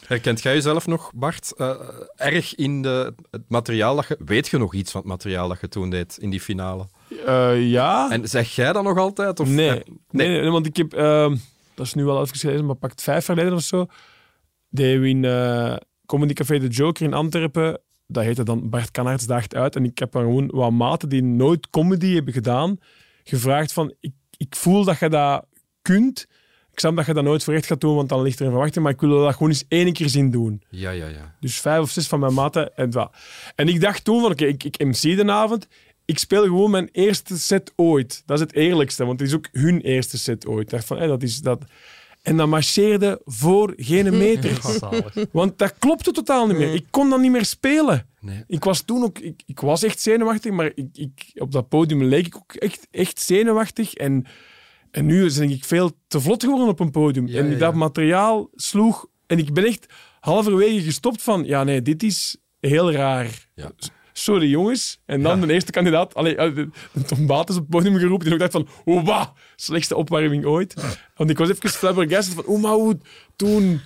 Herkent 0.07 0.41
jij 0.41 0.53
jezelf 0.53 0.87
nog, 0.87 1.11
Bart, 1.15 1.53
eh, 1.57 1.75
erg 2.15 2.55
in 2.55 2.81
de, 2.81 3.13
het 3.31 3.41
materiaal 3.47 3.95
dat 3.95 4.07
je... 4.07 4.17
Weet 4.25 4.47
je 4.47 4.57
nog 4.57 4.73
iets 4.73 4.91
van 4.91 5.01
het 5.01 5.09
materiaal 5.09 5.47
dat 5.47 5.59
je 5.61 5.67
toen 5.67 5.89
deed 5.89 6.17
in 6.17 6.29
die 6.29 6.41
finale? 6.41 6.87
Eh, 7.25 7.69
ja. 7.69 8.09
En 8.11 8.27
zeg 8.29 8.55
jij 8.55 8.73
dat 8.73 8.83
nog 8.83 8.97
altijd? 8.97 9.39
Of, 9.39 9.47
nee. 9.47 9.69
eh, 9.69 9.93
nee. 10.09 10.27
Nee, 10.41 10.49
want 10.49 10.65
ik 10.65 10.77
heb, 10.77 10.93
ehm, 10.93 11.35
dat 11.75 11.85
is 11.85 11.93
nu 11.93 12.03
wel 12.03 12.21
even 12.21 12.65
maar 12.65 12.75
pakt 12.75 13.01
vijf 13.01 13.27
jaar 13.27 13.37
geleden 13.37 13.57
of 13.57 13.63
zo, 13.63 13.85
deden 14.69 15.01
we 15.01 15.07
in 15.07 15.25
eh 15.25 15.75
Comedy 16.11 16.33
Café 16.33 16.59
De 16.59 16.67
Joker 16.67 17.05
in 17.05 17.13
Antwerpen, 17.13 17.79
dat 18.07 18.23
heette 18.23 18.43
dan 18.43 18.69
Bart 18.69 18.91
Kannaerts 18.91 19.25
daagt 19.25 19.55
uit, 19.55 19.75
en 19.75 19.85
ik 19.85 19.97
heb 19.97 20.11
dan 20.11 20.21
gewoon 20.21 20.49
wat 20.53 20.71
maten 20.71 21.09
die 21.09 21.23
nooit 21.23 21.69
comedy 21.69 22.13
hebben 22.13 22.33
gedaan, 22.33 22.77
gevraagd 23.23 23.73
van, 23.73 23.93
ik, 23.99 24.11
ik 24.37 24.55
voel 24.55 24.83
dat 24.83 24.99
je 24.99 25.09
dat 25.09 25.45
kunt, 25.81 26.27
ik 26.71 26.79
snap 26.79 26.95
dat 26.95 27.05
je 27.05 27.13
dat 27.13 27.23
nooit 27.23 27.43
voor 27.43 27.53
echt 27.53 27.65
gaat 27.65 27.81
doen, 27.81 27.95
want 27.95 28.09
dan 28.09 28.21
ligt 28.21 28.39
er 28.39 28.45
een 28.45 28.51
verwachting, 28.51 28.83
maar 28.83 28.93
ik 28.93 28.99
wil 28.99 29.23
dat 29.23 29.33
gewoon 29.33 29.49
eens 29.49 29.65
één 29.67 29.93
keer 29.93 30.09
zien 30.09 30.31
doen. 30.31 30.63
Ja, 30.69 30.89
ja, 30.89 31.07
ja. 31.07 31.35
Dus 31.39 31.59
vijf 31.59 31.81
of 31.81 31.89
zes 31.89 32.07
van 32.07 32.19
mijn 32.19 32.33
maten. 32.33 32.75
En, 32.75 32.91
wat. 32.91 33.15
en 33.55 33.67
ik 33.67 33.81
dacht 33.81 34.03
toen 34.03 34.21
van, 34.21 34.31
oké, 34.31 34.45
ik, 34.45 34.63
ik 34.63 34.79
MC 34.79 35.01
de 35.01 35.31
avond. 35.31 35.67
Ik 36.05 36.19
speel 36.19 36.43
gewoon 36.43 36.71
mijn 36.71 36.89
eerste 36.91 37.39
set 37.39 37.73
ooit. 37.75 38.23
Dat 38.25 38.37
is 38.37 38.43
het 38.43 38.55
eerlijkste, 38.55 39.05
want 39.05 39.19
het 39.19 39.29
is 39.29 39.35
ook 39.35 39.47
hun 39.51 39.81
eerste 39.81 40.17
set 40.17 40.47
ooit. 40.47 40.61
Ik 40.61 40.69
dacht 40.69 40.85
van, 40.85 40.97
hé, 40.97 41.07
dat 41.07 41.23
is 41.23 41.39
dat. 41.39 41.63
En 42.21 42.37
dat 42.37 42.47
marcheerde 42.47 43.21
voor 43.25 43.73
geen 43.75 44.17
meter. 44.17 44.59
Want 45.31 45.57
dat 45.57 45.73
klopte 45.79 46.11
totaal 46.11 46.47
niet 46.47 46.57
meer. 46.57 46.73
Ik 46.73 46.85
kon 46.89 47.09
dan 47.09 47.21
niet 47.21 47.31
meer 47.31 47.45
spelen. 47.45 48.07
Nee. 48.19 48.43
Ik 48.47 48.63
was 48.63 48.81
toen 48.81 49.03
ook... 49.03 49.19
Ik, 49.19 49.41
ik 49.45 49.59
was 49.59 49.83
echt 49.83 49.99
zenuwachtig, 49.99 50.51
maar 50.51 50.71
ik, 50.75 50.87
ik, 50.93 51.31
op 51.33 51.51
dat 51.51 51.69
podium 51.69 52.03
leek 52.03 52.25
ik 52.25 52.35
ook 52.35 52.53
echt, 52.53 52.87
echt 52.91 53.21
zenuwachtig. 53.21 53.93
En, 53.93 54.25
en 54.91 55.05
nu 55.05 55.33
ben 55.33 55.49
ik 55.49 55.63
veel 55.63 55.91
te 56.07 56.21
vlot 56.21 56.43
geworden 56.43 56.67
op 56.67 56.79
een 56.79 56.91
podium. 56.91 57.27
Ja, 57.27 57.39
en 57.39 57.51
ja, 57.51 57.57
dat 57.57 57.71
ja. 57.71 57.77
materiaal 57.77 58.49
sloeg... 58.53 59.09
En 59.27 59.37
ik 59.37 59.53
ben 59.53 59.65
echt 59.65 59.93
halverwege 60.19 60.81
gestopt 60.81 61.21
van... 61.21 61.45
Ja, 61.45 61.63
nee, 61.63 61.81
dit 61.81 62.03
is 62.03 62.37
heel 62.59 62.91
raar. 62.91 63.49
Sorry, 64.13 64.49
jongens. 64.49 65.01
En 65.05 65.21
dan 65.21 65.39
Ja. 65.39 65.45
de 65.45 65.53
eerste 65.53 65.71
kandidaat... 65.71 66.13
Allee, 66.13 66.35
eh, 66.35 66.55
de, 66.55 66.69
de 66.93 67.01
Tom 67.01 67.25
Bates 67.27 67.55
op 67.55 67.61
het 67.61 67.69
podium 67.71 67.95
geroepen. 67.97 68.27
En 68.27 68.33
ik 68.33 68.39
dacht 68.39 68.51
van... 68.51 68.67
Oh. 68.85 69.25
Slechtste 69.55 69.95
opwarming 69.95 70.45
ooit. 70.45 70.73
Want 71.15 71.29
ik 71.29 71.37
was 71.37 71.49
even 71.49 71.69
flabbergasted 71.69 72.33
van... 72.35 72.45
Oh, 72.45 72.61
maar 72.61 72.73
hoe 72.73 72.97
toen... 73.35 73.79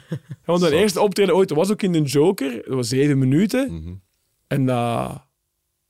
Want 0.45 0.61
mijn 0.61 0.73
eerste 0.73 1.01
optreden 1.01 1.35
ooit 1.35 1.49
was 1.49 1.71
ook 1.71 1.81
in 1.81 1.91
de 1.91 2.01
Joker. 2.01 2.51
Dat 2.51 2.75
was 2.75 2.87
zeven 2.87 3.17
minuten. 3.17 3.73
Mhm. 3.73 3.93
En 4.47 4.61
uh, 4.67 5.15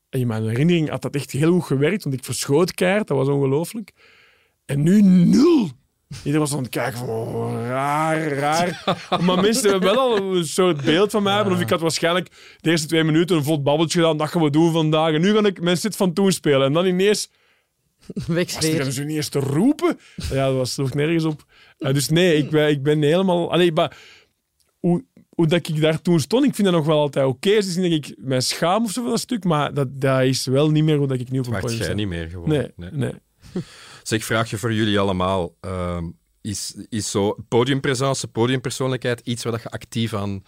in 0.09 0.27
mijn 0.27 0.43
herinnering 0.43 0.89
had 0.89 1.01
dat 1.01 1.15
echt 1.15 1.31
heel 1.31 1.51
goed 1.51 1.63
gewerkt, 1.63 2.03
want 2.03 2.15
ik 2.15 2.23
verschoot 2.23 2.73
keihard, 2.73 3.07
dat 3.07 3.17
was 3.17 3.27
ongelooflijk. 3.27 3.91
En 4.65 4.83
nu 4.83 5.01
nul. 5.01 5.69
Iedereen 6.09 6.39
was 6.39 6.53
aan 6.53 6.63
het 6.63 6.69
kijken 6.69 6.97
van, 6.97 7.09
oh, 7.09 7.53
raar, 7.67 8.27
raar. 8.27 8.83
Maar 9.25 9.41
mensen 9.41 9.69
hebben 9.69 9.93
wel 9.93 9.99
al 9.99 10.35
een 10.35 10.45
soort 10.45 10.83
beeld 10.83 11.11
van 11.11 11.23
mij. 11.23 11.41
Of 11.41 11.59
ik 11.59 11.69
had 11.69 11.81
waarschijnlijk 11.81 12.29
de 12.61 12.69
eerste 12.69 12.87
twee 12.87 13.03
minuten 13.03 13.35
een 13.35 13.43
vlot 13.43 13.63
babbeltje 13.63 13.99
gedaan, 13.99 14.17
dat 14.17 14.29
gaan 14.29 14.41
we 14.41 14.49
doen 14.49 14.71
vandaag. 14.71 15.13
En 15.13 15.21
nu 15.21 15.33
ga 15.33 15.45
ik 15.45 15.61
mijn 15.61 15.77
set 15.77 15.95
van 15.95 16.13
toen 16.13 16.31
spelen. 16.31 16.67
En 16.67 16.73
dan 16.73 16.85
ineens 16.85 17.29
was 18.13 18.25
Wegsfeer. 18.25 18.79
er 18.79 18.85
dus 18.85 18.97
niet 18.97 19.09
eens 19.09 19.29
te 19.29 19.39
roepen. 19.39 19.99
Ja, 20.15 20.47
dat 20.47 20.55
was 20.55 20.73
sloeg 20.73 20.93
nergens 20.93 21.23
op. 21.23 21.45
Eh, 21.77 21.93
dus 21.93 22.09
nee, 22.09 22.37
ik 22.37 22.49
ben, 22.49 22.69
ik 22.69 22.83
ben 22.83 23.01
helemaal... 23.01 23.51
Allee, 23.51 23.71
maar 23.71 23.97
hoe, 24.79 25.05
hoe 25.29 25.47
dat 25.47 25.67
ik 25.67 25.81
daar 25.81 26.01
toen 26.01 26.19
stond, 26.19 26.45
ik 26.45 26.55
vind 26.55 26.67
dat 26.67 26.77
nog 26.77 26.85
wel 26.85 26.99
altijd 26.99 27.25
oké. 27.25 27.49
Het 27.49 27.65
is 27.65 27.75
niet 27.75 27.91
dat 27.91 28.09
ik 28.09 28.15
mij 28.17 28.41
schaam 28.41 28.83
of 28.83 28.91
zo 28.91 29.01
van 29.01 29.11
dat 29.11 29.19
stuk, 29.19 29.43
maar 29.43 29.73
dat, 29.73 30.01
dat 30.01 30.21
is 30.21 30.45
wel 30.45 30.69
niet 30.69 30.83
meer 30.83 30.97
hoe 30.97 31.07
dat 31.07 31.19
ik 31.19 31.31
nu 31.31 31.39
op 31.39 31.45
een 31.45 31.51
podium 31.51 31.77
jij 31.77 31.85
sta. 31.85 31.95
niet 31.95 32.07
meer 32.07 32.29
gewoon. 32.29 32.49
Nee, 32.49 32.71
nee. 32.91 33.13
Zeg, 34.07 34.23
vraag 34.25 34.49
je 34.49 34.57
voor 34.57 34.73
jullie 34.73 34.99
allemaal. 34.99 35.55
ehm, 35.59 36.09
is, 36.41 36.75
is 36.89 37.11
zo 37.11 37.35
podiumpresence, 37.47 38.27
podiumpersoonlijkheid 38.27 39.19
iets 39.23 39.43
waar 39.43 39.51
dat 39.51 39.61
je 39.61 39.69
actief 39.69 40.13
aan 40.13 40.43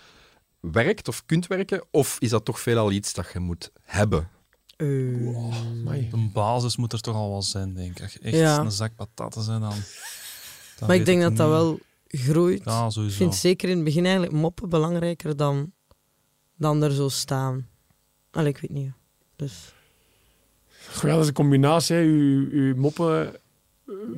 werkt 0.60 1.08
of 1.08 1.26
kunt 1.26 1.48
werken? 1.48 1.86
Of 1.91 2.17
is 2.20 2.30
dat 2.30 2.46
toch 2.46 2.60
veelal 2.60 2.91
iets 2.91 3.13
dat 3.13 3.30
je 3.34 3.39
moet 3.39 3.72
hebben? 3.84 4.30
Eh. 4.78 4.88
Een 6.12 6.30
basis 6.34 6.76
moet 6.78 6.93
er 6.93 7.02
toch 7.02 7.15
al 7.15 7.30
wel 7.30 7.41
zijn, 7.41 7.74
denk 7.74 8.00
ik. 8.00 8.10
Je 8.10 8.20
echt 8.20 8.36
Ja. 8.36 8.60
een 8.60 8.72
zak 8.72 8.96
pataten 8.96 9.41
zijn, 9.41 9.62
dan... 9.62 9.74
dan 10.78 10.88
maar 10.88 10.98
ik 10.98 11.06
denk 11.06 11.22
dat 11.22 11.36
dat 11.38 11.50
wel 11.50 11.80
groeit. 12.08 12.63
Ja, 12.65 12.89
ik 12.96 13.12
vind 13.12 13.36
zeker 13.36 13.70
in 13.70 13.76
het 13.76 13.86
begin 13.86 14.04
eigenlijk 14.04 14.34
moppen 14.34 14.70
belangrijker 14.70 15.36
dan, 15.36 15.72
dan 16.58 16.84
er 16.84 16.91
zo 16.91 17.10
staan. 17.10 17.67
Allee, 18.32 18.50
ik 18.50 18.58
weet 18.58 18.72
niet. 18.72 18.91
Dus... 19.36 19.74
Ja, 21.02 21.08
dat 21.08 21.22
is 21.22 21.28
een 21.28 21.34
combinatie. 21.34 21.96
hè. 21.96 22.02
Uw 22.02 22.76
moppen 22.76 23.39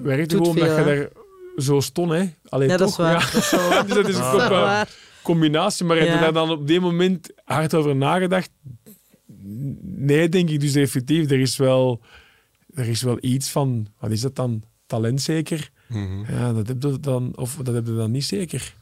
werkt 0.02 0.32
gewoon 0.32 0.48
omdat 0.48 0.68
veel, 0.68 0.78
je 0.78 0.84
hè? 0.84 0.96
daar 1.00 1.10
zo 1.58 1.80
stond. 1.80 2.12
Hè. 2.12 2.30
Allee, 2.50 2.68
Ja, 2.68 2.78
toch? 2.78 2.80
dat 2.80 2.90
is 2.90 2.96
waar. 2.96 3.12
Ja. 3.12 3.20
Dat 3.32 3.36
is 3.44 3.52
wel 3.52 3.70
waar. 3.70 3.86
Dus 3.86 3.96
dat 3.96 4.08
is 4.08 4.16
Ah. 4.16 4.50
Dat 4.50 4.88
een 4.88 4.94
combinatie. 5.24 5.86
Maar 5.86 5.98
heb 5.98 6.08
je 6.08 6.20
daar 6.20 6.34
dan 6.34 6.50
op 6.50 6.68
dit 6.68 6.82
moment 6.82 7.30
hard 7.44 7.74
over 7.74 7.96
nagedacht? 7.96 8.50
Nee, 9.82 10.30
denk 10.30 10.50
ik 10.50 10.60
dus 10.60 10.76
effectief. 10.76 11.32
Er 11.32 11.40
is 11.40 11.58
wel, 11.58 12.02
er 12.74 12.88
is 12.88 13.02
wel 13.02 13.18
iets 13.22 13.50
van, 13.50 13.88
wat 14.00 14.12
is 14.12 14.22
dat 14.22 14.36
dan? 14.36 14.64
Talent 14.86 15.22
zeker? 15.22 15.70
Ja, 16.28 16.54
dat 16.54 16.68
heb 16.68 16.84
je 16.84 17.00
dan, 17.00 17.32
of 17.36 17.56
dat 17.56 17.74
heb 17.74 17.86
je 17.88 17.96
dan 17.96 18.12
niet 18.12 18.26
zeker. 18.26 18.76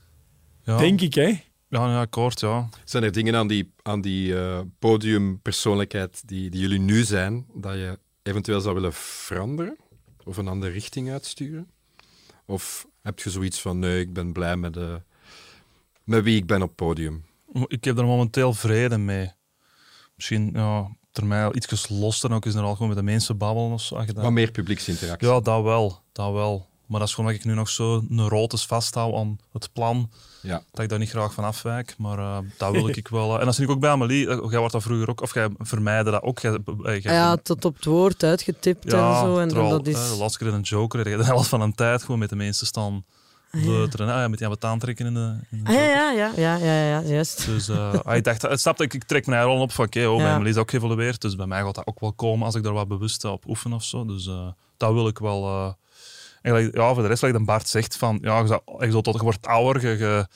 Ja. 0.64 0.78
Denk 0.78 1.02
ik, 1.02 1.14
hè? 1.14 1.28
Ja, 1.70 1.90
ja, 1.90 2.00
akkoord, 2.00 2.40
ja. 2.40 2.70
Zijn 2.84 3.04
er 3.04 3.12
dingen 3.12 3.36
aan 3.36 3.48
die, 3.48 3.72
aan 3.82 4.02
die 4.02 4.36
eh, 4.40 4.60
podiumpersoonlijkheid 4.80 6.22
die, 6.26 6.50
die 6.50 6.60
jullie 6.62 6.80
nu 6.80 7.04
zijn, 7.04 7.46
dat 7.54 7.74
je 7.74 8.00
eventueel 8.24 8.62
zou 8.62 8.76
willen 8.76 8.94
veranderen? 8.94 9.78
Of 10.28 10.38
een 10.38 10.48
andere 10.48 10.72
richting 10.72 11.12
uitsturen? 11.12 11.72
Of 12.46 12.88
heb 13.02 13.20
je 13.20 13.30
zoiets 13.30 13.62
van, 13.62 13.80
nee, 13.80 14.00
ik 14.00 14.14
ben 14.14 14.32
blij 14.34 14.56
met, 14.56 14.74
de, 14.74 15.02
met 16.04 16.24
wie 16.24 16.38
ik 16.38 16.46
ben 16.46 16.62
op 16.62 16.76
podium? 16.76 17.26
Ik 17.68 17.84
heb 17.84 17.98
er 17.98 18.06
momenteel 18.06 18.54
vrede 18.54 18.98
mee. 18.98 19.32
Misschien, 20.16 20.50
ja, 20.54 20.96
termijn 21.12 21.56
iets 21.56 21.90
losser 21.90 22.30
en 22.30 22.36
ook 22.36 22.46
eens 22.46 22.56
er 22.56 22.62
al 22.62 22.74
gewoon 22.74 22.88
met 22.88 22.98
de 22.98 23.04
mensen 23.04 23.38
babbelen 23.38 23.72
of 23.72 23.82
zo. 23.82 24.06
Wat 24.14 24.32
meer 24.32 24.52
publieksinteractie. 24.52 25.28
Ja, 25.28 25.40
dat 25.40 25.64
wel, 25.64 26.02
dat 26.12 26.34
wel. 26.34 26.70
Maar 26.88 27.00
dat 27.00 27.08
is 27.08 27.14
gewoon 27.16 27.30
dat 27.32 27.40
ik 27.40 27.46
nu 27.46 27.54
nog 27.54 27.70
zo 27.70 28.04
neurotisch 28.08 28.66
vasthoud 28.66 29.14
aan 29.16 29.40
het 29.52 29.70
plan. 29.74 30.10
Ja. 30.42 30.62
Dat 30.72 30.84
ik 30.84 30.90
daar 30.90 31.00
niet 31.00 31.10
graag 31.10 31.34
van 31.34 31.44
afwijk. 31.44 31.96
Maar 31.98 32.20
eh, 32.20 32.38
dat 32.58 32.72
wil 32.72 32.88
ik 32.98 33.08
wel. 33.08 33.34
eh. 33.34 33.40
En 33.40 33.46
dat 33.46 33.56
zie 33.56 33.64
ik 33.64 33.70
ook 33.70 33.80
bij 33.80 33.90
Amelie. 33.90 34.28
Eh, 34.30 34.38
Jij 34.50 34.58
wordt 34.60 34.74
dat 34.74 34.84
vroeger 34.84 35.10
ook, 35.10 35.22
of 35.22 35.34
jij 35.34 35.50
vermijde 35.60 36.12
dat 36.12 36.22
ook. 36.22 36.40
Jij, 36.40 36.60
jij- 36.84 37.00
Ja, 37.14 37.36
tot 37.36 37.66
op 37.66 37.76
het 37.76 37.86
woord 37.86 38.24
uitgetipt 38.24 38.92
ja, 38.92 39.10
en 39.14 39.20
zo. 39.26 39.38
En 39.38 39.48
terwijl, 39.48 39.70
dat 39.70 39.88
is... 39.88 40.10
de 40.10 40.16
laatste 40.20 40.38
keer 40.40 40.48
in 40.48 40.54
een 40.54 40.62
joker 40.62 41.04
de 41.04 41.24
helft 41.24 41.50
van 41.50 41.62
een 41.62 41.76
tijd 41.76 42.02
gewoon 42.02 42.20
met 42.20 42.30
de 42.30 42.36
mensen 42.36 42.68
staan 42.68 43.06
leuteren. 43.52 44.08
Ah, 44.10 44.16
ja, 44.16 44.28
met 44.28 44.40
die 44.40 44.48
wat 44.48 44.64
aantrekken 44.66 45.06
in 45.06 45.14
de, 45.14 45.40
in 45.52 45.64
de 45.64 45.70
Ah, 45.70 45.76
ja, 45.76 45.84
ja, 45.84 46.12
ja, 46.12 46.32
ja, 46.36 46.56
ja, 46.56 46.84
ja, 46.88 47.02
juist. 47.02 47.46
Dus 47.46 47.70
uh, 47.70 47.94
ik 48.14 48.24
dacht, 48.24 48.42
het 48.42 48.60
snapte, 48.60 48.84
ik, 48.84 48.94
ik 48.94 49.04
trek 49.04 49.26
me 49.26 49.34
eigenlijk 49.34 49.64
op 49.64 49.72
van 49.72 49.86
oké, 49.86 49.98
okay, 50.00 50.10
oh, 50.12 50.18
Ja. 50.18 50.24
mijn 50.24 50.36
Emily 50.36 50.50
is 50.50 50.58
ook 50.58 50.70
geëvolueerd, 50.70 51.22
dus 51.22 51.36
bij 51.36 51.46
mij 51.46 51.62
gaat 51.62 51.76
dat 51.76 51.88
ook 51.88 52.00
wel 52.00 52.14
komen 52.14 52.46
als 52.46 52.56
ik 52.56 52.64
daar 52.64 52.74
wat 52.74 52.88
bewust 52.88 53.26
op 53.26 53.48
oefen 53.48 53.74
of 53.74 53.84
zo. 53.84 54.06
Dus 54.06 54.28
eh, 54.28 54.48
dat 54.78 54.94
wil 54.94 55.08
ik 55.08 55.20
wel. 55.20 55.76
Eh 56.48 56.54
eigenlijk, 56.54 56.84
ja, 56.84 56.94
voor 56.94 57.02
de 57.02 57.08
rest, 57.08 57.22
wat 57.22 57.32
de 57.34 57.44
Bart 57.44 57.68
zegt, 57.68 57.96
van 57.98 58.18
ja, 58.22 58.40
je, 58.40 58.48
zou, 58.48 58.62
je, 58.86 59.02
tot, 59.02 59.16
je 59.16 59.22
wordt 59.22 59.48
ouder, 59.48 59.88
je, 59.90 59.98
je- 59.98 60.28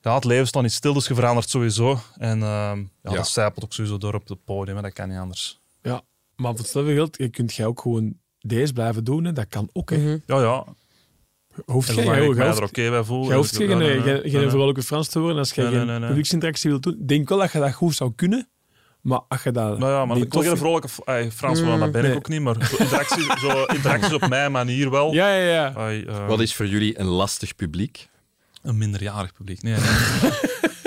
ja, 0.00 0.14
het 0.14 0.24
leven 0.24 0.46
staat 0.46 0.62
niet 0.62 0.72
stil, 0.72 0.92
dus 0.92 1.06
je 1.06 1.14
verandert 1.14 1.48
sowieso. 1.48 1.98
En 2.18 2.42
ehm, 2.42 2.78
ja, 2.78 2.84
Ja. 3.02 3.14
dat 3.14 3.28
zijpelt 3.28 3.64
ook 3.64 3.72
sowieso 3.72 3.98
door 3.98 4.14
op 4.14 4.28
het 4.28 4.44
podium, 4.44 4.76
hè, 4.76 4.82
dat 4.82 4.92
kan 4.92 5.08
niet 5.08 5.18
anders. 5.18 5.60
Ja, 5.82 6.02
maar 6.36 6.50
voor 6.50 6.60
hetzelfde 6.60 6.94
geld, 6.94 7.16
je 7.18 7.28
kunt 7.28 7.54
jij 7.54 7.66
ook 7.66 7.80
gewoon 7.80 8.14
deze 8.40 8.72
blijven 8.72 9.04
doen. 9.04 9.24
Hè. 9.24 9.32
Dat 9.32 9.48
kan 9.48 9.68
ook. 9.72 9.90
Hè. 9.90 9.96
Mhm. 9.96 10.18
Ja, 10.26 10.40
ja. 10.40 10.64
Hoeft 11.64 11.88
En 11.88 11.98
ik 11.98 12.04
mij 12.04 12.14
jij 12.14 12.28
er 12.36 12.46
hoeft, 12.48 12.62
oké 12.62 12.90
bij 12.90 13.04
voel. 13.04 13.26
jij 13.26 13.36
hoeft 13.36 13.58
dus- 13.58 13.66
geen, 13.68 13.78
nee, 13.78 14.00
geen, 14.00 14.30
geen 14.30 14.50
vrolijke 14.50 14.82
Frans 14.82 15.08
te 15.08 15.18
worden 15.18 15.38
als 15.38 15.54
nee, 15.54 15.66
geen 15.66 15.86
nee, 15.86 15.98
nee. 15.98 16.08
publieksinteractie 16.08 16.70
wilt 16.70 16.82
doen. 16.82 16.92
Ik 17.00 17.08
denk 17.08 17.28
wel 17.28 17.38
dat 17.38 17.52
je 17.52 17.58
dat 17.58 17.72
goed 17.72 17.94
zou 17.94 18.12
kunnen. 18.16 18.48
Maar 19.02 19.20
als 19.28 19.42
je 19.42 19.50
dat... 19.52 19.78
Nou 19.78 19.92
ja, 19.92 20.04
maar 20.06 20.16
die 20.16 20.24
ik 20.24 20.32
geen 20.32 20.42
koffie- 20.42 20.58
vrolijke 20.58 20.88
eh, 21.04 21.30
Frans 21.30 21.60
worden, 21.60 21.78
dat 21.80 21.92
ben 21.92 22.04
ik 22.04 22.16
ook 22.16 22.28
niet. 22.28 22.40
Maar 22.40 22.54
zo 22.70 22.76
interactie, 22.78 23.22
zo 23.38 23.64
interacties 23.64 24.12
op 24.12 24.28
mijn 24.28 24.52
manier 24.52 24.90
wel. 24.90 25.12
Ja, 25.12 25.34
ja, 25.34 25.72
ja. 25.74 25.90
Eh, 25.90 26.26
Wat 26.26 26.40
is 26.40 26.54
voor 26.54 26.66
jullie 26.66 26.98
een 27.00 27.06
lastig 27.06 27.54
publiek? 27.56 28.08
Een 28.62 28.78
minderjarig 28.78 29.32
publiek. 29.32 29.62
Nee, 29.62 29.74
nee. 29.74 30.30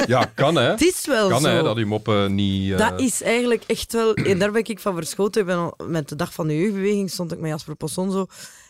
Ja, 0.08 0.26
kan 0.36 0.56
hè. 0.56 0.62
Het 0.64 0.82
is 0.82 1.06
wel 1.06 1.30
Kan 1.30 1.42
zo. 1.42 1.48
hè, 1.48 1.64
dat 1.64 1.78
uw 1.78 1.88
moppen 1.88 2.36
niet... 2.36 2.72
eh, 2.72 2.78
Dat 2.78 3.00
is 3.02 3.22
eigenlijk 3.22 3.64
echt 3.68 3.94
wel... 3.94 4.14
En 4.14 4.40
daar 4.40 4.52
ben 4.52 4.64
ik 4.66 4.80
van 4.80 4.96
verschoten. 4.96 5.42
Ik 5.42 5.48
ben 5.48 5.58
al, 5.58 5.78
met 5.88 6.10
de 6.10 6.16
dag 6.16 6.34
van 6.34 6.48
de 6.48 6.58
jeugdbeweging 6.58 7.10
stond 7.12 7.32
ik 7.32 7.40
met 7.40 7.50
Jasper 7.50 7.76
Posson 7.76 8.12
zo 8.12 8.26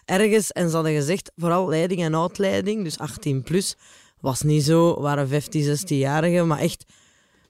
ergens. 0.05 0.51
En 0.51 0.69
ze 0.69 0.75
hadden 0.75 0.93
gezegd, 0.93 1.31
vooral 1.35 1.69
leiding 1.69 2.03
en 2.03 2.15
uitleiding, 2.21 2.83
dus 2.83 2.99
18 2.99 3.43
plus, 3.43 3.75
was 4.19 4.41
niet 4.41 4.63
zo. 4.63 5.01
waren 5.01 5.27
15, 5.27 5.77
16-jarigen, 5.77 6.45
maar 6.47 6.59
echt... 6.59 6.85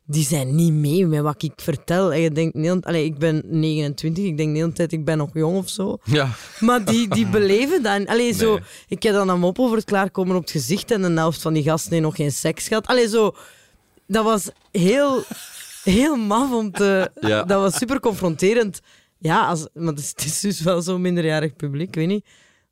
Die 0.08 0.24
zijn 0.24 0.56
niet 0.56 0.74
mee 0.74 1.06
met 1.06 1.22
wat 1.22 1.44
ik 1.44 1.54
vertel. 1.56 2.13
En 2.13 2.20
je 2.20 2.32
denkt, 2.32 2.56
nee, 2.56 2.72
allee, 2.72 3.06
ik 3.06 3.18
ben 3.18 3.41
29, 3.46 4.24
ik 4.24 4.38
denk 4.38 4.54
de 4.54 4.60
hele 4.60 4.74
tijd, 4.74 4.91
ik 4.91 5.06
ben 5.06 5.18
nog 5.18 5.30
jong 5.34 5.58
of 5.58 5.70
zo. 5.70 5.98
Ja, 6.04 6.30
Maar 6.60 6.86
die, 6.86 7.08
die 7.08 7.28
beleven 7.28 7.84
dat. 7.84 8.08
Allee, 8.08 8.34
zo, 8.34 8.60
ik 8.88 9.04
heb 9.04 9.13
dan 9.13 9.30
een 9.30 9.39
mop 9.39 9.60
over 9.60 9.76
het 9.78 9.86
klaarkomen 9.86 10.36
op 10.36 10.41
het 10.41 10.52
gezicht 10.52 10.91
en 10.91 11.02
de 11.02 11.12
helft 11.12 11.41
van 11.41 11.54
die 11.54 11.63
gasten 11.63 11.91
heeft 11.91 12.04
nog 12.04 12.15
geen 12.15 12.32
seks 12.32 12.68
gehad. 12.68 12.88
Allee, 12.88 13.08
zo, 13.08 13.36
dat 14.08 14.24
was 14.24 14.50
heel, 14.72 15.24
heel 15.84 16.15
maf 16.15 16.52
om 16.52 16.72
te... 16.72 17.12
Ja. 17.20 17.44
Dat 17.44 17.62
was 17.62 17.78
super 17.78 18.00
confronterend. 18.00 18.82
Ja, 19.18 19.48
als, 19.48 19.68
maar 19.74 19.94
het 19.94 20.00
is, 20.00 20.10
het 20.10 20.26
is 20.26 20.39
dus 20.39 20.62
wel 20.62 20.82
zo'n 20.82 21.02
minderjarig 21.02 21.56
publiek, 21.56 21.88
ik 21.88 21.96
weet 21.96 22.08
niet. 22.08 22.26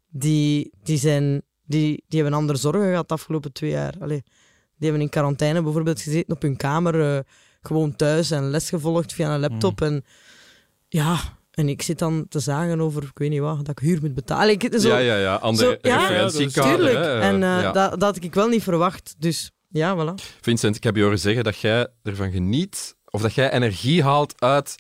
Die, 0.10 0.72
die, 0.84 0.98
zijn, 0.98 1.42
die, 1.66 2.04
die 2.08 2.22
hebben 2.22 2.40
andere 2.40 2.60
zorgen 2.60 2.90
gehad 2.90 3.08
de 3.08 3.14
afgelopen 3.14 3.54
twee 3.54 3.70
jaar. 3.70 3.94
Allee, 4.00 4.24
die 4.84 4.92
hebben 4.92 5.02
in 5.02 5.14
quarantaine 5.14 5.62
bijvoorbeeld 5.62 6.02
gezeten 6.02 6.36
op 6.36 6.42
hun 6.42 6.56
kamer, 6.58 7.16
eh, 7.16 7.20
gewoon 7.62 7.96
thuis 7.96 8.32
en 8.32 8.50
les 8.50 8.70
gevolgd 8.70 9.14
via 9.14 9.34
een 9.34 9.40
laptop. 9.40 9.82
En 9.82 10.06
ja, 10.90 11.18
en 11.52 11.70
ik 11.70 11.82
zit 11.82 12.00
dan 12.00 12.26
te 12.30 12.40
zagen 12.40 12.82
over, 12.82 13.04
ik 13.04 13.18
weet 13.18 13.30
niet 13.30 13.40
wat, 13.40 13.58
dat 13.58 13.70
ik 13.70 13.80
huur 13.80 14.00
moet 14.02 14.14
betalen. 14.14 14.50
Ik, 14.50 14.70
zo, 14.78 14.88
ja, 14.88 14.98
ja, 14.98 15.16
ja. 15.16 15.36
Andere 15.36 15.80
Zo, 15.82 15.90
ja, 15.90 16.08
referentiekader. 16.08 17.20
En 17.20 17.36
eh, 17.44 17.62
Ja. 17.62 17.72
dat, 17.72 17.90
dat 17.92 18.02
had 18.02 18.24
ik 18.24 18.34
wel 18.34 18.48
niet 18.48 18.64
verwacht. 18.64 19.16
Dus 19.18 19.52
ja, 19.70 19.96
voilà. 19.98 20.14
Vincent, 20.42 20.76
ik 20.76 20.84
heb 20.84 20.96
je 20.96 21.02
horen 21.02 21.20
zeggen 21.20 21.44
dat 21.44 21.58
jij 21.58 21.88
ervan 22.04 22.32
geniet, 22.32 22.96
of 23.10 23.22
dat 23.22 23.34
jij 23.34 23.52
energie 23.52 24.04
haalt 24.04 24.42
uit 24.42 24.76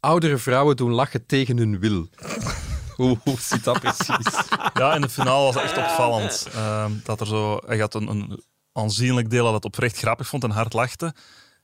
oudere 0.00 0.38
vrouwen 0.38 0.76
doen 0.76 0.92
lachen 0.92 1.26
tegen 1.26 1.56
hun 1.56 1.78
wil. 1.78 2.08
hoe, 2.96 3.18
hoe 3.24 3.36
zit 3.40 3.64
dat 3.64 3.80
precies? 3.80 4.48
Ja, 4.74 4.94
in 4.94 5.00
de 5.00 5.08
finale 5.08 5.44
was 5.44 5.54
het 5.54 5.62
echt 5.64 5.76
opvallend. 5.78 6.48
Ehm, 6.54 6.92
dat 7.04 7.20
er 7.20 7.26
zo, 7.26 7.58
hij 7.66 7.78
had 7.78 7.94
een, 7.94 8.08
een 8.08 8.42
aanzienlijk 8.72 9.30
deel 9.30 9.44
dat 9.44 9.54
het 9.54 9.64
oprecht 9.64 9.98
grappig 9.98 10.26
vond 10.26 10.44
en 10.44 10.50
hard 10.50 10.72
lachte. 10.72 11.04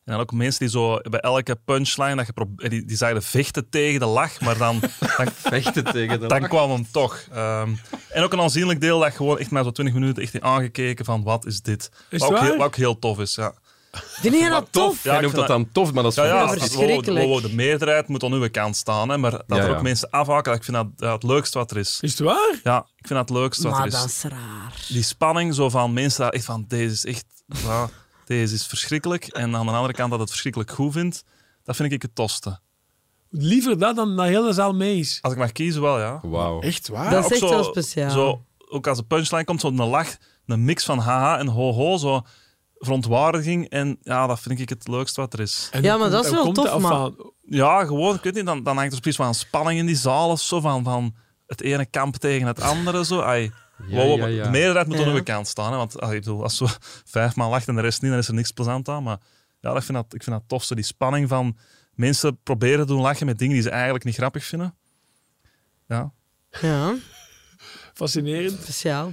En 0.04 0.12
dan 0.12 0.20
ook 0.20 0.32
mensen 0.32 0.60
die 0.60 0.68
zo 0.68 0.98
bij 1.02 1.20
elke 1.20 1.56
punchline, 1.64 2.16
dat 2.16 2.26
je 2.26 2.32
probe- 2.32 2.68
die, 2.68 2.84
die 2.84 2.96
zeiden 2.96 3.22
vechten 3.22 3.68
tegen 3.68 4.00
de 4.00 4.06
lach, 4.06 4.40
maar 4.40 4.58
dan, 4.58 4.80
dan, 5.16 5.28
Vechten 5.32 5.84
tegen 5.84 6.20
de 6.20 6.26
dan 6.26 6.40
lach. 6.40 6.48
kwam 6.48 6.70
hem 6.70 6.86
toch. 6.90 7.20
Ehm, 7.32 7.74
en 8.10 8.22
ook 8.22 8.32
een 8.32 8.40
aanzienlijk 8.40 8.80
deel 8.80 8.98
dat 8.98 9.14
gewoon 9.14 9.38
echt 9.38 9.50
na 9.50 9.62
zo'n 9.62 9.72
20 9.72 9.94
minuten 9.94 10.22
echt 10.22 10.32
heeft 10.32 10.44
aangekeken 10.44 11.04
van 11.04 11.22
wat 11.22 11.46
is 11.46 11.60
dit? 11.62 11.90
Is 12.08 12.20
wat, 12.20 12.30
ook 12.30 12.38
heel, 12.38 12.56
wat 12.56 12.66
ook 12.66 12.76
heel 12.76 12.98
tof 12.98 13.18
is, 13.18 13.34
ja. 13.34 13.54
Vind 14.04 14.34
je 14.34 14.40
Maar 14.50 14.50
dat 14.50 14.66
tof. 14.70 14.86
tof? 14.88 15.02
Ja, 15.02 15.14
ik 15.14 15.20
noemt 15.22 15.34
dat 15.34 15.46
dan 15.46 15.72
tof, 15.72 15.92
maar 15.92 16.02
dat 16.02 16.12
is 16.12 16.18
Ja, 16.18 16.24
ja, 16.24 16.48
verschrikkelijk. 16.48 17.26
wow, 17.26 17.42
de 17.42 17.54
meerderheid 17.54 18.08
moet 18.08 18.22
aan 18.22 18.32
uw 18.32 18.50
kant 18.50 18.76
staan, 18.76 19.08
hè, 19.08 19.16
maar 19.18 19.30
dat 19.30 19.44
Ja, 19.46 19.56
er 19.56 19.68
ja. 19.70 19.76
ook 19.76 19.82
mensen 19.82 20.10
afhaken, 20.10 20.52
ik 20.54 20.64
vind 20.64 20.76
dat 20.76 20.86
ja, 20.96 21.12
het 21.12 21.22
leukste 21.22 21.58
wat 21.58 21.70
er 21.70 21.76
is. 21.76 21.98
Is 22.00 22.10
het 22.10 22.20
waar? 22.20 22.60
Ja, 22.62 22.78
ik 22.78 23.06
vind 23.06 23.18
dat 23.18 23.28
het 23.28 23.38
leukste 23.38 23.62
wat 23.62 23.72
Maar 23.72 23.80
er 23.80 23.86
is. 23.86 23.92
dat 24.00 24.06
is 24.06 24.22
raar. 24.22 24.84
die 24.88 25.02
spanning 25.02 25.54
zo 25.54 25.70
van 25.70 25.92
mensen 25.92 26.24
dat 26.24 26.34
echt 26.34 26.44
van 26.44 26.64
deze 26.68 26.92
is 26.92 27.04
echt 27.04 27.24
ja, 27.46 27.88
deze 28.26 28.54
is 28.54 28.66
verschrikkelijk 28.66 29.24
en 29.26 29.56
aan 29.56 29.66
de 29.66 29.72
andere 29.72 29.92
kant 29.94 30.10
dat 30.10 30.20
het 30.20 30.28
verschrikkelijk 30.28 30.70
goed 30.70 30.92
vindt, 30.92 31.24
dat 31.64 31.76
vind 31.76 31.92
ik 31.92 32.02
het 32.02 32.14
tofste. 32.14 32.58
Liever 33.30 33.78
dat 33.78 33.96
dan 33.96 34.16
dat 34.16 34.26
hele 34.26 34.52
zaal 34.52 34.74
mee 34.74 34.98
is. 34.98 35.18
Als 35.22 35.32
ik 35.32 35.38
mag 35.38 35.52
kiezen 35.52 35.82
wel, 35.82 35.98
ja. 35.98 36.20
Wauw. 36.22 36.60
Echt 36.60 36.88
waar? 36.88 37.10
Dat 37.10 37.18
is 37.18 37.24
Ook 37.24 37.30
echt 37.30 37.40
zo- 37.40 37.48
wel 37.48 37.64
speciaal. 37.64 38.10
Zo, 38.10 38.44
ook 38.68 38.86
als 38.86 38.98
de 38.98 39.04
punchline 39.04 39.44
komt, 39.44 39.60
zo 39.60 39.68
een 39.68 39.74
lach, 39.76 40.16
een 40.46 40.64
mix 40.64 40.84
van 40.84 40.98
haha 40.98 41.38
en 41.38 41.46
ho-ho, 41.46 41.96
zo 41.96 42.22
verontwaardiging 42.78 43.68
en 43.68 43.98
ja, 44.02 44.26
dat 44.26 44.40
vind 44.40 44.60
ik 44.60 44.68
het 44.68 44.88
leukste 44.88 45.20
wat 45.20 45.32
er 45.32 45.40
is. 45.40 45.68
En 45.72 45.82
Ja, 45.82 45.96
maar 45.96 46.10
dat 46.10 46.24
is 46.24 46.30
wel 46.30 46.52
tof, 46.52 46.80
van- 46.80 47.32
Ja, 47.42 47.84
gewoon, 47.84 48.14
ik 48.14 48.22
weet 48.22 48.34
niet, 48.34 48.46
dan, 48.46 48.62
dan 48.62 48.76
hangt 48.76 48.92
er 48.94 49.00
precies 49.00 49.26
een 49.26 49.34
spanning 49.34 49.78
in 49.78 49.86
die 49.86 49.96
zaal 49.96 50.30
of 50.30 50.40
zo, 50.40 50.60
van, 50.60 50.84
van 50.84 51.14
het 51.46 51.60
ene 51.60 51.86
kamp 51.86 52.16
tegen 52.16 52.46
het 52.46 52.60
andere. 52.60 53.04
Zo. 53.04 53.20
Ai, 53.20 53.52
Ja, 53.88 53.96
wow, 54.06 54.18
ja, 54.18 54.26
ja. 54.26 54.42
De 54.44 54.50
meerderheid 54.50 54.86
moet 54.86 54.98
Ja. 54.98 55.04
aan 55.06 55.14
uw 55.14 55.22
kant 55.22 55.48
staan. 55.48 55.70
Hè, 55.72 55.76
want 55.76 56.00
ah, 56.00 56.12
ik 56.12 56.18
bedoel, 56.20 56.42
als 56.42 56.56
zo 56.56 56.66
vijf 57.04 57.36
maal 57.36 57.50
lacht 57.50 57.68
en 57.68 57.74
de 57.74 57.80
rest 57.80 58.02
niet, 58.02 58.10
dan 58.10 58.20
is 58.20 58.28
er 58.28 58.34
niks 58.34 58.50
plezant 58.50 58.88
aan. 58.88 59.02
Maar 59.02 59.18
ja, 59.60 59.76
ik 59.76 59.82
vind 59.82 59.92
dat, 59.98 60.14
ik 60.14 60.22
vind 60.22 60.36
dat 60.36 60.44
tof, 60.48 60.64
zo 60.64 60.74
die 60.74 60.84
spanning 60.84 61.28
van 61.28 61.56
mensen 61.94 62.40
proberen 62.42 62.86
te 62.86 62.92
doen 62.92 63.00
lachen 63.02 63.26
met 63.26 63.38
dingen 63.38 63.54
die 63.54 63.62
ze 63.62 63.70
eigenlijk 63.70 64.04
niet 64.04 64.14
grappig 64.14 64.44
vinden. 64.44 64.74
Ja, 65.86 66.12
Ja, 66.60 66.94
Fascinerend. 67.94 68.52
speciaal. 68.62 69.12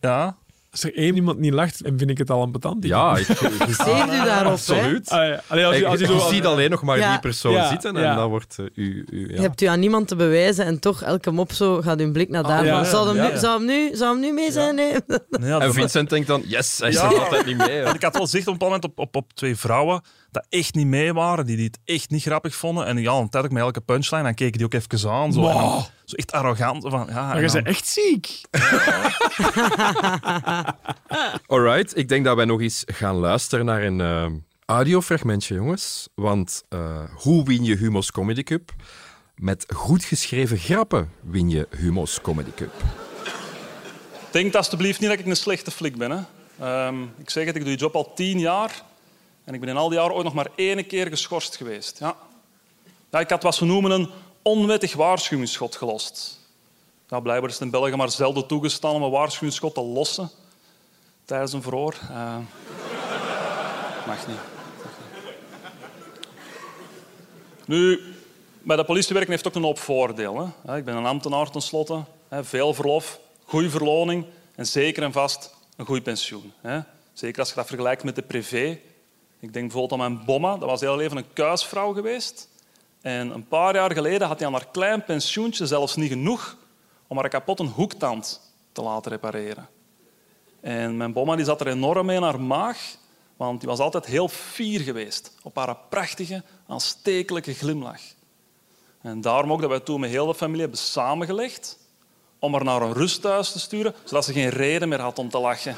ja. 0.00 0.38
Als 0.70 0.84
er 0.84 0.96
één 0.96 1.14
iemand 1.14 1.38
niet 1.38 1.52
lacht, 1.52 1.84
dan 1.84 1.98
vind 1.98 2.10
ik 2.10 2.18
het 2.18 2.30
al 2.30 2.42
een 2.42 2.50
patant. 2.50 2.84
Ja, 2.84 3.16
ik, 3.16 3.24
Steef 3.70 4.04
u 4.06 4.24
daarop, 4.24 4.52
absoluut. 4.52 5.08
Ah, 5.10 5.26
ja. 5.26 5.42
Allee, 5.46 5.86
als 5.86 6.00
zo... 6.00 6.18
ziet 6.18 6.46
alleen 6.46 6.70
nog 6.70 6.82
maar 6.82 6.98
Ja. 6.98 7.10
die 7.10 7.20
persoon 7.20 7.52
Ja, 7.52 7.68
zitten 7.68 7.96
en 7.96 8.02
ja. 8.02 8.14
dan 8.14 8.28
wordt 8.28 8.56
eh, 8.58 8.64
u... 8.74 9.04
u 9.10 9.28
ja. 9.28 9.34
Je 9.34 9.40
hebt 9.40 9.60
u 9.60 9.66
aan 9.66 9.80
niemand 9.80 10.08
te 10.08 10.16
bewijzen 10.16 10.64
en 10.64 10.78
toch 10.78 11.02
elke 11.02 11.30
mop 11.30 11.52
zo 11.52 11.80
gaat 11.82 12.00
uw 12.00 12.12
blik 12.12 12.28
naar 12.28 12.42
daar. 12.42 12.58
Ah, 12.60 12.64
ja, 12.66 12.76
van, 12.76 12.86
zou, 12.86 13.06
hem 13.08 13.16
ja, 13.16 13.22
nu, 13.26 13.30
ja. 13.30 13.38
zou, 13.38 13.56
hem 13.56 13.66
nu, 13.66 13.96
zou 13.96 14.12
hem 14.12 14.20
nu 14.20 14.32
mee 14.32 14.52
zijn? 14.52 14.74
Nee. 14.74 14.92
Nee, 15.06 15.18
ja, 15.48 15.54
En 15.54 15.60
dat- 15.66 15.74
Vincent 15.74 16.10
denkt 16.10 16.26
dan, 16.26 16.42
yes, 16.46 16.78
hij 16.78 16.90
Ja. 16.90 16.96
staat 16.98 17.18
altijd 17.18 17.46
niet 17.46 17.56
mee. 17.56 17.70
hè. 17.70 17.94
Ik 17.94 18.02
had 18.02 18.16
wel 18.16 18.26
zicht 18.26 18.46
op 18.46 18.52
een 18.52 18.58
bepaald 18.58 18.82
moment 18.82 18.98
op, 18.98 19.06
op, 19.06 19.16
op 19.16 19.32
twee 19.34 19.56
vrouwen 19.56 20.02
dat 20.30 20.46
echt 20.48 20.74
niet 20.74 20.86
mee 20.86 21.12
waren, 21.12 21.46
die, 21.46 21.56
die 21.56 21.66
het 21.66 21.78
echt 21.84 22.10
niet 22.10 22.22
grappig 22.22 22.54
vonden. 22.54 22.86
En 22.86 22.98
ja, 22.98 23.12
een 23.12 23.28
tijd 23.28 23.44
ook 23.44 23.50
met 23.50 23.62
elke 23.62 23.80
punchline, 23.80 24.22
dan 24.22 24.34
keken 24.34 24.56
die 24.58 24.66
ook 24.66 24.74
even 24.74 25.10
aan. 25.10 25.32
Zo, 25.32 25.42
dan 25.42 25.82
zo 26.04 26.16
echt 26.16 26.32
arrogant. 26.32 26.82
Van, 26.88 27.06
ja, 27.08 27.26
Maar 27.26 27.40
je 27.40 27.46
dan- 27.46 27.52
bent 27.62 27.66
echt 27.66 27.86
ziek. 27.86 28.40
Alright, 31.46 31.96
ik 31.96 32.08
denk 32.08 32.24
dat 32.24 32.36
wij 32.36 32.44
nog 32.44 32.60
eens 32.60 32.82
gaan 32.86 33.14
luisteren 33.16 33.64
naar 33.64 33.82
een 33.82 34.00
eh, 34.00 34.26
audiofragmentje, 34.64 35.54
jongens. 35.54 36.08
Want 36.14 36.62
eh, 36.68 37.04
hoe 37.14 37.44
win 37.44 37.64
je 37.64 37.76
Humo's 37.76 38.10
Comedy 38.10 38.42
Cup? 38.42 38.72
Met 39.36 39.64
goed 39.74 40.04
geschreven 40.04 40.58
grappen 40.58 41.10
win 41.22 41.50
je 41.50 41.68
Humo's 41.76 42.20
Comedy 42.20 42.50
Cup. 42.54 42.72
Denk 44.30 44.54
alsjeblieft 44.54 45.00
niet 45.00 45.10
dat 45.10 45.18
ik 45.18 45.26
een 45.26 45.36
slechte 45.36 45.70
flik 45.70 45.96
ben. 45.96 46.10
Hè. 46.10 46.18
Ehm, 46.66 47.02
ik 47.18 47.30
zeg 47.30 47.44
het, 47.46 47.56
ik 47.56 47.60
doe 47.60 47.70
die 47.70 47.80
job 47.80 47.94
al 47.94 48.12
tien 48.14 48.38
jaar. 48.38 48.82
En 49.50 49.56
ik 49.56 49.62
ben 49.62 49.68
in 49.68 49.76
al 49.76 49.88
die 49.88 49.98
jaren 49.98 50.14
ooit 50.14 50.24
nog 50.24 50.34
maar 50.34 50.50
één 50.54 50.86
keer 50.86 51.06
geschorst 51.06 51.56
geweest. 51.56 51.98
Ja. 51.98 52.16
Ik 53.20 53.30
had 53.30 53.42
wat 53.42 53.54
ze 53.54 53.64
noemen 53.64 53.90
een 53.90 54.10
onwettig 54.42 54.94
waarschuwingsschot 54.94 55.76
gelost. 55.76 56.40
Ja, 57.08 57.20
blijkbaar 57.20 57.48
is 57.48 57.54
het 57.54 57.64
in 57.64 57.70
België 57.70 57.96
maar 57.96 58.10
zelden 58.10 58.46
toegestaan 58.46 58.94
om 58.94 59.02
een 59.02 59.10
waarschuwingsschot 59.10 59.74
te 59.74 59.80
lossen 59.80 60.30
tijdens 61.24 61.52
een 61.52 61.62
verhoor. 61.62 61.94
Eh, 62.10 62.36
mag 64.06 64.26
niet. 64.26 64.38
Nu, 67.64 68.00
bij 68.62 68.76
de 68.76 68.84
politie 68.84 69.14
werken 69.14 69.32
heeft 69.32 69.46
ook 69.46 69.54
een 69.54 69.62
hoop 69.62 69.78
voordelen. 69.78 70.54
Ik 70.76 70.84
ben 70.84 70.96
een 70.96 71.06
ambtenaar 71.06 71.50
tenslotte. 71.50 72.04
Veel 72.30 72.74
verlof, 72.74 73.20
goede 73.44 73.70
verloning 73.70 74.26
en 74.54 74.66
zeker 74.66 75.02
en 75.02 75.12
vast 75.12 75.54
een 75.76 75.86
goed 75.86 76.02
pensioen. 76.02 76.52
Zeker 77.12 77.38
als 77.38 77.48
je 77.48 77.54
dat 77.54 77.66
vergelijkt 77.66 78.04
met 78.04 78.14
de 78.14 78.22
privé. 78.22 78.78
Ik 79.40 79.52
denk 79.52 79.72
bijvoorbeeld 79.72 80.00
aan 80.00 80.12
mijn 80.12 80.24
bomma. 80.24 80.56
Dat 80.56 80.68
was 80.68 80.80
heel 80.80 80.96
leven 80.96 81.16
een 81.16 81.32
kuisvrouw 81.32 81.92
geweest. 81.92 82.48
En 83.00 83.30
een 83.30 83.48
paar 83.48 83.74
jaar 83.74 83.92
geleden 83.92 84.26
had 84.26 84.38
hij 84.38 84.46
aan 84.46 84.54
haar 84.54 84.68
klein 84.72 85.04
pensioentje 85.04 85.66
zelfs 85.66 85.96
niet 85.96 86.10
genoeg 86.10 86.56
om 87.06 87.18
haar 87.18 87.28
kapotte 87.28 87.64
hoektand 87.64 88.40
te 88.72 88.82
laten 88.82 89.10
repareren. 89.10 89.68
En 90.60 90.96
mijn 90.96 91.12
bomma 91.12 91.36
die 91.36 91.44
zat 91.44 91.60
er 91.60 91.66
enorm 91.66 92.06
mee 92.06 92.16
in 92.16 92.22
haar 92.22 92.40
maag, 92.40 92.78
want 93.36 93.60
die 93.60 93.68
was 93.68 93.78
altijd 93.78 94.06
heel 94.06 94.28
fier 94.28 94.80
geweest 94.80 95.34
op 95.42 95.56
haar 95.56 95.76
prachtige, 95.88 96.42
aanstekelijke 96.66 97.54
glimlach. 97.54 98.00
En 99.02 99.20
daarom 99.20 99.52
ook 99.52 99.60
dat 99.60 99.70
wij 99.70 99.80
toen 99.80 100.00
met 100.00 100.10
heel 100.10 100.26
de 100.26 100.34
familie 100.34 100.60
hebben 100.60 100.78
samengelegd 100.78 101.78
om 102.38 102.52
haar 102.52 102.64
naar 102.64 102.82
een 102.82 102.92
rusthuis 102.92 103.52
te 103.52 103.58
sturen, 103.58 103.94
zodat 104.04 104.24
ze 104.24 104.32
geen 104.32 104.48
reden 104.48 104.88
meer 104.88 105.00
had 105.00 105.18
om 105.18 105.28
te 105.28 105.38
lachen. 105.38 105.76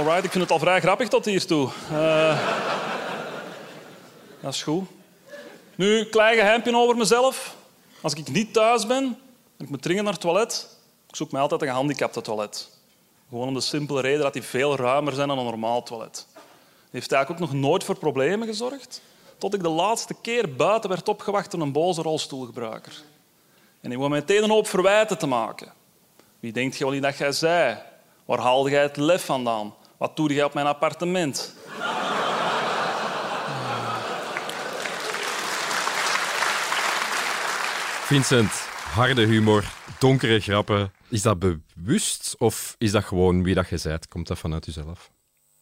Ik 0.00 0.06
vind 0.06 0.34
het 0.34 0.50
al 0.50 0.58
vrij 0.58 0.80
grappig 0.80 1.08
tot 1.08 1.24
hiertoe. 1.24 1.68
Uh, 1.92 2.38
dat 4.40 4.54
is 4.54 4.62
goed. 4.62 4.88
Nu, 5.74 6.04
klein 6.04 6.36
geheimpje 6.36 6.76
over 6.76 6.96
mezelf. 6.96 7.56
Als 8.00 8.14
ik 8.14 8.28
niet 8.28 8.52
thuis 8.52 8.86
ben 8.86 9.04
en 9.56 9.64
ik 9.64 9.68
moet 9.68 9.82
dringend 9.82 10.04
naar 10.04 10.14
het 10.14 10.22
toilet, 10.22 10.76
ik 11.08 11.16
zoek 11.16 11.30
mij 11.30 11.40
altijd 11.40 11.60
een 11.60 11.68
gehandicapte 11.68 12.20
toilet. 12.20 12.70
Gewoon 13.28 13.48
om 13.48 13.54
de 13.54 13.60
simpele 13.60 14.00
reden 14.00 14.20
dat 14.20 14.32
die 14.32 14.42
veel 14.42 14.76
ruimer 14.76 15.12
zijn 15.12 15.28
dan 15.28 15.38
een 15.38 15.44
normaal 15.44 15.82
toilet. 15.82 16.26
Die 16.32 16.42
heeft 16.90 17.12
eigenlijk 17.12 17.42
ook 17.42 17.50
nog 17.50 17.60
nooit 17.60 17.84
voor 17.84 17.98
problemen 17.98 18.46
gezorgd, 18.46 19.02
tot 19.38 19.54
ik 19.54 19.62
de 19.62 19.68
laatste 19.68 20.14
keer 20.22 20.54
buiten 20.54 20.90
werd 20.90 21.08
opgewacht 21.08 21.50
door 21.50 21.60
een 21.60 21.72
boze 21.72 22.02
rolstoelgebruiker. 22.02 22.92
En 23.80 23.92
ik 23.92 23.98
wou 23.98 24.10
meteen 24.10 24.42
een 24.42 24.50
hoop 24.50 24.66
verwijten 24.66 25.18
te 25.18 25.26
maken. 25.26 25.72
Wie 26.40 26.52
denkt 26.52 26.76
je 26.76 26.84
wel 26.84 26.92
niet 26.92 27.02
dat 27.02 27.18
jij 27.18 27.32
zei? 27.32 27.78
Waar 28.24 28.38
haalde 28.38 28.70
jij 28.70 28.82
het 28.82 28.96
lef 28.96 29.24
vandaan? 29.24 29.74
Wat 30.00 30.16
doe 30.16 30.34
jij 30.34 30.44
op 30.44 30.54
mijn 30.54 30.66
appartement? 30.66 31.54
Vincent, 38.06 38.50
harde 38.92 39.26
humor, 39.26 39.64
donkere 39.98 40.40
grappen. 40.40 40.92
Is 41.08 41.22
dat 41.22 41.38
bewust 41.38 42.34
of 42.38 42.74
is 42.78 42.90
dat 42.90 43.04
gewoon 43.04 43.42
wie 43.42 43.54
dat 43.54 43.68
je 43.68 43.80
bent? 43.82 44.08
Komt 44.08 44.26
dat 44.26 44.38
vanuit 44.38 44.66
jezelf? 44.66 45.10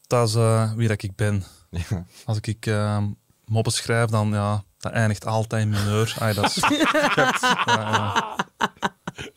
Dat 0.07 0.29
is 0.29 0.35
uh, 0.35 0.73
wie 0.73 0.89
dat 0.89 1.03
ik 1.03 1.17
ben. 1.17 1.45
Ja. 1.71 2.05
Als 2.25 2.39
ik 2.41 2.67
uh, 2.67 3.05
moppen 3.45 3.73
schrijf, 3.73 4.11
dan 4.11 4.31
ja, 4.31 4.65
dat 4.79 4.93
eindigt 4.93 5.27
altijd 5.27 5.63
in 5.63 5.69
mineur. 5.69 6.17
Ay, 6.19 6.33
dat 6.35 6.45
is, 6.45 6.55
ja, 6.93 7.13
ja, 7.67 8.37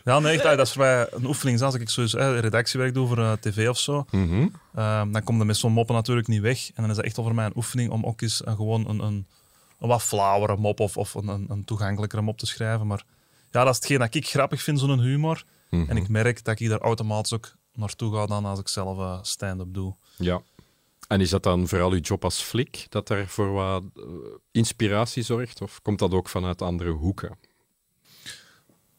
nee, 0.04 0.34
echt, 0.34 0.46
ay, 0.46 0.56
dat 0.56 0.66
is 0.68 0.74
voor 0.74 0.82
mij 0.82 1.08
een 1.12 1.26
oefening. 1.26 1.62
Als 1.62 1.76
ik 1.76 1.90
sowieso 1.90 2.18
eh, 2.18 2.40
redactiewerk 2.40 2.94
doe 2.94 3.08
voor 3.08 3.18
uh, 3.18 3.32
tv 3.34 3.70
of 3.70 3.80
zo, 3.80 4.06
Mhm. 4.12 4.48
uh, 4.76 5.04
dan 5.12 5.24
komt 5.24 5.40
er 5.40 5.46
met 5.46 5.58
zo'n 5.58 5.72
moppen 5.72 5.96
natuurlijk 5.96 6.28
niet 6.28 6.42
weg. 6.42 6.68
En 6.68 6.82
dan 6.82 6.90
is 6.90 6.96
dat 6.96 7.06
echt 7.06 7.16
voor 7.16 7.36
mij 7.36 7.46
een 7.46 7.56
oefening 7.56 7.92
om 7.92 8.06
ook 8.06 8.22
eens 8.22 8.42
uh, 8.42 8.56
gewoon 8.56 8.90
een, 8.90 9.00
een, 9.00 9.28
een 9.80 9.88
wat 9.88 10.04
flauwere 10.04 10.58
mop 10.58 10.80
of, 10.80 10.98
of 10.98 11.14
een, 11.14 11.28
een, 11.28 11.46
een 11.50 11.64
toegankelijkere 11.66 12.22
mop 12.22 12.38
te 12.38 12.46
schrijven. 12.46 12.88
Maar 12.88 13.04
ja, 13.52 13.64
dat 13.64 13.70
is 13.70 13.76
hetgeen 13.76 14.00
dat 14.00 14.16
ik 14.16 14.28
grappig 14.28 14.62
vind, 14.62 14.80
zo'n 14.80 15.00
humor. 15.00 15.44
Mhm. 15.70 15.90
En 15.90 15.98
ik 15.98 16.08
merk 16.10 16.44
dat 16.44 16.60
ik 16.60 16.70
daar 16.70 16.80
automatisch 16.82 17.34
ook 17.34 17.56
naartoe 17.74 18.16
ga 18.16 18.26
dan 18.26 18.46
als 18.46 18.60
ik 18.60 18.68
zelf 18.68 18.98
uh, 18.98 19.20
stand-up 19.22 19.74
doe. 19.74 19.96
Ja. 20.18 20.42
En 21.08 21.22
is 21.22 21.30
dat 21.30 21.44
dan 21.44 21.68
vooral 21.68 21.92
uw 21.92 22.00
job 22.00 22.24
als 22.24 22.42
flik 22.42 22.86
dat 22.90 23.10
er 23.10 23.28
voor 23.28 23.52
wat 23.52 23.84
inspiratie 24.52 25.24
zorgt? 25.24 25.62
Of 25.62 25.82
komt 25.82 26.00
dat 26.00 26.12
ook 26.14 26.30
vanuit 26.30 26.62
andere 26.62 26.90
hoeken? 26.90 27.38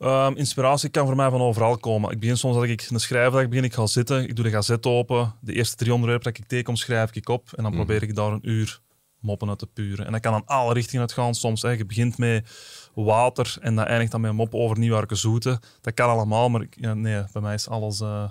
Um, 0.05 0.37
inspiratie 0.37 0.89
kan 0.89 1.07
voor 1.07 1.17
mij 1.17 1.31
van 1.31 1.41
overal 1.41 1.77
komen. 1.77 2.11
Ik 2.11 2.21
begin 2.21 2.37
soms 2.37 2.55
dat 2.55 2.65
ik 2.65 2.87
een 2.91 3.01
schrijfdag 3.01 3.49
begin, 3.49 3.65
ik 3.65 3.75
ga 3.75 3.87
zitten, 3.87 4.23
ik 4.23 4.37
doe 4.37 4.45
de 4.45 4.51
gazet 4.51 4.87
open. 4.87 5.35
De 5.41 5.53
eerste 5.53 5.77
drie 5.77 5.93
onderwerpen 5.93 6.33
dat 6.33 6.43
ik 6.43 6.49
tegenkom, 6.49 6.77
schrijf 6.77 7.15
ik 7.15 7.29
op. 7.29 7.49
En 7.55 7.63
dan 7.63 7.73
Mhm. 7.73 7.85
probeer 7.85 8.03
ik 8.03 8.15
daar 8.15 8.33
een 8.33 8.49
uur 8.49 8.81
moppen 9.21 9.49
uit 9.49 9.59
te 9.59 9.67
puren. 9.67 10.07
En 10.07 10.13
dat 10.13 10.21
kan 10.21 10.35
aan 10.35 10.47
alle 10.47 10.73
richtingen 10.73 11.01
uitgaan. 11.01 11.35
Soms, 11.35 11.63
hè, 11.63 11.71
je 11.71 11.87
begint 11.87 12.19
met 12.19 12.51
water 12.95 13.57
en 13.61 13.75
dat 13.75 13.87
eindigt 13.87 14.11
dan 14.11 14.21
met 14.21 14.31
een 14.31 14.37
mop 14.37 14.55
over 14.55 14.79
Nieuwarke 14.79 15.15
Zoete. 15.15 15.61
Dat 15.81 15.95
kan 15.95 16.09
allemaal, 16.09 16.49
maar 16.49 16.63
ik, 16.63 16.77
ja, 16.81 16.95
nee, 16.95 17.25
bij 17.33 17.43
mij 17.43 17.55
is 17.55 17.69
alles... 17.69 18.01
Uh, 18.01 18.25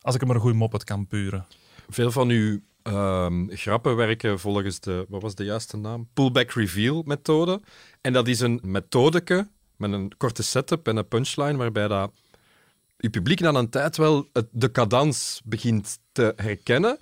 als 0.00 0.14
ik 0.14 0.20
er 0.20 0.26
maar 0.26 0.36
een 0.36 0.42
goede 0.42 0.56
mop 0.56 0.72
uit 0.72 0.84
kan 0.84 1.06
puren. 1.06 1.46
Veel 1.88 2.10
van 2.10 2.28
uw 2.28 2.60
um, 2.82 3.50
grappen 3.50 3.96
werken 3.96 4.38
volgens 4.38 4.80
de, 4.80 5.06
wat 5.08 5.22
was 5.22 5.34
de 5.34 5.44
juiste 5.44 5.76
naam? 5.76 6.08
Pullback 6.14 6.50
Reveal 6.50 7.02
methode. 7.02 7.60
En 8.00 8.12
dat 8.12 8.28
is 8.28 8.40
een 8.40 8.60
methodeke 8.62 9.48
met 9.76 9.92
een 9.92 10.12
korte 10.16 10.42
setup 10.42 10.88
en 10.88 10.96
een 10.96 11.08
punchline 11.08 11.56
waarbij 11.56 11.88
dat 11.88 12.10
je 12.96 13.10
publiek 13.10 13.40
na 13.40 13.54
een 13.54 13.68
tijd 13.68 13.96
wel 13.96 14.28
het, 14.32 14.46
de 14.50 14.70
cadans 14.70 15.40
begint 15.44 15.98
te 16.12 16.32
herkennen. 16.36 16.98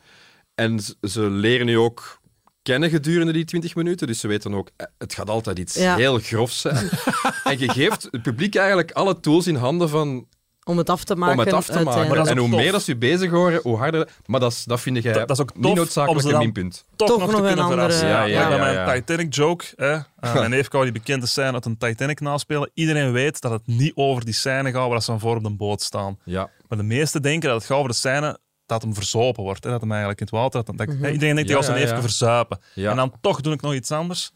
En 0.55 0.81
ze 1.01 1.21
leren 1.21 1.67
nu 1.67 1.79
ook 1.79 2.21
kennen 2.63 2.91
gedurende 2.91 3.33
die 3.33 3.45
20 3.45 3.75
minuten. 3.75 4.07
Dus 4.07 4.21
ze 4.21 4.29
weten 4.29 4.55
ook, 4.55 4.71
het 4.99 5.15
gaat 5.15 5.31
altijd 5.31 5.59
iets 5.59 5.75
ja. 5.75 5.97
heel 5.97 6.19
grofs 6.19 6.61
zijn. 6.61 6.89
en 7.45 7.59
je 7.59 7.69
geeft 7.69 8.09
het 8.11 8.23
publiek 8.23 8.55
eigenlijk 8.55 8.93
alle 8.93 9.21
tools 9.21 9.47
in 9.47 9.55
handen 9.55 9.89
van 9.89 10.27
om 10.65 10.79
het 10.79 10.91
af 10.91 11.05
te 11.05 11.17
maken. 11.17 11.39
Om 11.39 11.45
het 11.45 11.53
af 11.53 11.67
te 11.67 11.83
maken. 11.83 12.27
En 12.27 12.39
hoe 12.39 12.49
meer 12.49 12.73
dat 12.73 12.83
ze 12.83 12.97
bezig 12.97 13.31
horen, 13.31 13.61
hoe 13.63 13.77
harder. 13.77 14.09
Maar 14.27 14.41
dat, 14.41 14.53
is, 14.53 14.65
dat 14.65 14.81
vind 14.81 15.03
jij 15.03 15.13
dat, 15.13 15.29
dat 15.29 15.37
is 15.37 15.43
ook 15.43 15.57
niet 15.57 15.75
noodzakelijk 15.75 16.27
een 16.27 16.39
minpunt. 16.39 16.85
Toch, 16.97 17.09
toch 17.09 17.19
nog, 17.19 17.31
nog 17.31 17.41
te 17.41 17.47
een 17.47 17.59
andere. 17.59 17.81
Verrassen. 17.81 18.09
Ja, 18.09 18.25
ja, 18.25 18.49
ja, 18.49 18.57
ja, 18.57 18.71
ja. 18.71 18.85
Mijn 18.85 19.05
Titanic 19.05 19.35
joke. 19.35 19.65
Hè. 19.77 19.95
Uh, 19.95 20.03
mijn 20.35 20.51
neef 20.51 20.69
die 20.69 20.93
bekende 20.93 21.27
scène 21.27 21.53
uit 21.53 21.65
een 21.65 21.77
Titanic 21.77 22.21
naspelen. 22.21 22.71
Iedereen 22.75 23.13
weet 23.13 23.41
dat 23.41 23.51
het 23.51 23.67
niet 23.67 23.93
over 23.95 24.25
die 24.25 24.35
scène 24.35 24.73
gaat 24.73 24.89
waar 24.89 25.01
ze 25.01 25.11
van 25.11 25.21
voor 25.21 25.37
op 25.37 25.43
de 25.43 25.51
boot 25.51 25.83
staan. 25.83 26.19
Ja. 26.25 26.51
Maar 26.69 26.79
de 26.79 26.85
meesten 26.85 27.23
denken 27.23 27.49
dat 27.49 27.59
het 27.59 27.67
gaat 27.67 27.77
over 27.77 27.91
de 27.91 27.97
scène 27.97 28.39
dat 28.67 28.83
hem 28.83 28.95
verzopen 28.95 29.43
wordt. 29.43 29.65
Hè. 29.65 29.71
Dat 29.71 29.81
hem 29.81 29.91
eigenlijk 29.91 30.21
in 30.21 30.27
het 30.27 30.35
water... 30.35 30.65
Dat, 30.65 30.77
dat, 30.77 30.87
Mhm. 30.87 31.03
hè, 31.05 31.11
iedereen 31.11 31.35
denkt, 31.35 31.51
Ja, 31.51 31.59
ja, 31.61 31.67
ja, 31.69 31.75
even 31.83 31.95
ja. 31.95 32.01
verzuipen. 32.01 32.59
Ja. 32.75 32.91
En 32.91 32.97
dan 32.97 33.13
toch 33.21 33.41
doe 33.41 33.53
ik 33.53 33.61
nog 33.61 33.75
iets 33.75 33.91
anders. 33.91 34.31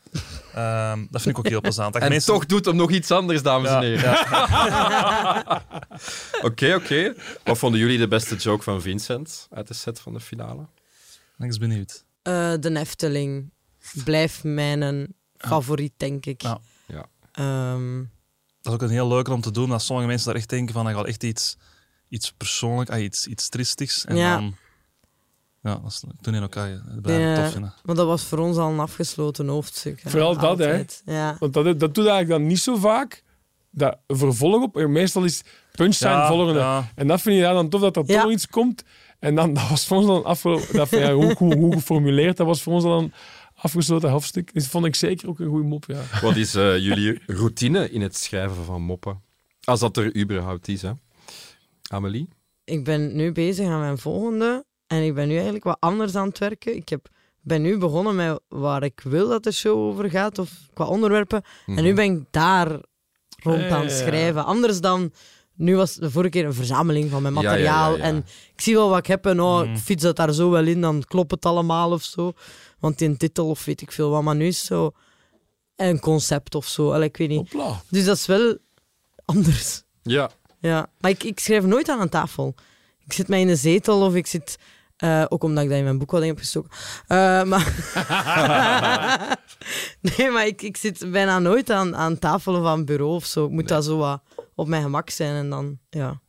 Um, 0.56 1.08
dat 1.10 1.22
vind 1.22 1.26
ik 1.26 1.38
ook 1.38 1.48
heel 1.48 1.60
plezant. 1.60 1.92
Dat 1.92 2.02
En 2.02 2.08
mensen- 2.08 2.32
toch 2.32 2.46
doet 2.46 2.64
hem 2.64 2.76
nog 2.76 2.90
iets 2.90 3.10
anders, 3.10 3.42
dames 3.42 3.70
Ja, 3.70 3.76
en 3.76 3.82
heren. 3.82 4.18
Oké, 6.42 6.74
oké. 6.74 7.14
Wat 7.44 7.58
vonden 7.58 7.80
jullie 7.80 7.98
de 7.98 8.08
beste 8.08 8.36
joke 8.36 8.62
van 8.62 8.82
Vincent 8.82 9.48
uit 9.50 9.68
de 9.68 9.74
set 9.74 10.00
van 10.00 10.12
de 10.12 10.20
finale? 10.20 10.62
Ik 11.38 11.48
ben 11.48 11.58
benieuwd. 11.58 12.04
Uh, 12.22 12.52
de 12.60 12.76
Efteling 12.78 13.50
blijft 14.04 14.44
mijn 14.44 15.14
favoriet, 15.36 15.92
denk 15.96 16.26
ik. 16.26 16.42
Ja. 16.42 16.58
Ja. 16.86 17.06
Um, 17.72 18.10
Dat 18.60 18.72
is 18.72 18.72
ook 18.72 18.82
een 18.88 18.94
heel 18.94 19.08
leuke 19.08 19.32
om 19.32 19.40
te 19.40 19.50
doen, 19.50 19.68
dat 19.68 19.82
sommige 19.82 20.08
mensen 20.08 20.26
daar 20.26 20.36
echt 20.36 20.48
denken 20.48 20.74
van, 20.74 20.84
hij 20.84 20.94
gaat 20.94 21.06
echt 21.06 21.24
iets, 21.24 21.56
iets 22.08 22.32
persoonlijk, 22.32 22.90
ah, 22.90 23.02
iets, 23.02 23.26
iets 23.26 23.48
triestigs. 23.48 24.04
En 24.04 24.16
Ja. 24.16 24.34
dan... 24.36 24.56
Ja, 25.62 25.74
dat 25.74 25.90
is 25.90 26.02
toen 26.20 26.34
in 26.34 26.42
elkaar. 26.42 26.70
Dat 27.00 27.12
Ja, 27.16 27.34
tof 27.42 27.52
vinden. 27.52 27.74
maar 27.84 27.94
dat 27.94 28.06
was 28.06 28.22
voor 28.24 28.38
ons 28.38 28.56
al 28.56 28.70
een 28.70 28.80
afgesloten 28.80 29.48
hoofdstuk. 29.48 30.02
hè. 30.02 30.10
Vooral 30.10 30.36
dat, 30.38 30.58
hè. 30.58 30.84
Ja. 31.04 31.36
Want 31.38 31.52
dat, 31.52 31.64
dat 31.64 31.80
doet 31.80 31.96
eigenlijk 32.06 32.28
dan 32.28 32.46
niet 32.46 32.58
zo 32.60 32.76
vaak. 32.76 33.22
Dat 33.70 33.98
vervolg 34.06 34.62
op. 34.62 34.74
Meestal 34.86 35.24
is 35.24 35.42
punchline 35.72 36.10
Ja, 36.12 36.28
volgende. 36.28 36.58
ja. 36.60 36.92
En 36.94 37.06
dat 37.06 37.20
vind 37.20 37.36
je 37.36 37.42
dan 37.42 37.68
tof 37.68 37.80
dat 37.80 37.96
er 37.96 38.02
Ja. 38.06 38.22
toch 38.22 38.30
iets 38.30 38.46
komt. 38.48 38.82
En 39.18 39.34
dan 39.34 39.52
dat 39.54 39.68
was 39.68 39.86
voor 39.86 39.96
ons 39.96 40.06
dan 40.06 40.24
afgelopen. 40.24 40.76
Dat, 40.76 40.90
ja, 40.90 41.12
hoe, 41.12 41.34
hoe, 41.38 41.56
hoe 41.56 41.72
geformuleerd, 41.72 42.36
dat 42.36 42.46
was 42.46 42.62
voor 42.62 42.72
ons 42.72 42.82
dan 42.84 43.02
een 43.02 43.12
afgesloten 43.54 44.10
hoofdstuk. 44.10 44.54
Dus 44.54 44.66
vond 44.66 44.84
ik 44.84 44.94
zeker 44.94 45.28
ook 45.28 45.38
een 45.38 45.48
goede 45.48 45.68
mop. 45.68 45.84
Ja. 45.86 46.00
Wat 46.20 46.36
is 46.36 46.54
eh, 46.54 46.78
jullie 46.78 47.20
routine 47.26 47.90
in 47.90 48.00
het 48.02 48.16
schrijven 48.16 48.64
van 48.64 48.82
moppen? 48.82 49.20
Als 49.64 49.80
dat 49.80 49.96
er 49.96 50.16
überhaupt 50.16 50.68
is, 50.68 50.82
hè? 50.82 50.92
Amelie? 51.88 52.28
Ik 52.64 52.84
ben 52.84 53.16
nu 53.16 53.32
bezig 53.32 53.66
aan 53.66 53.80
mijn 53.80 53.98
volgende. 53.98 54.64
En 54.86 55.02
ik 55.02 55.14
ben 55.14 55.28
nu 55.28 55.34
eigenlijk 55.34 55.64
wat 55.64 55.76
anders 55.80 56.14
aan 56.14 56.28
het 56.28 56.38
werken. 56.38 56.76
Ik 56.76 56.88
heb, 56.88 57.08
ben 57.40 57.62
nu 57.62 57.78
begonnen 57.78 58.16
met 58.16 58.40
waar 58.48 58.82
ik 58.82 59.00
wil 59.04 59.28
dat 59.28 59.42
de 59.44 59.52
show 59.52 59.78
over 59.78 60.10
gaat, 60.10 60.38
of 60.38 60.50
qua 60.74 60.84
onderwerpen. 60.84 61.42
En 61.66 61.82
nu 61.82 61.94
ben 61.94 62.04
ik 62.16 62.22
daar 62.30 62.68
rond 63.42 63.62
aan 63.62 63.80
het 63.82 63.90
ja. 63.90 63.96
schrijven. 63.96 64.44
Anders 64.44 64.80
dan... 64.80 65.12
Nu 65.54 65.76
was 65.76 65.94
de 65.94 66.10
vorige 66.10 66.30
keer 66.30 66.44
een 66.44 66.54
verzameling 66.54 67.10
van 67.10 67.22
mijn 67.22 67.34
Ja, 67.34 67.40
ja, 67.40 67.48
materiaal. 67.48 67.90
ja, 67.90 67.96
ja. 67.96 68.02
En 68.02 68.16
ik 68.54 68.60
zie 68.60 68.74
wel 68.74 68.88
wat 68.88 68.98
ik 68.98 69.06
heb 69.06 69.26
en 69.26 69.40
oh, 69.40 69.62
Mm. 69.62 69.72
ik 69.72 69.78
fiets 69.78 70.02
dat 70.02 70.16
daar 70.16 70.32
zo 70.32 70.50
wel 70.50 70.66
in, 70.66 70.80
dan 70.80 71.02
klopt 71.06 71.30
het 71.30 71.46
allemaal 71.46 71.92
of 71.92 72.02
zo. 72.02 72.32
Want 72.78 73.00
in 73.00 73.16
titel 73.16 73.48
of 73.48 73.64
weet 73.64 73.80
ik 73.80 73.92
veel 73.92 74.10
wat. 74.10 74.22
Maar 74.22 74.36
nu 74.36 74.46
is 74.46 74.64
zo 74.64 74.90
een 75.76 76.00
concept 76.00 76.54
of 76.54 76.66
zo. 76.66 76.92
Allee, 76.92 77.08
ik 77.08 77.16
weet 77.16 77.28
niet. 77.28 77.52
Hopla. 77.52 77.80
Dus 77.88 78.04
dat 78.04 78.16
is 78.16 78.26
wel 78.26 78.58
anders. 79.24 79.82
Ja. 80.02 80.30
Ja, 80.60 80.86
maar 81.00 81.10
ik, 81.10 81.22
ik 81.24 81.40
schrijf 81.40 81.64
nooit 81.64 81.88
aan 81.88 82.00
een 82.00 82.08
tafel. 82.08 82.54
Ik 83.04 83.12
zit 83.12 83.28
mij 83.28 83.40
in 83.40 83.48
een 83.48 83.56
zetel 83.56 84.00
of 84.02 84.14
ik 84.14 84.26
zit... 84.26 84.58
eh, 84.96 85.24
ook 85.28 85.42
omdat 85.42 85.62
ik 85.64 85.68
dat 85.68 85.78
in 85.78 85.84
mijn 85.84 85.98
boek 85.98 86.12
heb 86.12 86.38
gestoken. 86.38 86.70
Eh, 87.06 87.42
maar... 87.42 87.66
nee, 90.16 90.30
maar 90.30 90.46
ik, 90.46 90.62
ik 90.62 90.76
zit 90.76 91.10
bijna 91.10 91.38
nooit 91.38 91.70
aan, 91.70 91.96
aan 91.96 92.18
tafel 92.18 92.54
of 92.60 92.66
aan 92.66 92.84
bureau 92.84 93.14
of 93.14 93.24
zo. 93.24 93.44
Ik 93.44 93.50
moet 93.50 93.68
dat 93.68 93.84
zo 93.84 93.96
wat 93.96 94.22
op 94.54 94.68
mijn 94.68 94.82
gemak 94.82 95.10
zijn 95.10 95.34
en 95.34 95.50
dan 95.50 95.78
ja, 95.90 96.20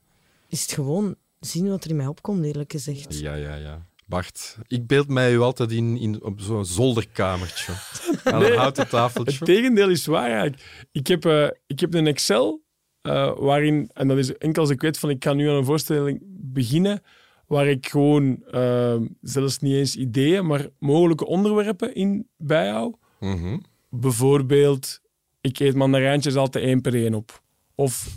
is 0.48 0.62
het 0.62 0.72
gewoon 0.72 1.16
zien 1.40 1.70
wat 1.70 1.84
er 1.84 1.90
in 1.90 1.96
mij 1.96 2.08
opkomt, 2.08 2.46
eerlijk 2.46 2.72
gezegd. 2.72 3.20
Ja, 3.20 3.34
ja, 3.34 3.56
ja. 3.56 3.88
Bart, 4.06 4.58
ik 4.68 4.88
beeld 4.88 5.08
mij 5.08 5.34
u 5.34 5.40
altijd 5.40 5.72
in, 5.72 5.98
in 5.98 6.24
op 6.24 6.42
zo'n 6.42 6.66
zolderkamertje. 6.66 7.74
Aan 8.24 8.44
een 8.44 8.58
houten 8.58 8.82
Het 8.82 8.92
tafeltje. 8.92 9.46
tegendeel 9.46 9.90
is 9.90 10.06
waar 10.06 10.30
eigenlijk. 10.32 10.88
Ik 10.92 11.08
heb, 11.08 11.26
eh, 11.26 11.48
ik 11.68 11.80
heb 11.80 11.94
een 11.94 12.08
Excel 12.08 12.62
eh, 13.02 13.38
waarin, 13.38 13.90
en 13.94 14.08
dat 14.08 14.18
is 14.18 14.38
enkel 14.38 14.62
als 14.62 14.72
ik 14.72 14.82
weet 14.82 15.00
van 15.00 15.10
ik 15.10 15.24
ga 15.24 15.34
nu 15.34 15.50
aan 15.50 15.56
een 15.56 15.66
voorstelling 15.66 16.20
beginnen, 16.30 17.02
waar 17.48 17.68
ik 17.68 17.88
gewoon 17.88 18.44
eh, 18.52 18.96
zelfs 19.22 19.60
niet 19.60 19.74
eens 19.74 19.96
ideeën, 19.96 20.46
maar 20.46 20.68
mogelijke 20.80 21.26
onderwerpen 21.26 21.96
in 21.96 22.28
bijhoud. 22.38 22.96
Mhm. 23.20 23.58
Bijvoorbeeld, 23.90 25.02
ik 25.42 25.60
eet 25.60 25.76
mandarijntjes 25.76 26.36
altijd 26.36 26.66
één 26.66 26.82
per 26.82 26.96
één 26.96 27.14
op. 27.14 27.42
Of 27.76 28.16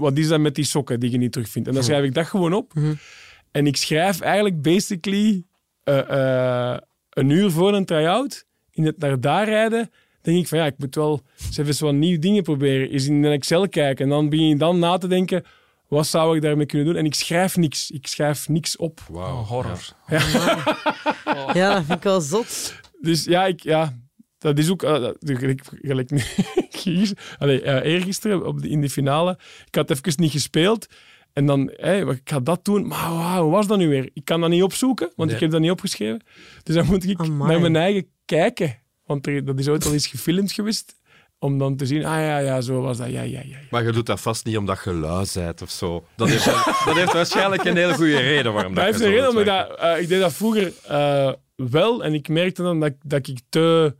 wat 0.00 0.18
is 0.18 0.28
dat 0.28 0.40
met 0.40 0.54
die 0.54 0.64
sokken 0.64 1.00
die 1.00 1.10
je 1.10 1.18
niet 1.18 1.32
terugvindt? 1.32 1.68
En 1.68 1.74
dan 1.74 1.84
schrijf 1.84 2.04
ik 2.04 2.14
dat 2.14 2.26
gewoon 2.26 2.52
op. 2.52 2.74
Mhm. 2.74 2.94
En 3.50 3.66
ik 3.66 3.76
schrijf 3.76 4.20
eigenlijk 4.20 4.62
basically 4.62 5.44
eh, 5.84 6.72
eh, 6.72 6.78
een 7.10 7.30
uur 7.30 7.50
voor 7.50 7.74
een 7.74 7.84
try-out, 7.84 8.46
in 8.70 8.84
het 8.84 8.98
naar 8.98 9.20
daar 9.20 9.48
rijden, 9.48 9.90
denk 10.20 10.38
ik 10.38 10.48
van 10.48 10.58
ja, 10.58 10.66
ik 10.66 10.78
moet 10.78 10.94
wel 10.94 11.20
eens 11.46 11.56
even 11.56 11.74
zo 11.74 11.84
wat 11.84 11.94
nieuwe 11.94 12.18
dingen 12.18 12.42
proberen. 12.42 12.90
Eens 12.90 13.06
in 13.06 13.24
een 13.24 13.32
Excel 13.32 13.68
kijken. 13.68 14.04
En 14.04 14.10
dan 14.10 14.28
begin 14.28 14.46
je 14.48 14.56
dan 14.56 14.78
na 14.78 14.98
te 14.98 15.06
denken, 15.06 15.44
wat 15.88 16.06
zou 16.06 16.36
ik 16.36 16.42
daarmee 16.42 16.66
kunnen 16.66 16.86
doen? 16.86 16.96
En 16.96 17.04
ik 17.04 17.14
schrijf 17.14 17.56
niks. 17.56 17.90
Ik 17.90 18.06
schrijf 18.06 18.48
niks 18.48 18.76
op. 18.76 19.00
Wauw. 19.10 19.38
Oh, 19.38 19.48
horror. 19.48 19.80
Ja, 21.52 21.74
dat 21.74 21.84
vind 21.84 21.98
ik 21.98 22.02
wel 22.02 22.20
zot. 22.20 22.74
Dus 23.00 23.24
ja, 23.24 23.46
ik, 23.46 23.62
ja 23.62 23.94
dat 24.38 24.58
is 24.58 24.70
ook... 24.70 24.82
Uh, 24.82 25.08
gelijk, 25.20 25.62
gelijk 25.82 26.10
nu, 26.10 26.20
hier, 26.82 27.12
allee, 27.38 27.62
uh, 27.62 27.84
eergisteren 27.84 28.46
op 28.46 28.62
de, 28.62 28.68
in 28.68 28.80
de 28.80 28.90
finale. 28.90 29.38
Ik 29.66 29.74
had 29.74 29.90
even 29.90 30.12
niet 30.16 30.30
gespeeld. 30.30 30.86
En 31.32 31.46
dan, 31.46 31.72
hey, 31.76 32.00
ik 32.00 32.20
ga 32.24 32.40
dat 32.40 32.64
doen. 32.64 32.86
Maar 32.86 33.10
wow, 33.10 33.40
hoe 33.42 33.50
was 33.50 33.66
dat 33.66 33.78
nu 33.78 33.88
weer? 33.88 34.10
Ik 34.12 34.24
kan 34.24 34.40
dat 34.40 34.50
niet 34.50 34.62
opzoeken, 34.62 35.12
want 35.16 35.28
Nee. 35.28 35.34
ik 35.34 35.42
heb 35.42 35.50
dat 35.50 35.60
niet 35.60 35.70
opgeschreven. 35.70 36.22
Dus 36.62 36.74
dan 36.74 36.86
moet 36.86 37.08
ik 37.08 37.20
Amai. 37.20 37.50
naar 37.50 37.60
mijn 37.60 37.76
eigen 37.76 38.06
kijken. 38.24 38.78
Want 39.10 39.26
er, 39.26 39.44
dat 39.44 39.58
is 39.58 39.68
ooit 39.68 39.86
al 39.86 39.92
eens 39.92 40.06
gefilmd 40.06 40.52
geweest. 40.52 40.96
Om 41.38 41.58
dan 41.58 41.76
te 41.76 41.86
zien, 41.86 42.04
ah 42.04 42.20
ja, 42.20 42.38
ja, 42.38 42.60
zo 42.60 42.80
was 42.80 42.96
dat. 42.96 43.10
Ja, 43.10 43.22
ja, 43.22 43.40
ja. 43.40 43.40
ja. 43.44 43.56
Maar 43.70 43.84
je 43.84 43.92
doet 43.92 44.06
dat 44.06 44.20
vast 44.20 44.44
niet 44.44 44.56
omdat 44.56 44.80
je 44.84 44.92
lui 44.92 45.26
bent 45.34 45.62
of 45.62 45.70
zo. 45.70 46.04
Dat 46.16 46.28
heeft, 46.28 46.44
dat 46.86 46.94
heeft 46.96 47.12
waarschijnlijk 47.12 47.64
een 47.64 47.76
hele 47.76 47.94
goede 47.94 48.16
reden 48.16 48.52
waarom 48.52 48.74
Dat 48.74 48.84
dat 48.84 48.92
heeft 48.94 48.98
je 48.98 49.10
een 49.10 49.20
reden, 49.22 49.28
omdat 49.28 49.44
dat, 49.46 49.78
eh, 49.78 50.00
ik 50.00 50.08
deed 50.08 50.20
dat 50.20 50.32
vroeger 50.32 50.72
eh, 50.88 51.32
wel. 51.56 52.04
En 52.04 52.14
ik 52.14 52.28
merkte 52.28 52.62
dan 52.62 52.80
dat, 52.80 52.92
dat 53.02 53.28
ik 53.28 53.40
te, 53.48 53.94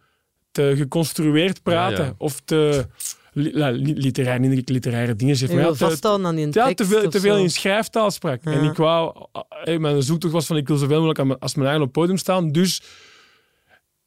te 0.51 0.73
geconstrueerd 0.77 1.63
praatte. 1.63 2.01
Ja, 2.03 2.07
ja. 2.09 2.15
Of 2.19 2.41
te 2.45 2.87
li, 3.33 3.51
la- 3.55 3.71
literair, 3.71 4.41
niet 4.41 4.51
dat 4.51 4.59
ik 4.59 4.69
literaire 4.69 5.17
dingen 5.17 5.37
zeg. 5.37 5.49
Je 5.49 5.55
Maar 5.55 5.71
te, 5.71 5.77
vasthouden 5.77 6.27
aan 6.27 6.35
die 6.37 6.47
ja, 6.47 6.53
tekst 6.53 6.77
te 6.77 6.85
veel, 6.85 7.11
te 7.11 7.21
veel 7.21 7.37
in 7.37 7.51
schrijftaal 7.51 8.11
sprak. 8.11 8.45
En 8.45 8.63
ik 8.65 8.77
wou... 8.77 9.27
eh, 9.65 9.79
mijn 9.79 10.03
zoektocht 10.03 10.33
was 10.33 10.47
van 10.47 10.57
ik 10.57 10.69
wil 10.69 10.77
zoveel 10.77 10.95
mogelijk 10.97 11.19
aan 11.19 11.27
mijn- 11.27 11.39
als 11.39 11.55
mijn 11.55 11.69
eigen 11.69 11.87
op 11.87 11.89
het 11.95 11.99
podium 12.01 12.19
staan. 12.19 12.53
Dus 12.53 12.83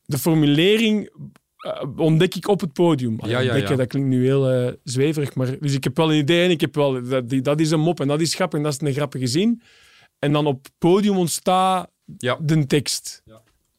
de 0.05 0.17
formulering 0.17 1.09
eh, 1.57 1.81
ontdek 1.97 2.35
ik 2.35 2.47
op 2.47 2.59
het 2.61 2.73
podium. 2.73 3.17
Ja, 3.25 3.39
ja, 3.39 3.55
ja. 3.55 3.75
Dat 3.75 3.87
klinkt 3.87 4.09
nu 4.09 4.23
heel 4.25 4.49
eh, 4.49 4.73
zweverig. 4.83 5.35
Maar, 5.35 5.59
dus 5.59 5.73
ik 5.73 5.83
heb 5.83 5.97
wel 5.97 6.11
een 6.11 6.17
idee 6.17 6.43
en 6.45 6.51
ik 6.51 6.61
heb 6.61 6.75
wel... 6.75 7.03
Dat, 7.07 7.29
die- 7.29 7.41
dat 7.41 7.59
is 7.59 7.71
een 7.71 7.79
mop 7.79 7.99
en 7.99 8.07
dat 8.07 8.21
is 8.21 8.35
grappig 8.35 8.57
en 8.57 8.63
dat 8.65 8.73
is 8.81 8.87
een 8.87 8.93
grappige 8.93 9.27
zin. 9.27 9.61
En 10.19 10.31
dan 10.31 10.45
op 10.45 10.63
het 10.63 10.73
podium 10.77 11.17
ontstaat 11.17 11.89
Ja. 12.17 12.37
de 12.41 12.65
tekst. 12.65 13.23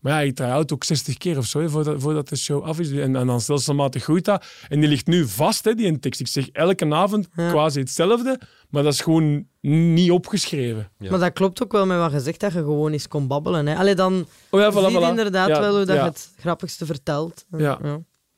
Maar 0.04 0.12
ja, 0.12 0.20
ik 0.20 0.34
try-out 0.34 0.72
ook 0.72 0.84
60 0.84 1.16
keer 1.18 1.38
of 1.38 1.46
zo, 1.46 1.60
hè, 1.60 1.68
voordat, 1.70 2.00
voordat 2.00 2.28
de 2.28 2.36
show 2.36 2.62
af 2.64 2.78
is. 2.78 2.90
En, 2.90 3.16
en 3.16 3.26
dan 3.26 3.40
stelselmatig 3.40 4.02
groeit 4.02 4.24
dat. 4.24 4.44
En 4.68 4.80
die 4.80 4.88
ligt 4.88 5.06
nu 5.06 5.28
vast, 5.28 5.64
hè, 5.64 5.74
die 5.74 5.98
tekst. 5.98 6.20
Ik 6.20 6.26
zeg 6.28 6.48
elke 6.48 6.94
avond 6.94 7.28
Ja. 7.36 7.50
quasi 7.50 7.80
hetzelfde, 7.80 8.40
maar 8.70 8.82
dat 8.82 8.92
is 8.92 9.00
gewoon 9.00 9.46
niet 9.60 10.10
opgeschreven. 10.10 10.90
Ja. 10.98 11.10
Maar 11.10 11.18
dat 11.18 11.32
klopt 11.32 11.62
ook 11.62 11.72
wel 11.72 11.86
met 11.86 11.98
wat 11.98 12.12
je 12.12 12.20
zegt, 12.20 12.40
dat 12.40 12.52
je 12.52 12.58
gewoon 12.58 12.92
eens 12.92 13.08
kon 13.08 13.26
babbelen. 13.26 13.66
Hè. 13.66 13.76
Allee, 13.76 13.94
dan 13.94 14.26
Oh 14.50 14.60
ja, 14.60 14.70
voilà, 14.72 14.74
zie 14.74 14.90
je 14.90 14.98
voilà. 14.98 15.08
inderdaad 15.08 15.48
Ja, 15.48 15.60
wel 15.60 15.76
hoe 15.76 15.84
dat 15.84 15.96
ja. 15.96 16.02
je 16.02 16.08
het 16.08 16.30
grappigste 16.38 16.86
vertelt. 16.86 17.44
Ja. 17.56 17.78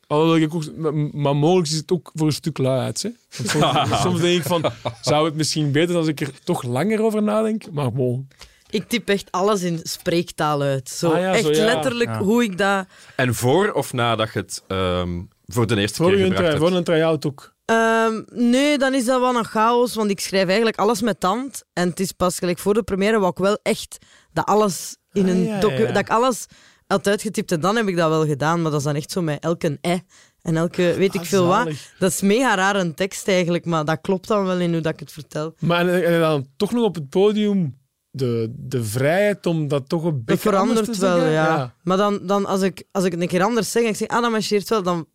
Alhoewel 0.06 0.36
ik 0.36 0.54
ook, 0.54 0.76
maar- 1.12 1.36
mogelijk 1.36 1.68
is 1.68 1.76
het 1.76 1.92
ook 1.92 2.10
voor 2.14 2.26
een 2.26 2.32
stuk 2.32 2.58
luiheid. 2.58 3.02
Hè? 3.02 3.10
Soms 4.02 4.20
denk 4.20 4.40
ik 4.40 4.42
van, 4.42 4.64
zou 5.00 5.24
het 5.24 5.34
misschien 5.34 5.72
beter 5.72 5.96
als 5.96 6.06
ik 6.06 6.20
er 6.20 6.30
toch 6.44 6.62
langer 6.62 7.02
over 7.02 7.22
nadenk? 7.22 7.70
Maar 7.72 7.92
bon. 7.92 8.28
Ik 8.70 8.88
typ 8.88 9.08
echt 9.08 9.32
alles 9.32 9.62
in 9.62 9.80
spreektaal 9.82 10.62
uit. 10.62 10.88
Zo, 10.88 11.10
Ah 11.10 11.20
ja, 11.20 11.32
echt 11.34 11.44
zo, 11.44 11.50
ja. 11.50 11.64
letterlijk 11.64 12.10
Ja. 12.10 12.18
hoe 12.22 12.42
ik 12.42 12.58
dat... 12.58 12.86
En 13.16 13.34
voor 13.34 13.72
of 13.72 13.92
nadat 13.92 14.32
je 14.32 14.38
het 14.38 14.62
ehm, 14.66 15.22
voor 15.46 15.66
de 15.66 15.76
eerste 15.80 16.02
Voor 16.02 16.12
keer 16.12 16.34
try, 16.34 16.44
hebt? 16.44 16.58
voor 16.58 16.72
een 16.72 16.84
try-out 16.84 17.26
ook. 17.26 17.54
Ehm, 17.64 18.22
nee, 18.32 18.78
dan 18.78 18.94
is 18.94 19.04
dat 19.04 19.20
wel 19.20 19.36
een 19.36 19.44
chaos, 19.44 19.94
want 19.94 20.10
ik 20.10 20.20
schrijf 20.20 20.46
eigenlijk 20.46 20.76
alles 20.78 21.02
met 21.02 21.20
tand. 21.20 21.62
En 21.72 21.88
het 21.88 22.00
is 22.00 22.12
pas 22.12 22.38
gelijk 22.38 22.58
voor 22.58 22.74
de 22.74 22.82
première 22.82 23.18
wat 23.18 23.30
ik 23.30 23.38
wel 23.44 23.58
echt 23.62 23.98
dat 24.32 24.44
alles 24.44 24.96
in 25.12 25.24
Ah, 25.24 25.30
een 25.30 25.44
ja, 25.44 25.60
docu- 25.60 25.82
ja. 25.86 25.86
dat 25.92 25.96
ik 26.02 26.10
alles 26.10 26.46
had 26.86 27.06
uitgetypt 27.08 27.52
en 27.52 27.60
dan 27.60 27.76
heb 27.76 27.88
ik 27.88 27.96
dat 27.96 28.08
wel 28.08 28.26
gedaan. 28.26 28.62
Maar 28.62 28.70
dat 28.70 28.80
is 28.80 28.86
dan 28.86 28.94
echt 28.94 29.10
zo 29.10 29.22
met 29.22 29.42
elke 29.42 29.78
e 29.80 29.98
en 30.42 30.56
elke 30.56 30.94
weet 30.96 31.14
ik 31.14 31.20
Ah, 31.20 31.26
veel 31.26 31.46
wat. 31.46 31.68
Dat 31.98 32.10
is 32.10 32.20
mega 32.20 32.54
raar 32.54 32.76
een 32.76 32.94
tekst 32.94 33.28
eigenlijk, 33.28 33.64
maar 33.64 33.84
dat 33.84 33.98
klopt 34.00 34.28
dan 34.28 34.44
wel 34.44 34.58
in 34.60 34.72
hoe 34.72 34.80
dat 34.80 34.92
ik 34.92 35.00
het 35.00 35.12
vertel. 35.12 35.54
Maar 35.58 35.88
en, 35.88 36.04
en 36.06 36.20
dan 36.20 36.46
toch 36.56 36.72
nog 36.72 36.84
op 36.84 36.94
het 36.94 37.08
podium 37.08 37.78
de, 38.16 38.52
de 38.56 38.84
vrijheid 38.84 39.46
om 39.46 39.68
dat 39.68 39.88
toch 39.88 40.04
een 40.04 40.22
beetje 40.24 40.56
anders 40.56 40.80
verandert 40.80 40.92
te 40.92 41.00
wel, 41.00 41.26
ja. 41.26 41.74
Maar 41.82 41.96
dan, 41.96 42.20
dan 42.22 42.46
als, 42.46 42.62
ik, 42.62 42.84
als 42.92 43.04
ik 43.04 43.12
het 43.12 43.20
een 43.20 43.28
keer 43.28 43.42
anders 43.42 43.70
zeg 43.70 43.82
en 43.82 43.88
ik 43.88 43.96
zeg, 43.96 44.08
ah, 44.08 44.22
dat 44.22 44.30
marcheert 44.30 44.68
wel, 44.68 44.82
dan 44.82 45.06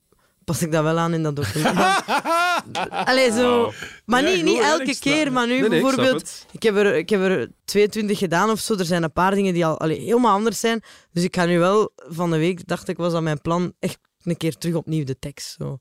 pas 0.44 0.62
ik 0.62 0.72
dat 0.72 0.84
wel 0.84 0.98
aan 0.98 1.14
in 1.14 1.24
dat 1.24 1.36
document. 1.36 1.78
Allee, 3.10 3.32
zo. 3.32 3.72
Maar 4.06 4.24
Ja, 4.24 4.36
niet, 4.36 4.44
niet 4.44 4.60
elke 4.60 5.00
keer, 5.00 5.32
maar 5.32 5.48
nu 5.48 5.60
Nee, 5.60 5.70
nee, 5.70 5.82
bijvoorbeeld... 5.82 6.46
Ik 6.52 6.64
heb, 6.64 6.76
er, 6.76 6.96
ik 6.96 7.10
heb 7.10 7.22
er 7.22 7.52
22 7.66 8.18
gedaan 8.18 8.50
of 8.50 8.60
zo. 8.60 8.76
Er 8.76 8.86
zijn 8.86 9.04
een 9.04 9.12
paar 9.12 9.36
dingen 9.36 9.54
die 9.54 9.66
al 9.66 9.80
allee, 9.80 10.00
helemaal 10.00 10.34
anders 10.34 10.60
zijn. 10.60 10.82
Dus 11.12 11.24
ik 11.24 11.36
ga 11.36 11.46
nu 11.46 11.60
wel 11.60 11.92
van 11.96 12.32
de 12.32 12.38
week, 12.38 12.68
dacht 12.68 12.88
ik, 12.88 12.98
was 12.98 13.12
dat 13.12 13.22
mijn 13.22 13.42
plan, 13.42 13.74
echt 13.80 14.00
een 14.24 14.38
keer 14.38 14.58
terug 14.58 14.76
opnieuw 14.76 15.04
de 15.04 15.20
tekst. 15.20 15.56
Zo. 15.60 15.80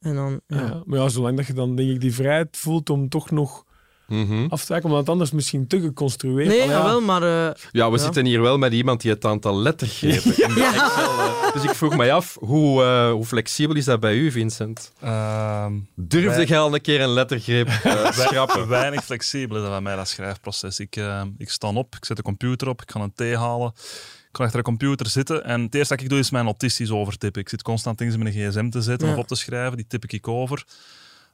En 0.00 0.14
dan, 0.14 0.40
ja. 0.46 0.56
Ja, 0.56 0.82
maar 0.84 0.98
ja, 0.98 1.08
zolang 1.08 1.36
dat 1.36 1.46
je 1.46 1.52
dan 1.52 1.76
denk 1.76 1.90
ik 1.90 2.00
die 2.00 2.14
vrijheid 2.14 2.56
voelt 2.56 2.90
om 2.90 3.08
toch 3.08 3.30
nog 3.30 3.64
Mhm. 4.10 4.46
af 4.48 4.64
te 4.64 4.80
omdat 4.82 4.98
het 4.98 5.08
anders 5.08 5.30
misschien 5.30 5.66
te 5.66 5.80
geconstrueerd 5.80 6.48
Nee, 6.48 6.62
Allee, 6.62 6.72
ja. 6.74 6.78
jawel, 6.80 7.00
maar... 7.00 7.22
eh, 7.22 7.54
Ja, 7.70 7.90
we 7.90 7.96
Ja. 7.96 8.02
zitten 8.04 8.24
hier 8.24 8.40
wel 8.42 8.58
met 8.58 8.72
iemand 8.72 9.00
die 9.00 9.10
het 9.10 9.24
aantal 9.24 9.56
lettergrepen 9.56 10.24
in 10.42 10.54
de 10.54 10.64
Excel... 10.64 11.18
eh, 11.18 11.52
Dus 11.52 11.62
ik 11.64 11.70
vroeg 11.70 11.96
mij 11.96 12.12
af, 12.12 12.36
hoe, 12.40 12.82
eh, 12.82 13.10
hoe 13.10 13.24
flexibel 13.24 13.76
is 13.76 13.84
dat 13.84 14.00
bij 14.00 14.14
u, 14.16 14.30
Vincent? 14.30 14.92
Ehm, 15.00 15.72
Durfde 15.94 16.28
Wij- 16.36 16.44
jij 16.46 16.58
al 16.58 16.74
een 16.74 16.80
keer 16.80 17.00
een 17.00 17.08
lettergreep 17.12 17.68
eh, 17.68 18.10
schrappen? 18.20 18.68
weinig 18.68 19.04
flexibel 19.04 19.56
is 19.56 19.62
dat 19.62 19.70
bij 19.70 19.80
mij, 19.80 19.96
dat 19.96 20.08
schrijfproces. 20.08 20.78
Ik, 20.80 20.96
ik 21.38 21.50
sta 21.50 21.68
op, 21.68 21.94
ik 21.96 22.04
zet 22.04 22.16
de 22.16 22.22
computer 22.22 22.68
op, 22.68 22.82
ik 22.82 22.90
ga 22.90 23.00
een 23.00 23.12
thee 23.14 23.36
halen. 23.36 23.72
Ik 24.30 24.36
ga 24.36 24.42
achter 24.44 24.58
de 24.58 24.64
computer 24.64 25.06
zitten 25.06 25.44
en 25.44 25.60
het 25.62 25.74
eerste 25.74 25.94
dat 25.94 26.02
ik 26.02 26.08
doe 26.10 26.18
is 26.18 26.30
mijn 26.30 26.44
notities 26.44 26.90
overtippen. 26.90 27.40
Ik 27.40 27.48
zit 27.48 27.62
constant 27.62 27.98
dingen 27.98 28.12
in 28.14 28.22
mijn 28.22 28.34
gsm 28.34 28.68
te 28.68 28.80
zetten 28.82 29.08
Ja. 29.08 29.14
of 29.14 29.20
op 29.20 29.26
te 29.26 29.34
schrijven, 29.34 29.76
die 29.76 29.86
tip 29.88 30.04
ik 30.04 30.28
over. 30.28 30.64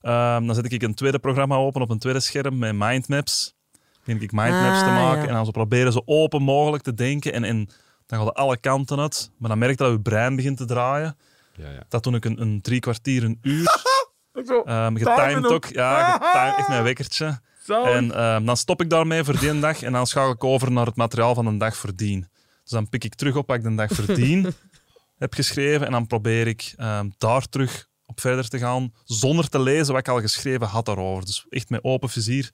Ehm, 0.07 0.47
dan 0.47 0.55
zet 0.55 0.73
ik 0.73 0.83
een 0.83 0.95
tweede 0.95 1.19
programma 1.19 1.57
open 1.57 1.81
op 1.83 1.91
een 1.91 1.99
tweede 1.99 2.21
scherm 2.21 2.59
met 2.59 2.75
mindmaps. 2.75 3.55
Dan 3.73 3.81
begin 4.05 4.21
ik 4.23 4.33
mindmaps 4.33 4.79
te 4.79 4.85
Ah, 4.85 4.95
maken 5.03 5.23
ja. 5.23 5.29
en 5.29 5.35
dan 5.35 5.45
zo 5.45 5.51
proberen 5.51 5.93
zo 5.93 6.03
open 6.05 6.43
mogelijk 6.43 6.83
te 6.83 6.95
denken. 6.95 7.33
En, 7.33 7.45
en 7.45 7.69
dan 8.07 8.19
gaat 8.19 8.29
het 8.29 8.37
alle 8.37 8.57
kanten 8.57 9.01
uit. 9.01 9.31
Maar 9.39 9.49
dan 9.49 9.59
merk 9.59 9.71
je 9.71 9.77
dat 9.85 9.93
je 9.93 10.01
brein 10.01 10.37
begint 10.37 10.57
te 10.57 10.65
draaien. 10.65 11.17
Ja, 11.57 11.71
ja. 11.71 11.83
Dat 11.89 12.03
doe 12.03 12.15
ik 12.15 12.25
een, 12.25 12.41
een 12.41 12.61
drie 12.61 12.81
kwartier, 12.81 13.25
een 13.25 13.39
uur. 13.43 13.65
Zo, 14.47 14.63
Um, 14.67 14.97
getimed 14.97 15.47
ook. 15.47 15.65
Ja, 15.67 16.13
getimed, 16.13 16.59
echt 16.59 16.69
mijn 16.69 16.83
wekkertje. 16.83 17.41
zalig. 17.63 17.95
En 17.95 18.15
ehm, 18.15 18.45
dan 18.45 18.57
stop 18.57 18.81
ik 18.83 18.91
daarmee 18.91 19.25
voor 19.25 19.39
die 19.39 19.59
dag 19.61 19.83
en 19.83 19.93
dan 19.93 20.07
schakel 20.07 20.33
ik 20.33 20.45
over 20.45 20.73
naar 20.73 20.87
het 20.87 20.97
materiaal 20.97 21.35
van 21.35 21.45
de 21.45 21.57
dag 21.57 21.77
voordien. 21.77 22.29
Dus 22.63 22.71
dan 22.71 22.89
pik 22.89 23.05
ik 23.05 23.15
terug 23.15 23.37
op 23.37 23.47
wat 23.47 23.57
ik 23.57 23.63
de 23.63 23.75
dag 23.75 23.91
voordien 23.93 24.55
heb 25.19 25.35
geschreven 25.35 25.87
en 25.87 25.93
dan 25.93 26.07
probeer 26.07 26.47
ik 26.47 26.75
ehm, 26.77 27.09
daar 27.19 27.49
terug 27.49 27.87
op 28.07 28.21
verder 28.21 28.49
te 28.49 28.59
gaan 28.59 28.93
zonder 29.05 29.49
te 29.49 29.61
lezen 29.61 29.93
wat 29.93 30.07
ik 30.07 30.09
al 30.09 30.21
geschreven 30.21 30.67
had 30.67 30.85
daarover. 30.85 31.25
Dus 31.25 31.47
echt 31.49 31.71
met 31.71 31.85
open 31.85 32.09
vizier, 32.09 32.51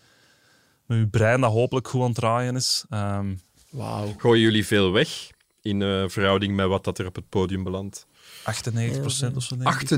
met 0.86 0.98
uw 0.98 1.08
brein 1.08 1.40
dat 1.40 1.52
hopelijk 1.52 1.88
goed 1.88 2.00
aan 2.00 2.06
het 2.06 2.16
draaien 2.16 2.56
is. 2.56 2.84
Ehm, 2.88 3.34
Wauw. 3.70 4.14
Gooien 4.16 4.42
jullie 4.42 4.66
veel 4.66 4.92
weg 4.92 5.30
in 5.62 5.82
eh, 5.82 6.04
verhouding 6.06 6.54
met 6.54 6.66
wat 6.66 6.84
dat 6.84 6.98
er 6.98 7.06
op 7.06 7.14
het 7.14 7.28
podium 7.28 7.62
belandt? 7.62 8.06
98% 8.44 9.36
of 9.36 9.42
zo, 9.42 9.56
denk 9.56 9.80
ik. 9.80 9.90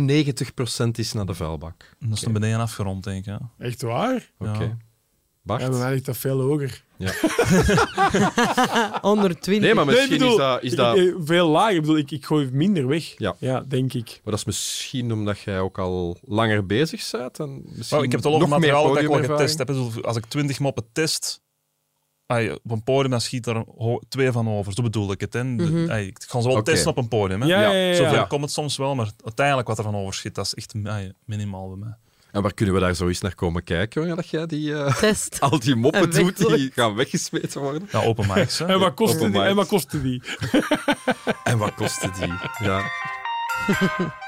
98% 0.87 0.99
is 0.99 1.13
naar 1.13 1.27
de 1.27 1.35
vuilbak. 1.35 1.97
En 2.01 2.09
dat 2.09 2.17
is 2.17 2.25
naar 2.25 2.33
beneden 2.33 2.61
afgerond, 2.61 3.05
denk 3.05 3.19
ik. 3.19 3.25
Ja. 3.25 3.51
Echt 3.59 3.83
waar? 3.83 4.31
Oké. 4.39 4.77
Bart? 5.45 5.61
Ja, 5.63 5.69
bij 5.69 5.79
mij 5.79 5.91
ligt 5.93 6.05
dat 6.07 6.17
veel 6.17 6.41
hoger. 6.41 6.83
120. 9.01 9.61
Nee, 9.61 9.75
maar 9.75 9.85
Nee, 9.87 9.95
misschien 9.95 10.13
ik 10.15 10.19
bedoel, 10.21 10.31
is 10.31 10.37
dat... 10.37 10.63
Is 10.63 10.75
dat... 10.75 10.97
ik- 10.97 11.15
veel 11.19 11.49
lager. 11.49 11.75
Ik 11.75 11.81
bedoel, 11.81 11.97
ik, 11.97 12.11
ik 12.11 12.25
gooi 12.25 12.49
minder 12.53 12.87
weg. 12.87 13.15
Ja. 13.39 13.61
denk 13.69 13.93
ik. 13.93 14.07
Maar 14.07 14.31
dat 14.33 14.39
is 14.39 14.45
misschien 14.45 15.13
omdat 15.13 15.39
jij 15.41 15.61
ook 15.61 15.79
al 15.79 16.17
langer 16.23 16.67
bezig 16.67 17.11
bent. 17.11 17.39
En 17.39 17.63
misschien 17.65 17.99
Oh, 17.99 18.05
ik 18.05 18.11
heb 18.13 18.21
het 18.23 18.29
al 18.33 18.35
over 18.37 18.49
materiaal 18.49 18.89
dat 18.93 19.03
ik 19.03 19.09
al 19.09 19.23
getest 19.23 19.59
heb. 19.59 19.71
Ik 19.71 19.77
bedoel, 19.77 20.03
Als 20.05 20.17
ik 20.17 20.25
20 20.27 20.59
moppen 20.59 20.85
test, 20.93 21.43
ai, 22.27 22.51
op 22.51 22.71
een 22.71 22.83
podium, 22.85 23.11
dan 23.11 23.21
schiet 23.21 23.47
er 23.47 23.65
twee 24.09 24.33
van 24.33 24.49
over. 24.49 24.73
Zo 24.73 24.83
bedoel 24.83 25.13
ik 25.13 25.21
het. 25.21 25.33
Hè. 25.33 25.57
De- 25.57 25.63
Mhm. 25.63 25.91
ik 25.91 26.25
ga 26.29 26.41
ze 26.41 26.49
wel 26.49 26.63
testen 26.63 26.91
op 26.91 26.97
een 26.97 27.09
podium. 27.09 27.41
Hè. 27.41 27.47
Ja, 27.47 27.61
ja, 27.63 27.71
ja. 27.71 27.89
ja, 27.89 27.95
Zoveel 27.95 28.15
ja. 28.15 28.25
komt 28.25 28.43
het 28.43 28.53
soms 28.53 28.77
wel, 28.77 28.95
maar 28.95 29.11
uiteindelijk 29.25 29.69
wat 29.69 29.79
er 29.79 29.85
van 29.85 29.97
overschiet, 29.97 30.35
dat 30.35 30.45
is 30.47 30.55
echt 30.55 30.75
minimaal 31.25 31.69
bij 31.69 31.77
mij. 31.79 31.95
En 32.35 32.43
waar 32.43 32.55
kunnen 32.55 32.75
we 32.75 32.81
daar 32.81 32.95
zo 32.95 33.09
eens 33.09 33.21
naar 33.21 33.35
komen 33.35 33.65
kijken, 33.65 34.01
jongen, 34.01 34.17
dat 34.17 34.29
jij 34.29 34.47
die, 34.47 34.75
eh, 34.75 34.97
Test. 34.97 35.41
al 35.41 35.59
die 35.59 35.75
moppen 35.75 36.01
En 36.01 36.11
doet 36.11 36.37
die 36.37 36.71
gaan 36.73 36.95
weggesmeten 36.95 37.61
worden? 37.61 37.89
Ja, 37.91 38.03
open 38.03 38.27
mics. 38.27 38.61
En 38.61 38.79
wat 38.79 38.95
kostte 38.95 39.31
die? 39.31 39.43
En 39.43 39.57
wat 39.57 39.67
kostte 39.67 40.03
die? 40.03 40.23
En 41.45 41.59
wat 41.59 41.75
kostte 41.75 42.11
die? 42.19 42.33
Ja. 42.67 42.83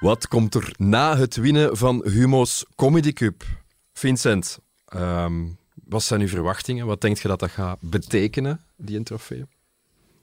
Wat 0.00 0.28
komt 0.28 0.54
er 0.54 0.74
na 0.76 1.16
het 1.16 1.36
winnen 1.36 1.76
van 1.76 2.04
Humo's 2.06 2.64
Comedy 2.76 3.12
Cup? 3.12 3.44
Vincent, 3.92 4.58
ehm, 4.84 5.46
wat 5.84 6.02
zijn 6.02 6.20
uw 6.20 6.28
verwachtingen? 6.28 6.86
Wat 6.86 7.00
denkt 7.00 7.20
je 7.20 7.28
dat 7.28 7.40
dat 7.40 7.50
gaat 7.50 7.78
betekenen, 7.80 8.64
die 8.76 8.96
een 8.96 9.04
trofee? 9.04 9.44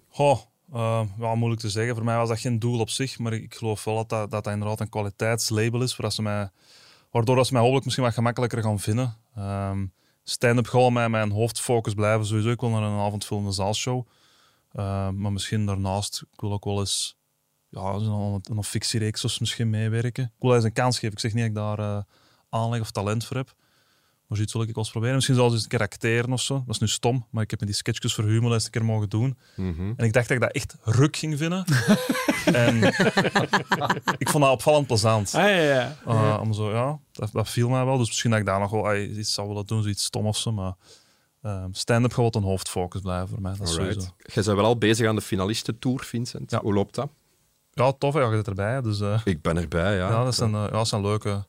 Goh, 0.07 0.39
eh, 0.73 1.01
ja, 1.19 1.35
moeilijk 1.35 1.61
te 1.61 1.69
zeggen. 1.69 1.95
Voor 1.95 2.03
mij 2.03 2.17
was 2.17 2.29
dat 2.29 2.39
geen 2.39 2.59
doel 2.59 2.79
op 2.79 2.89
zich, 2.89 3.19
maar 3.19 3.33
ik 3.33 3.55
geloof 3.55 3.83
wel 3.83 3.95
dat 3.95 4.09
dat, 4.09 4.31
dat, 4.31 4.47
inderdaad 4.47 4.79
een 4.79 4.89
kwaliteitslabel 4.89 5.81
is, 5.81 5.95
waardoor 5.95 7.45
ze 7.45 7.51
mij, 7.53 7.61
hopelijk 7.61 7.83
misschien 7.83 8.05
wat 8.05 8.13
gemakkelijker 8.13 8.61
gaan 8.61 8.79
vinden. 8.79 9.15
Ehm, 9.35 9.85
stand-up 10.23 10.67
gaat 10.67 10.91
mij 10.91 11.09
mijn 11.09 11.31
hoofdfocus 11.31 11.93
blijven. 11.93 12.25
Sowieso, 12.25 12.49
ik 12.49 12.59
wil 12.59 12.69
naar 12.69 12.83
een 12.83 12.99
avondvullende 12.99 13.51
zaalshow. 13.51 14.05
Uh, 14.73 15.09
maar 15.09 15.31
misschien 15.31 15.65
daarnaast, 15.65 16.23
ik 16.33 16.39
wil 16.39 16.51
ook 16.51 16.65
wel 16.65 16.79
eens 16.79 17.17
ja, 17.69 17.81
een, 17.81 18.41
een 18.43 18.63
fictiereeks 18.63 19.39
misschien 19.39 19.69
meewerken. 19.69 20.23
Ik 20.23 20.41
wil 20.41 20.55
eens 20.55 20.63
een 20.63 20.73
kans 20.73 20.99
geven. 20.99 21.11
Ik 21.11 21.19
zeg 21.19 21.33
niet 21.33 21.41
dat 21.41 21.49
ik 21.49 21.77
daar 21.77 21.79
uh, 21.79 22.03
aanleg 22.49 22.81
of 22.81 22.91
talent 22.91 23.25
voor 23.25 23.37
heb. 23.37 23.55
Maar 24.27 24.37
zoiets 24.37 24.53
wil 24.53 24.61
ik 24.61 24.67
wel 24.67 24.83
eens 24.83 24.91
proberen. 24.91 25.15
Misschien 25.15 25.35
zelfs 25.35 25.53
eens 25.53 25.63
een 25.63 25.69
keer 25.69 25.79
acteren 25.79 26.33
of 26.33 26.41
zo. 26.41 26.63
Dat 26.65 26.75
is 26.75 26.81
nu 26.81 26.87
stom, 26.87 27.25
maar 27.31 27.43
ik 27.43 27.49
heb 27.49 27.59
me 27.59 27.65
die 27.65 27.75
sketchjes 27.75 28.13
voor 28.13 28.23
Humo 28.23 28.53
eens 28.53 28.65
een 28.65 28.71
keer 28.71 28.85
mogen 28.85 29.09
doen. 29.09 29.37
Mhm. 29.55 29.93
En 29.97 30.05
ik 30.05 30.13
dacht 30.13 30.27
dat 30.27 30.37
ik 30.37 30.43
dat 30.43 30.51
echt 30.51 30.75
ruk 30.83 31.15
ging 31.17 31.37
vinden. 31.37 31.65
en 32.45 32.83
ik 34.17 34.29
vond 34.29 34.43
dat 34.43 34.51
opvallend 34.51 34.87
plezant. 34.87 35.33
Ah, 35.35 35.41
ja, 35.41 35.49
ja. 35.49 35.97
Uh, 36.07 36.39
om 36.41 36.53
zo, 36.53 36.71
ja, 36.71 36.99
dat, 37.11 37.31
dat 37.31 37.49
viel 37.49 37.69
mij 37.69 37.85
wel. 37.85 37.97
Dus 37.97 38.07
misschien 38.07 38.29
dat 38.29 38.39
ik 38.39 38.45
daar 38.45 38.59
nog 38.59 38.71
wel 38.71 38.87
ay, 38.87 39.05
iets 39.05 39.33
zou 39.33 39.47
willen 39.47 39.65
doen, 39.65 39.81
zoiets 39.81 40.03
stom 40.03 40.25
of 40.25 40.37
zo. 40.37 40.51
Maar 40.51 40.73
uh, 41.43 41.65
stand-up 41.71 42.13
gaat 42.13 42.35
een 42.35 42.43
hoofdfocus 42.43 43.01
blijven 43.01 43.27
voor 43.27 43.41
mij. 43.41 43.53
Dat 43.57 43.67
is 43.67 43.77
Alright. 43.77 43.93
sowieso. 43.93 44.15
Jij 44.17 44.43
bent 44.43 44.57
wel 44.57 44.65
al 44.65 44.77
bezig 44.77 45.07
aan 45.07 45.15
de 45.15 45.21
finalistentour, 45.21 46.03
Vincent. 46.03 46.51
Ja. 46.51 46.61
Hoe 46.61 46.73
loopt 46.73 46.95
dat? 46.95 47.09
Ja, 47.71 47.91
tof, 47.91 48.13
hè, 48.13 48.19
je 48.19 48.35
zit 48.35 48.47
erbij. 48.47 48.81
Dus 48.81 48.99
uh, 48.99 49.21
Ik 49.23 49.41
ben 49.41 49.57
erbij, 49.57 49.95
ja. 49.95 50.09
ja, 50.09 50.23
dat 50.23 50.35
zijn, 50.35 50.51
uh, 50.51 50.63
ja, 50.63 50.69
dat 50.69 50.87
zijn 50.87 51.01
leuke, 51.01 51.45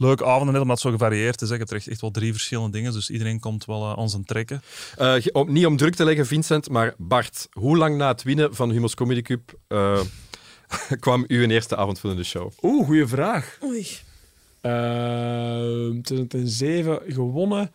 leuke 0.00 0.24
avonden, 0.24 0.52
net 0.52 0.62
omdat 0.62 0.76
het 0.82 0.86
zo 0.86 0.90
gevarieerd 0.90 1.42
is. 1.42 1.48
Hè. 1.48 1.54
Je 1.54 1.58
hebt 1.60 1.70
er 1.70 1.76
echt, 1.76 1.88
echt 1.88 2.00
wel 2.00 2.10
drie 2.10 2.32
verschillende 2.32 2.70
dingen, 2.70 2.92
dus 2.92 3.10
iedereen 3.10 3.40
komt 3.40 3.64
wel 3.64 3.82
uh, 3.90 3.98
aan 3.98 4.08
zijn 4.10 4.24
trekken. 4.24 4.62
Uh, 5.00 5.14
ge- 5.14 5.32
om, 5.32 5.52
niet 5.52 5.66
om 5.66 5.76
druk 5.76 5.94
te 5.94 6.04
leggen, 6.04 6.26
Vincent, 6.26 6.68
maar 6.68 6.94
Bart, 6.98 7.48
hoe 7.52 7.76
lang 7.76 7.96
na 7.96 8.08
het 8.08 8.22
winnen 8.22 8.54
van 8.54 8.70
Humo's 8.70 8.94
Comedy 8.94 9.22
Cup 9.22 9.58
uh, 9.68 10.00
kwam 11.00 11.24
uw 11.26 11.46
eerste 11.48 11.76
avondvullende 11.76 12.24
show? 12.24 12.50
Oeh, 12.62 12.86
goede 12.86 13.08
vraag. 13.08 13.58
Oei. 13.64 13.86
Uh, 14.62 16.00
2007 16.02 17.00
gewonnen. 17.06 17.72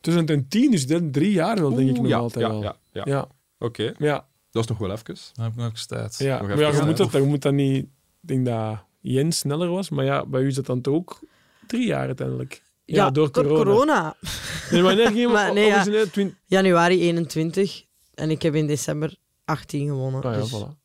2010, 0.00 0.70
dus 0.70 0.86
dan 0.86 1.10
drie 1.10 1.32
jaar 1.32 1.60
wel, 1.60 1.74
denk 1.74 1.88
ik 1.90 1.96
nog 1.96 2.06
ja, 2.06 2.18
altijd 2.18 2.46
ja, 2.46 2.50
wel. 2.50 2.62
ja, 2.62 2.76
ja. 2.92 3.02
ja. 3.04 3.28
Oké, 3.58 3.94
ja. 3.98 4.26
dat 4.50 4.62
is 4.62 4.68
nog 4.68 4.78
wel 4.78 4.90
even. 4.90 5.04
Dan 5.04 5.44
heb 5.44 5.52
ik 5.52 5.58
nog 5.58 5.70
eens 5.70 5.86
tijd. 5.86 6.18
Ja, 6.18 6.38
Nog 6.38 6.48
maar 6.48 6.58
ja, 6.58 6.68
je, 6.70 6.82
moet 6.84 6.96
dat, 6.96 7.12
je 7.12 7.20
moet 7.20 7.42
dat 7.42 7.52
niet... 7.52 7.84
Ik 8.22 8.28
denk 8.28 8.46
dat 8.46 8.84
Jens 9.00 9.38
sneller 9.38 9.68
was, 9.68 9.90
maar 9.90 10.04
ja, 10.04 10.26
bij 10.26 10.40
u 10.42 10.46
is 10.46 10.54
dat 10.54 10.66
dan 10.66 10.80
toch 10.80 10.94
ook 10.94 11.20
drie 11.70 11.86
jaar 11.86 12.06
uiteindelijk. 12.06 12.62
Ja, 12.84 13.10
door 13.10 13.30
corona. 13.30 14.16
Nee, 14.70 14.82
maar 14.82 14.94
nee, 14.94 15.06
ging 15.06 15.32
Maar 15.32 15.52
nee, 15.52 15.66
ja. 15.66 15.84
Januari 16.46 17.00
21 17.00 17.84
en 18.14 18.30
ik 18.30 18.42
heb 18.42 18.54
in 18.54 18.66
december 18.66 19.16
18 19.44 19.88
gewonnen. 19.88 20.22
Ah 20.22 20.34
ja, 20.34 20.40
dus 20.40 20.54
voilà. 20.54 20.78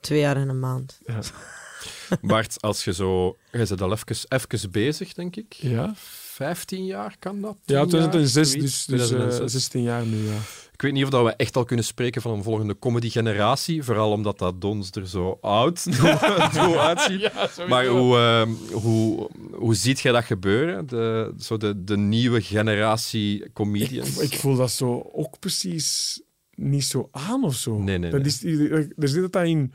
twee 0.00 0.20
jaar 0.20 0.36
en 0.36 0.48
een 0.48 0.60
maand. 0.60 0.98
Bart, 2.20 2.60
als 2.60 2.84
je 2.84 2.92
zo... 2.92 3.36
Je 3.52 3.58
bent 3.58 3.80
al 3.80 3.92
even, 3.92 4.16
even 4.28 4.70
bezig, 4.70 5.12
denk 5.12 5.36
ik. 5.36 5.52
Ja, 5.52 5.92
15 5.96 6.84
jaar 6.84 7.16
kan 7.18 7.40
dat? 7.40 7.56
ja 7.64 7.84
10 7.84 7.98
jaar, 7.98 8.10
2006, 8.10 8.50
zoiets? 8.50 8.86
dus, 8.86 8.98
dus 8.98 9.00
eh, 9.00 9.06
2006. 9.06 9.52
16 9.52 9.82
jaar 9.82 10.06
nu, 10.06 10.16
ja. 10.16 10.38
Ik 10.82 10.88
weet 10.88 10.96
niet 10.96 11.06
of 11.06 11.10
dat 11.10 11.24
we 11.24 11.36
echt 11.36 11.56
al 11.56 11.64
kunnen 11.64 11.84
spreken 11.84 12.22
van 12.22 12.32
een 12.32 12.42
volgende 12.42 12.78
comedy-generatie. 12.78 13.82
Vooral 13.82 14.10
omdat 14.10 14.38
dat 14.38 14.60
Dons 14.60 14.90
er 14.90 15.08
zo 15.08 15.38
oud 15.40 15.78
zo 16.54 16.76
uitziet. 16.76 17.30
Maar 17.68 17.86
hoe, 17.86 18.16
eh, 18.16 18.48
hoe, 18.72 19.30
hoe 19.52 19.74
ziet 19.74 20.00
jij 20.00 20.12
dat 20.12 20.24
gebeuren? 20.24 20.86
De, 20.86 21.34
zo 21.38 21.56
de, 21.56 21.84
de 21.84 21.96
nieuwe 21.96 22.40
generatie 22.40 23.52
comedians? 23.52 24.18
Ik 24.18 24.36
voel 24.36 24.56
dat 24.56 24.70
zo 24.70 25.10
ook 25.12 25.38
precies 25.38 26.20
niet 26.54 26.84
zo 26.84 27.08
aan 27.10 27.44
of 27.44 27.54
zo. 27.54 27.78
Nee, 27.78 27.98
nee, 27.98 28.10
dat 28.10 28.20
nee. 28.20 28.28
Is, 28.28 28.42
er 28.70 29.04
is 29.04 29.12
niet 29.12 29.22
dat 29.22 29.32
dat 29.32 29.44
in 29.44 29.72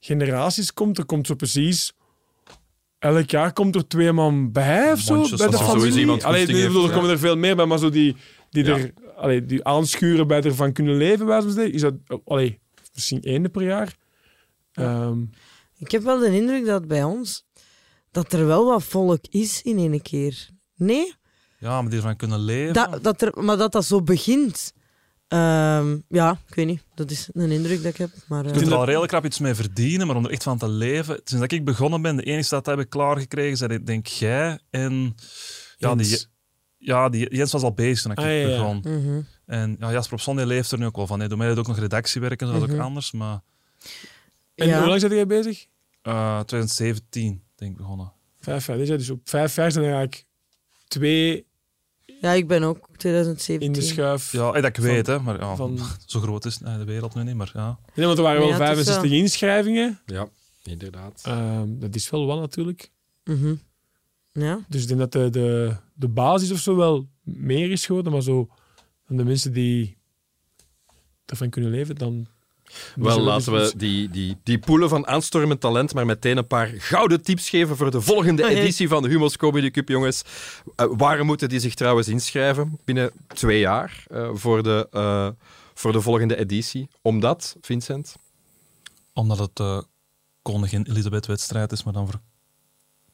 generaties 0.00 0.74
komt. 0.74 0.98
Er 0.98 1.04
komt 1.04 1.26
zo 1.26 1.34
precies... 1.34 1.92
Elk 2.98 3.30
jaar 3.30 3.52
komt 3.52 3.74
er 3.74 3.88
twee 3.88 4.12
man 4.12 4.52
bij 4.52 4.92
of 4.92 5.00
zo. 5.00 5.14
Bij 5.36 5.48
de 5.48 5.56
er 5.56 6.24
Allee, 6.24 6.46
ik 6.46 6.66
bedoel, 6.66 6.84
er 6.84 6.94
komen 6.94 7.10
er 7.10 7.18
veel 7.18 7.36
meer 7.36 7.56
bij, 7.56 7.66
maar 7.66 7.78
zo 7.78 7.90
die, 7.90 8.16
die, 8.50 8.64
Ja. 8.64 8.76
er, 8.76 8.92
allee, 9.22 9.44
die 9.44 9.64
aanschuren 9.64 10.26
bij 10.26 10.42
ervan 10.42 10.72
kunnen 10.72 10.96
leven, 10.96 11.26
bij 11.26 11.40
spreken, 11.40 11.72
is 11.72 11.80
dat 11.80 11.94
allee, 12.24 12.60
misschien 12.94 13.22
één 13.22 13.50
per 13.50 13.62
jaar. 13.62 13.96
Ehm, 14.72 15.22
Ik 15.78 15.90
heb 15.90 16.02
wel 16.02 16.18
de 16.18 16.34
indruk 16.34 16.64
dat 16.66 16.86
bij 16.86 17.04
ons 17.04 17.44
dat 18.10 18.32
er 18.32 18.46
wel 18.46 18.64
wat 18.64 18.82
volk 18.82 19.24
is 19.30 19.62
in 19.62 19.78
één 19.78 20.02
keer. 20.02 20.48
Nee? 20.76 21.14
Ja, 21.58 21.80
maar 21.80 21.90
die 21.90 21.98
ervan 21.98 22.16
kunnen 22.16 22.40
leven. 22.40 22.74
Dat, 22.74 23.02
dat 23.02 23.22
er, 23.22 23.42
maar 23.44 23.56
dat 23.56 23.72
dat 23.72 23.84
zo 23.84 24.02
begint. 24.02 24.72
Ehm, 25.28 25.98
ja, 26.08 26.38
ik 26.48 26.54
weet 26.54 26.66
niet. 26.66 26.82
Dat 26.94 27.10
is 27.10 27.28
een 27.32 27.50
indruk 27.50 27.82
dat 27.82 27.92
ik 27.92 27.96
heb. 27.96 28.10
Maar, 28.28 28.44
eh, 28.44 28.52
Je 28.52 28.58
kunt 28.58 28.70
er 28.70 28.76
al 28.76 28.84
redelijk 28.84 29.12
rap 29.12 29.24
iets 29.24 29.38
mee 29.38 29.54
verdienen, 29.54 30.06
maar 30.06 30.16
om 30.16 30.24
er 30.24 30.30
echt 30.30 30.42
van 30.42 30.58
te 30.58 30.68
leven... 30.68 31.14
Sinds 31.14 31.40
dat 31.42 31.52
ik 31.52 31.64
begonnen 31.64 32.02
ben, 32.02 32.16
de 32.16 32.22
enige 32.22 32.48
dat 32.48 32.66
heb 32.66 32.78
ik 32.78 32.88
klaargekregen, 32.90 33.56
zijn 33.56 33.84
denk 33.84 34.06
jij 34.06 34.58
en... 34.70 35.14
Ja, 35.76 35.94
die. 35.94 36.30
Ja 36.84 37.08
die, 37.08 37.34
Jens 37.36 37.52
was 37.52 37.62
al 37.62 37.72
bezig 37.72 38.02
toen 38.02 38.12
ik 38.12 38.18
Ah, 38.18 38.24
ja, 38.24 38.30
ja. 38.30 38.46
begon. 38.46 38.76
mhm. 38.84 39.20
En 39.46 39.76
ja, 39.80 39.92
Jasper 39.92 40.14
op 40.14 40.20
Zonday 40.20 40.44
leeft 40.44 40.70
er 40.70 40.78
nu 40.78 40.86
ook 40.86 40.96
wel 40.96 41.06
van. 41.06 41.18
Hij 41.18 41.28
doet 41.28 41.38
mij 41.38 41.56
ook 41.56 41.66
nog 41.66 41.78
redactiewerk 41.78 42.40
en 42.40 42.46
zo, 42.46 42.52
dat 42.52 42.62
is 42.62 42.68
Mhm. 42.68 42.76
ook 42.78 42.84
anders. 42.84 43.12
Maar 43.12 43.40
en 44.54 44.66
Ja. 44.68 44.78
hoe 44.78 44.88
lang 44.88 45.00
zit 45.00 45.10
jij 45.10 45.26
bezig? 45.26 45.66
eh 46.02 46.40
2017 46.40 47.42
denk 47.54 47.70
ik 47.70 47.76
begonnen. 47.76 48.12
Vijf 48.40 48.66
jaar. 48.66 48.76
Dus, 48.76 48.88
dus 48.88 49.10
op 49.10 49.20
vijf 49.28 49.54
jaar 49.54 49.72
zijn 49.72 49.84
er 49.84 49.90
eigenlijk 49.94 50.24
twee 50.88 51.46
Ja, 52.20 52.30
ik 52.32 52.46
ben 52.48 52.62
ook 52.62 52.88
2017. 52.96 53.66
in 53.66 53.72
de 53.72 53.80
schuif. 53.82 54.32
Ja, 54.32 54.46
eh, 54.46 54.52
dat 54.54 54.64
ik 54.64 54.74
Van- 54.74 54.84
weet, 54.84 55.06
hè. 55.06 55.18
Maar 55.20 55.40
ja, 55.40 55.56
van- 55.56 55.78
zo 56.06 56.20
groot 56.20 56.44
is 56.44 56.60
eh, 56.62 56.76
de 56.78 56.84
wereld 56.84 57.14
nu 57.14 57.22
niet, 57.22 57.34
maar 57.34 57.50
ja. 57.54 57.78
Nee, 57.94 58.06
want 58.06 58.18
er 58.18 58.24
waren 58.24 58.38
wel 58.40 58.48
Ja, 58.48 58.52
het 58.54 58.62
is 58.62 58.66
65 58.68 59.10
wel- 59.10 59.20
inschrijvingen. 59.20 60.00
Ja, 60.06 60.28
inderdaad. 60.62 61.20
Ehm, 61.24 61.78
dat 61.78 61.94
is 61.94 62.10
wel 62.10 62.26
wat 62.26 62.38
natuurlijk. 62.40 62.90
Mhm. 63.24 63.54
Ja. 64.32 64.64
Dus 64.68 64.82
ik 64.82 64.88
denk 64.88 65.00
dat 65.00 65.12
de, 65.12 65.30
de, 65.30 65.76
de 65.94 66.08
basis 66.08 66.50
of 66.50 66.58
zo 66.58 66.76
wel 66.76 67.08
meer 67.22 67.70
is 67.70 67.86
geworden, 67.86 68.12
maar 68.12 68.22
zo 68.22 68.48
van 69.06 69.16
de 69.16 69.24
mensen 69.24 69.52
die 69.52 69.96
ervan 71.26 71.50
kunnen 71.50 71.70
leven, 71.70 71.96
dan. 71.96 72.26
Wel, 72.94 73.20
laten 73.20 73.52
we 73.52 73.72
die, 73.76 74.10
die, 74.10 74.36
die 74.42 74.58
poelen 74.58 74.88
van 74.88 75.06
aanstormend 75.06 75.60
talent 75.60 75.94
maar 75.94 76.06
meteen 76.06 76.36
een 76.36 76.46
paar 76.46 76.66
gouden 76.66 77.22
tips 77.22 77.48
geven 77.48 77.76
voor 77.76 77.90
de 77.90 78.00
volgende 78.00 78.46
editie 78.46 78.88
van 78.88 79.02
de 79.02 79.08
Humo's 79.08 79.36
Comedy 79.36 79.70
Cup, 79.70 79.88
jongens. 79.88 80.22
Eh, 80.76 80.86
waar 80.96 81.24
moeten 81.24 81.48
die 81.48 81.60
zich 81.60 81.74
trouwens 81.74 82.08
inschrijven? 82.08 82.78
Binnen 82.84 83.12
twee 83.26 83.58
jaar 83.58 84.04
eh, 84.10 84.30
voor, 84.32 84.62
de, 84.62 84.88
eh, 84.90 85.28
voor 85.74 85.92
de 85.92 86.00
volgende 86.00 86.36
editie. 86.36 86.88
Omdat, 87.02 87.56
Vincent? 87.60 88.16
Omdat 89.12 89.38
het 89.38 89.56
de 89.56 89.84
Koningin 90.42 90.86
Elisabeth-wedstrijd 90.88 91.72
is, 91.72 91.84
maar 91.84 91.92
dan 91.92 92.06
voor 92.06 92.20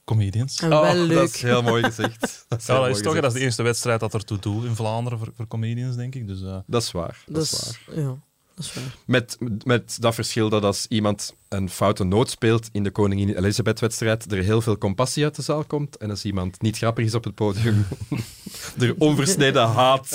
comedians. 0.08 0.60
En 0.60 0.68
wel 0.68 0.94
leuk. 0.94 1.10
Oh, 1.10 1.14
Dat 1.22 1.34
is 1.34 1.42
heel 1.42 1.62
mooi 1.62 1.82
gezegd. 1.82 2.44
Dat 2.48 2.58
is, 2.60 2.66
Ja, 2.66 2.74
dat 2.78 2.88
is 2.88 2.96
toch 2.96 3.04
gezegd. 3.04 3.22
dat 3.22 3.32
is 3.32 3.38
de 3.38 3.44
eerste 3.44 3.62
wedstrijd 3.62 4.00
dat 4.00 4.14
ertoe 4.14 4.38
doet 4.38 4.64
in 4.64 4.74
Vlaanderen 4.74 5.18
voor, 5.18 5.28
voor 5.36 5.48
comedians, 5.48 5.96
denk 5.96 6.14
ik. 6.14 6.26
Dus, 6.26 6.42
eh, 6.42 6.56
Dat 6.66 6.82
is 6.82 6.90
waar. 6.92 7.22
Dat, 7.26 7.34
Dat 7.34 7.42
is 7.44 7.78
waar. 7.86 7.98
ja, 8.04 8.16
dat 8.54 8.64
is 8.64 8.74
waar. 8.74 8.94
Met, 9.06 9.36
met 9.64 9.96
dat 10.00 10.14
verschil 10.14 10.48
dat 10.48 10.62
als 10.64 10.86
iemand 10.88 11.34
een 11.48 11.70
foute 11.70 12.04
noot 12.04 12.30
speelt 12.30 12.68
in 12.72 12.82
de 12.82 12.90
Koningin 12.90 13.36
Elisabeth-wedstrijd, 13.36 14.32
er 14.32 14.42
heel 14.42 14.60
veel 14.60 14.78
compassie 14.78 15.24
uit 15.24 15.36
de 15.36 15.42
zaal 15.42 15.64
komt. 15.64 15.96
En 15.96 16.10
als 16.10 16.24
iemand 16.24 16.62
niet 16.62 16.76
grappig 16.76 17.04
is 17.04 17.14
op 17.14 17.24
het 17.24 17.34
podium, 17.34 17.86
er 18.80 18.94
onversneden 18.98 19.66
haat 19.66 20.08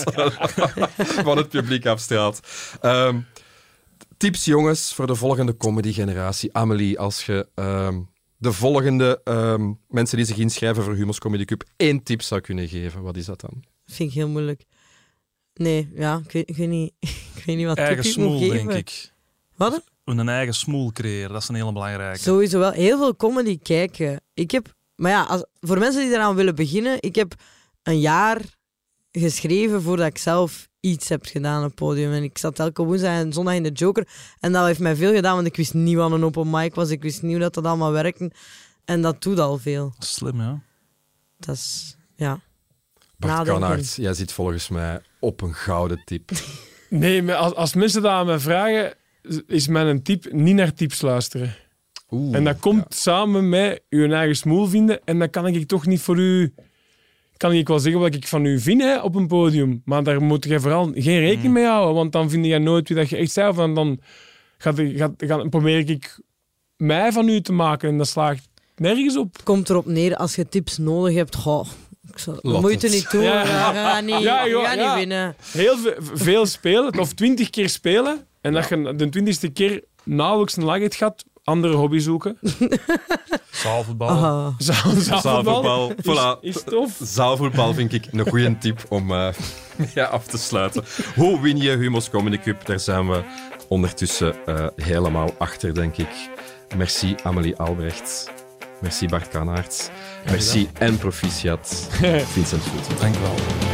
van 1.28 1.38
het 1.38 1.50
publiek 1.50 1.86
afstraalt. 1.86 2.39
Ehm, 2.82 3.20
tips, 4.18 4.46
jongens, 4.46 4.94
voor 4.94 5.08
de 5.08 5.16
volgende 5.16 5.58
comedy-generatie. 5.58 6.54
Amelie, 6.54 7.00
als 7.00 7.26
je 7.26 7.48
ehm, 7.56 8.00
de 8.44 8.52
volgende 8.52 9.22
ehm, 9.24 9.72
mensen 9.88 10.18
die 10.18 10.26
zich 10.26 10.38
inschrijven 10.38 10.84
voor 10.84 10.94
Humo's 10.94 11.20
Comedy 11.20 11.46
Cup 11.46 11.64
één 11.76 12.04
tip 12.04 12.22
zou 12.22 12.41
kunnen 12.41 12.68
geven, 12.68 13.02
wat 13.02 13.18
is 13.18 13.26
dat 13.26 13.41
dan? 13.41 13.64
Vind 13.86 14.10
ik 14.10 14.16
heel 14.16 14.28
moeilijk. 14.28 14.64
Nee, 15.54 15.89
ja, 15.96 16.22
ik 16.26 16.32
weet, 16.32 16.50
ik 16.50 16.56
weet 16.56 16.70
niet, 16.70 16.94
ik 17.36 17.44
weet 17.46 17.58
niet 17.58 17.66
wat 17.66 17.78
eigen 17.78 18.04
smoel, 18.04 18.39
denk 18.39 18.72
ik. 18.72 19.12
Wat? 19.56 19.84
Een 20.06 20.30
eigen 20.30 20.54
smoel 20.54 20.91
creëren, 20.91 21.32
dat 21.32 21.41
is 21.41 21.48
een 21.48 21.56
hele 21.56 21.74
belangrijke. 21.74 22.20
Sowieso 22.20 22.60
wel 22.60 22.72
heel 22.72 22.98
veel 22.98 23.16
comedy 23.16 23.60
kijken. 23.60 24.22
Ik 24.34 24.52
heb, 24.52 24.76
maar 24.96 25.12
ja, 25.12 25.24
als, 25.24 25.46
voor 25.60 25.80
mensen 25.80 26.02
die 26.02 26.14
eraan 26.14 26.36
willen 26.36 26.56
beginnen, 26.56 26.98
ik 27.00 27.16
heb 27.16 27.34
een 27.84 28.00
jaar 28.00 28.41
geschreven 29.12 29.82
voordat 29.82 30.08
ik 30.08 30.18
zelf 30.18 30.70
iets 30.84 31.10
heb 31.10 31.26
gedaan 31.26 31.60
op 31.60 31.66
het 31.66 31.76
podium. 31.76 32.12
En 32.12 32.24
ik 32.24 32.38
zat 32.38 32.60
elke 32.60 32.84
woensdag 32.84 33.12
en 33.12 33.34
zondag 33.34 33.54
in 33.54 33.64
de 33.64 33.72
Joker. 33.72 34.08
En 34.40 34.52
dat 34.52 34.66
heeft 34.66 34.80
mij 34.80 34.96
veel 34.96 35.14
gedaan, 35.14 35.36
want 35.36 35.48
ik 35.48 35.56
wist 35.56 35.74
niet 35.74 35.96
wat 35.96 36.12
een 36.12 36.24
open 36.24 36.50
mic 36.50 36.76
was. 36.76 36.90
Ik 36.90 37.02
wist 37.02 37.22
niet 37.22 37.32
hoe 37.32 37.40
dat, 37.40 37.54
dat 37.54 37.66
allemaal 37.66 37.92
werkte. 37.92 38.32
En 38.86 39.02
dat 39.02 39.22
doet 39.22 39.40
al 39.40 39.58
veel. 39.58 39.94
Slim, 40.00 40.42
ja. 40.42 40.62
Dat 41.38 41.56
is, 41.56 41.98
ja. 42.16 42.40
Bart 43.18 43.34
Nadenken. 43.34 43.62
Kanaert, 43.62 43.96
jij 43.96 44.14
zit 44.14 44.32
volgens 44.32 44.70
mij 44.70 45.02
op 45.20 45.42
een 45.42 45.54
gouden 45.54 46.02
tip. 46.06 46.32
Nee, 46.90 47.24
maar 47.24 47.36
als, 47.36 47.54
als 47.54 47.74
mensen 47.74 48.02
dat 48.02 48.12
aan 48.12 48.26
mij 48.26 48.40
vragen, 48.40 48.94
is 49.48 49.68
mijn 49.68 50.04
tip 50.04 50.32
niet 50.32 50.56
naar 50.56 50.74
tips 50.74 51.02
luisteren. 51.02 51.56
Oeh, 52.10 52.36
En 52.36 52.44
dat 52.44 52.60
komt 52.60 52.94
samen 52.94 53.50
met 53.50 53.82
uw 53.90 54.12
eigen 54.12 54.36
smoel 54.36 54.68
vinden. 54.68 55.02
En 55.06 55.20
dan 55.20 55.30
kan 55.30 55.48
ik 55.48 55.68
toch 55.68 55.86
niet 55.86 56.02
voor 56.02 56.18
u... 56.18 56.54
Kan 57.44 57.54
ik 57.54 57.68
wel 57.68 57.80
zeggen 57.80 58.02
wat 58.02 58.16
ik 58.16 58.28
van 58.28 58.46
u 58.46 58.60
vind 58.60 58.82
hè, 58.82 59.02
op 59.02 59.16
een 59.16 59.28
podium. 59.28 59.82
Maar 59.86 60.04
daar 60.04 60.22
moet 60.22 60.46
je 60.46 60.60
vooral 60.60 60.91
geen 60.94 61.20
rekening 61.20 61.54
mee 61.54 61.66
houden. 61.66 61.94
Want 61.96 62.12
dan 62.12 62.30
vind 62.30 62.46
je 62.46 62.60
nooit 62.60 62.88
wie 62.88 62.98
dat 62.98 63.10
je 63.10 63.18
echt 63.18 63.32
zelf... 63.32 63.58
En 63.58 63.74
dan 63.74 64.00
gaat, 64.58 64.76
gaat, 64.80 65.12
gaat, 65.18 65.50
probeer 65.50 65.89
ik 65.89 66.20
mij 66.78 67.12
van 67.12 67.28
u 67.30 67.41
te 67.41 67.52
maken. 67.52 67.89
En 67.89 67.98
dat 67.98 68.08
slaagt 68.08 68.48
nergens 68.76 69.18
op. 69.18 69.34
Het 69.34 69.44
komt 69.44 69.70
erop 69.70 69.86
neer, 69.86 70.16
als 70.16 70.36
je 70.36 70.50
tips 70.50 70.78
nodig 70.78 71.16
hebt, 71.16 71.36
goh, 71.36 71.68
Ik 72.12 72.18
zal, 72.18 72.38
Laat 72.41 72.62
moet 72.62 72.82
je 72.82 72.88
het. 72.88 72.96
niet 72.96 73.12
doen. 73.12 73.22
Ja, 73.24 73.46
gaat 73.46 74.04
niet, 74.04 74.20
Ja, 74.22 74.48
joh, 74.48 74.64
gaat 74.66 74.76
ja. 74.76 74.86
niet 74.89 74.96
winnen. 74.96 75.36
Heel 75.52 75.78
ve- 75.78 75.98
veel 76.14 76.46
spelen, 76.46 77.00
of 77.00 77.14
twintig 77.14 77.50
keer 77.50 77.70
spelen. 77.70 78.28
En 78.41 78.54
dat 78.54 78.70
je 78.70 78.94
de 78.96 79.10
twintigste 79.10 79.50
keer 79.50 79.84
nauwelijks 80.04 80.58
een 80.58 80.64
lag 80.64 80.80
hebt 80.80 80.96
gehad, 80.96 81.26
andere 81.44 81.74
hobby 81.74 82.00
zoeken. 82.00 82.38
Zaalvoetbal. 83.52 84.54
Zaal- 84.58 84.91
Zaalvoetbal 85.22 86.38
is 86.41 86.64
tof. 86.66 87.00
Zaalvoetbal 87.02 87.74
vind 87.74 87.94
ik 87.94 88.06
een 88.12 88.28
goede 88.30 88.58
tip 88.58 88.86
om 88.89 89.12
eh, 89.12 89.28
ja, 89.96 90.06
af 90.06 90.26
te 90.26 90.38
sluiten. 90.38 90.84
Hoe 91.16 91.41
win 91.41 91.58
je 91.58 91.70
Humo's 91.78 92.10
Comedy 92.10 92.38
Cup? 92.39 92.66
Daar 92.66 92.80
zijn 92.80 93.10
we 93.10 93.24
ondertussen 93.68 94.46
eh, 94.46 94.68
helemaal 94.76 95.30
achter, 95.38 95.74
denk 95.74 95.98
ik. 95.98 96.30
Merci 96.78 97.16
Amelie 97.24 97.56
Albrecht. 97.58 98.32
Merci 98.82 99.08
Bart 99.08 99.28
Kanaerts. 99.28 99.89
Merci 100.30 100.70
en 100.74 100.98
proficiat 100.98 101.88
Vincent 102.34 102.64
Voet. 102.64 103.00
Dank 103.00 103.16
u 103.16 103.20
wel. 103.20 103.72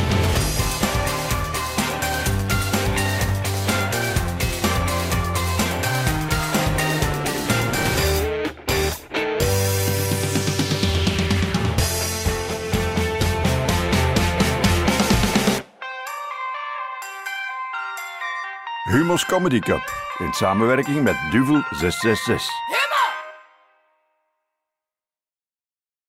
Humo's 19.10 19.26
Comedy 19.26 19.60
Cup. 19.60 19.82
In 20.20 20.34
samenwerking 20.34 21.04
met 21.04 21.16
Duvel 21.32 21.64
666. 21.72 22.50
Humo! 22.68 23.09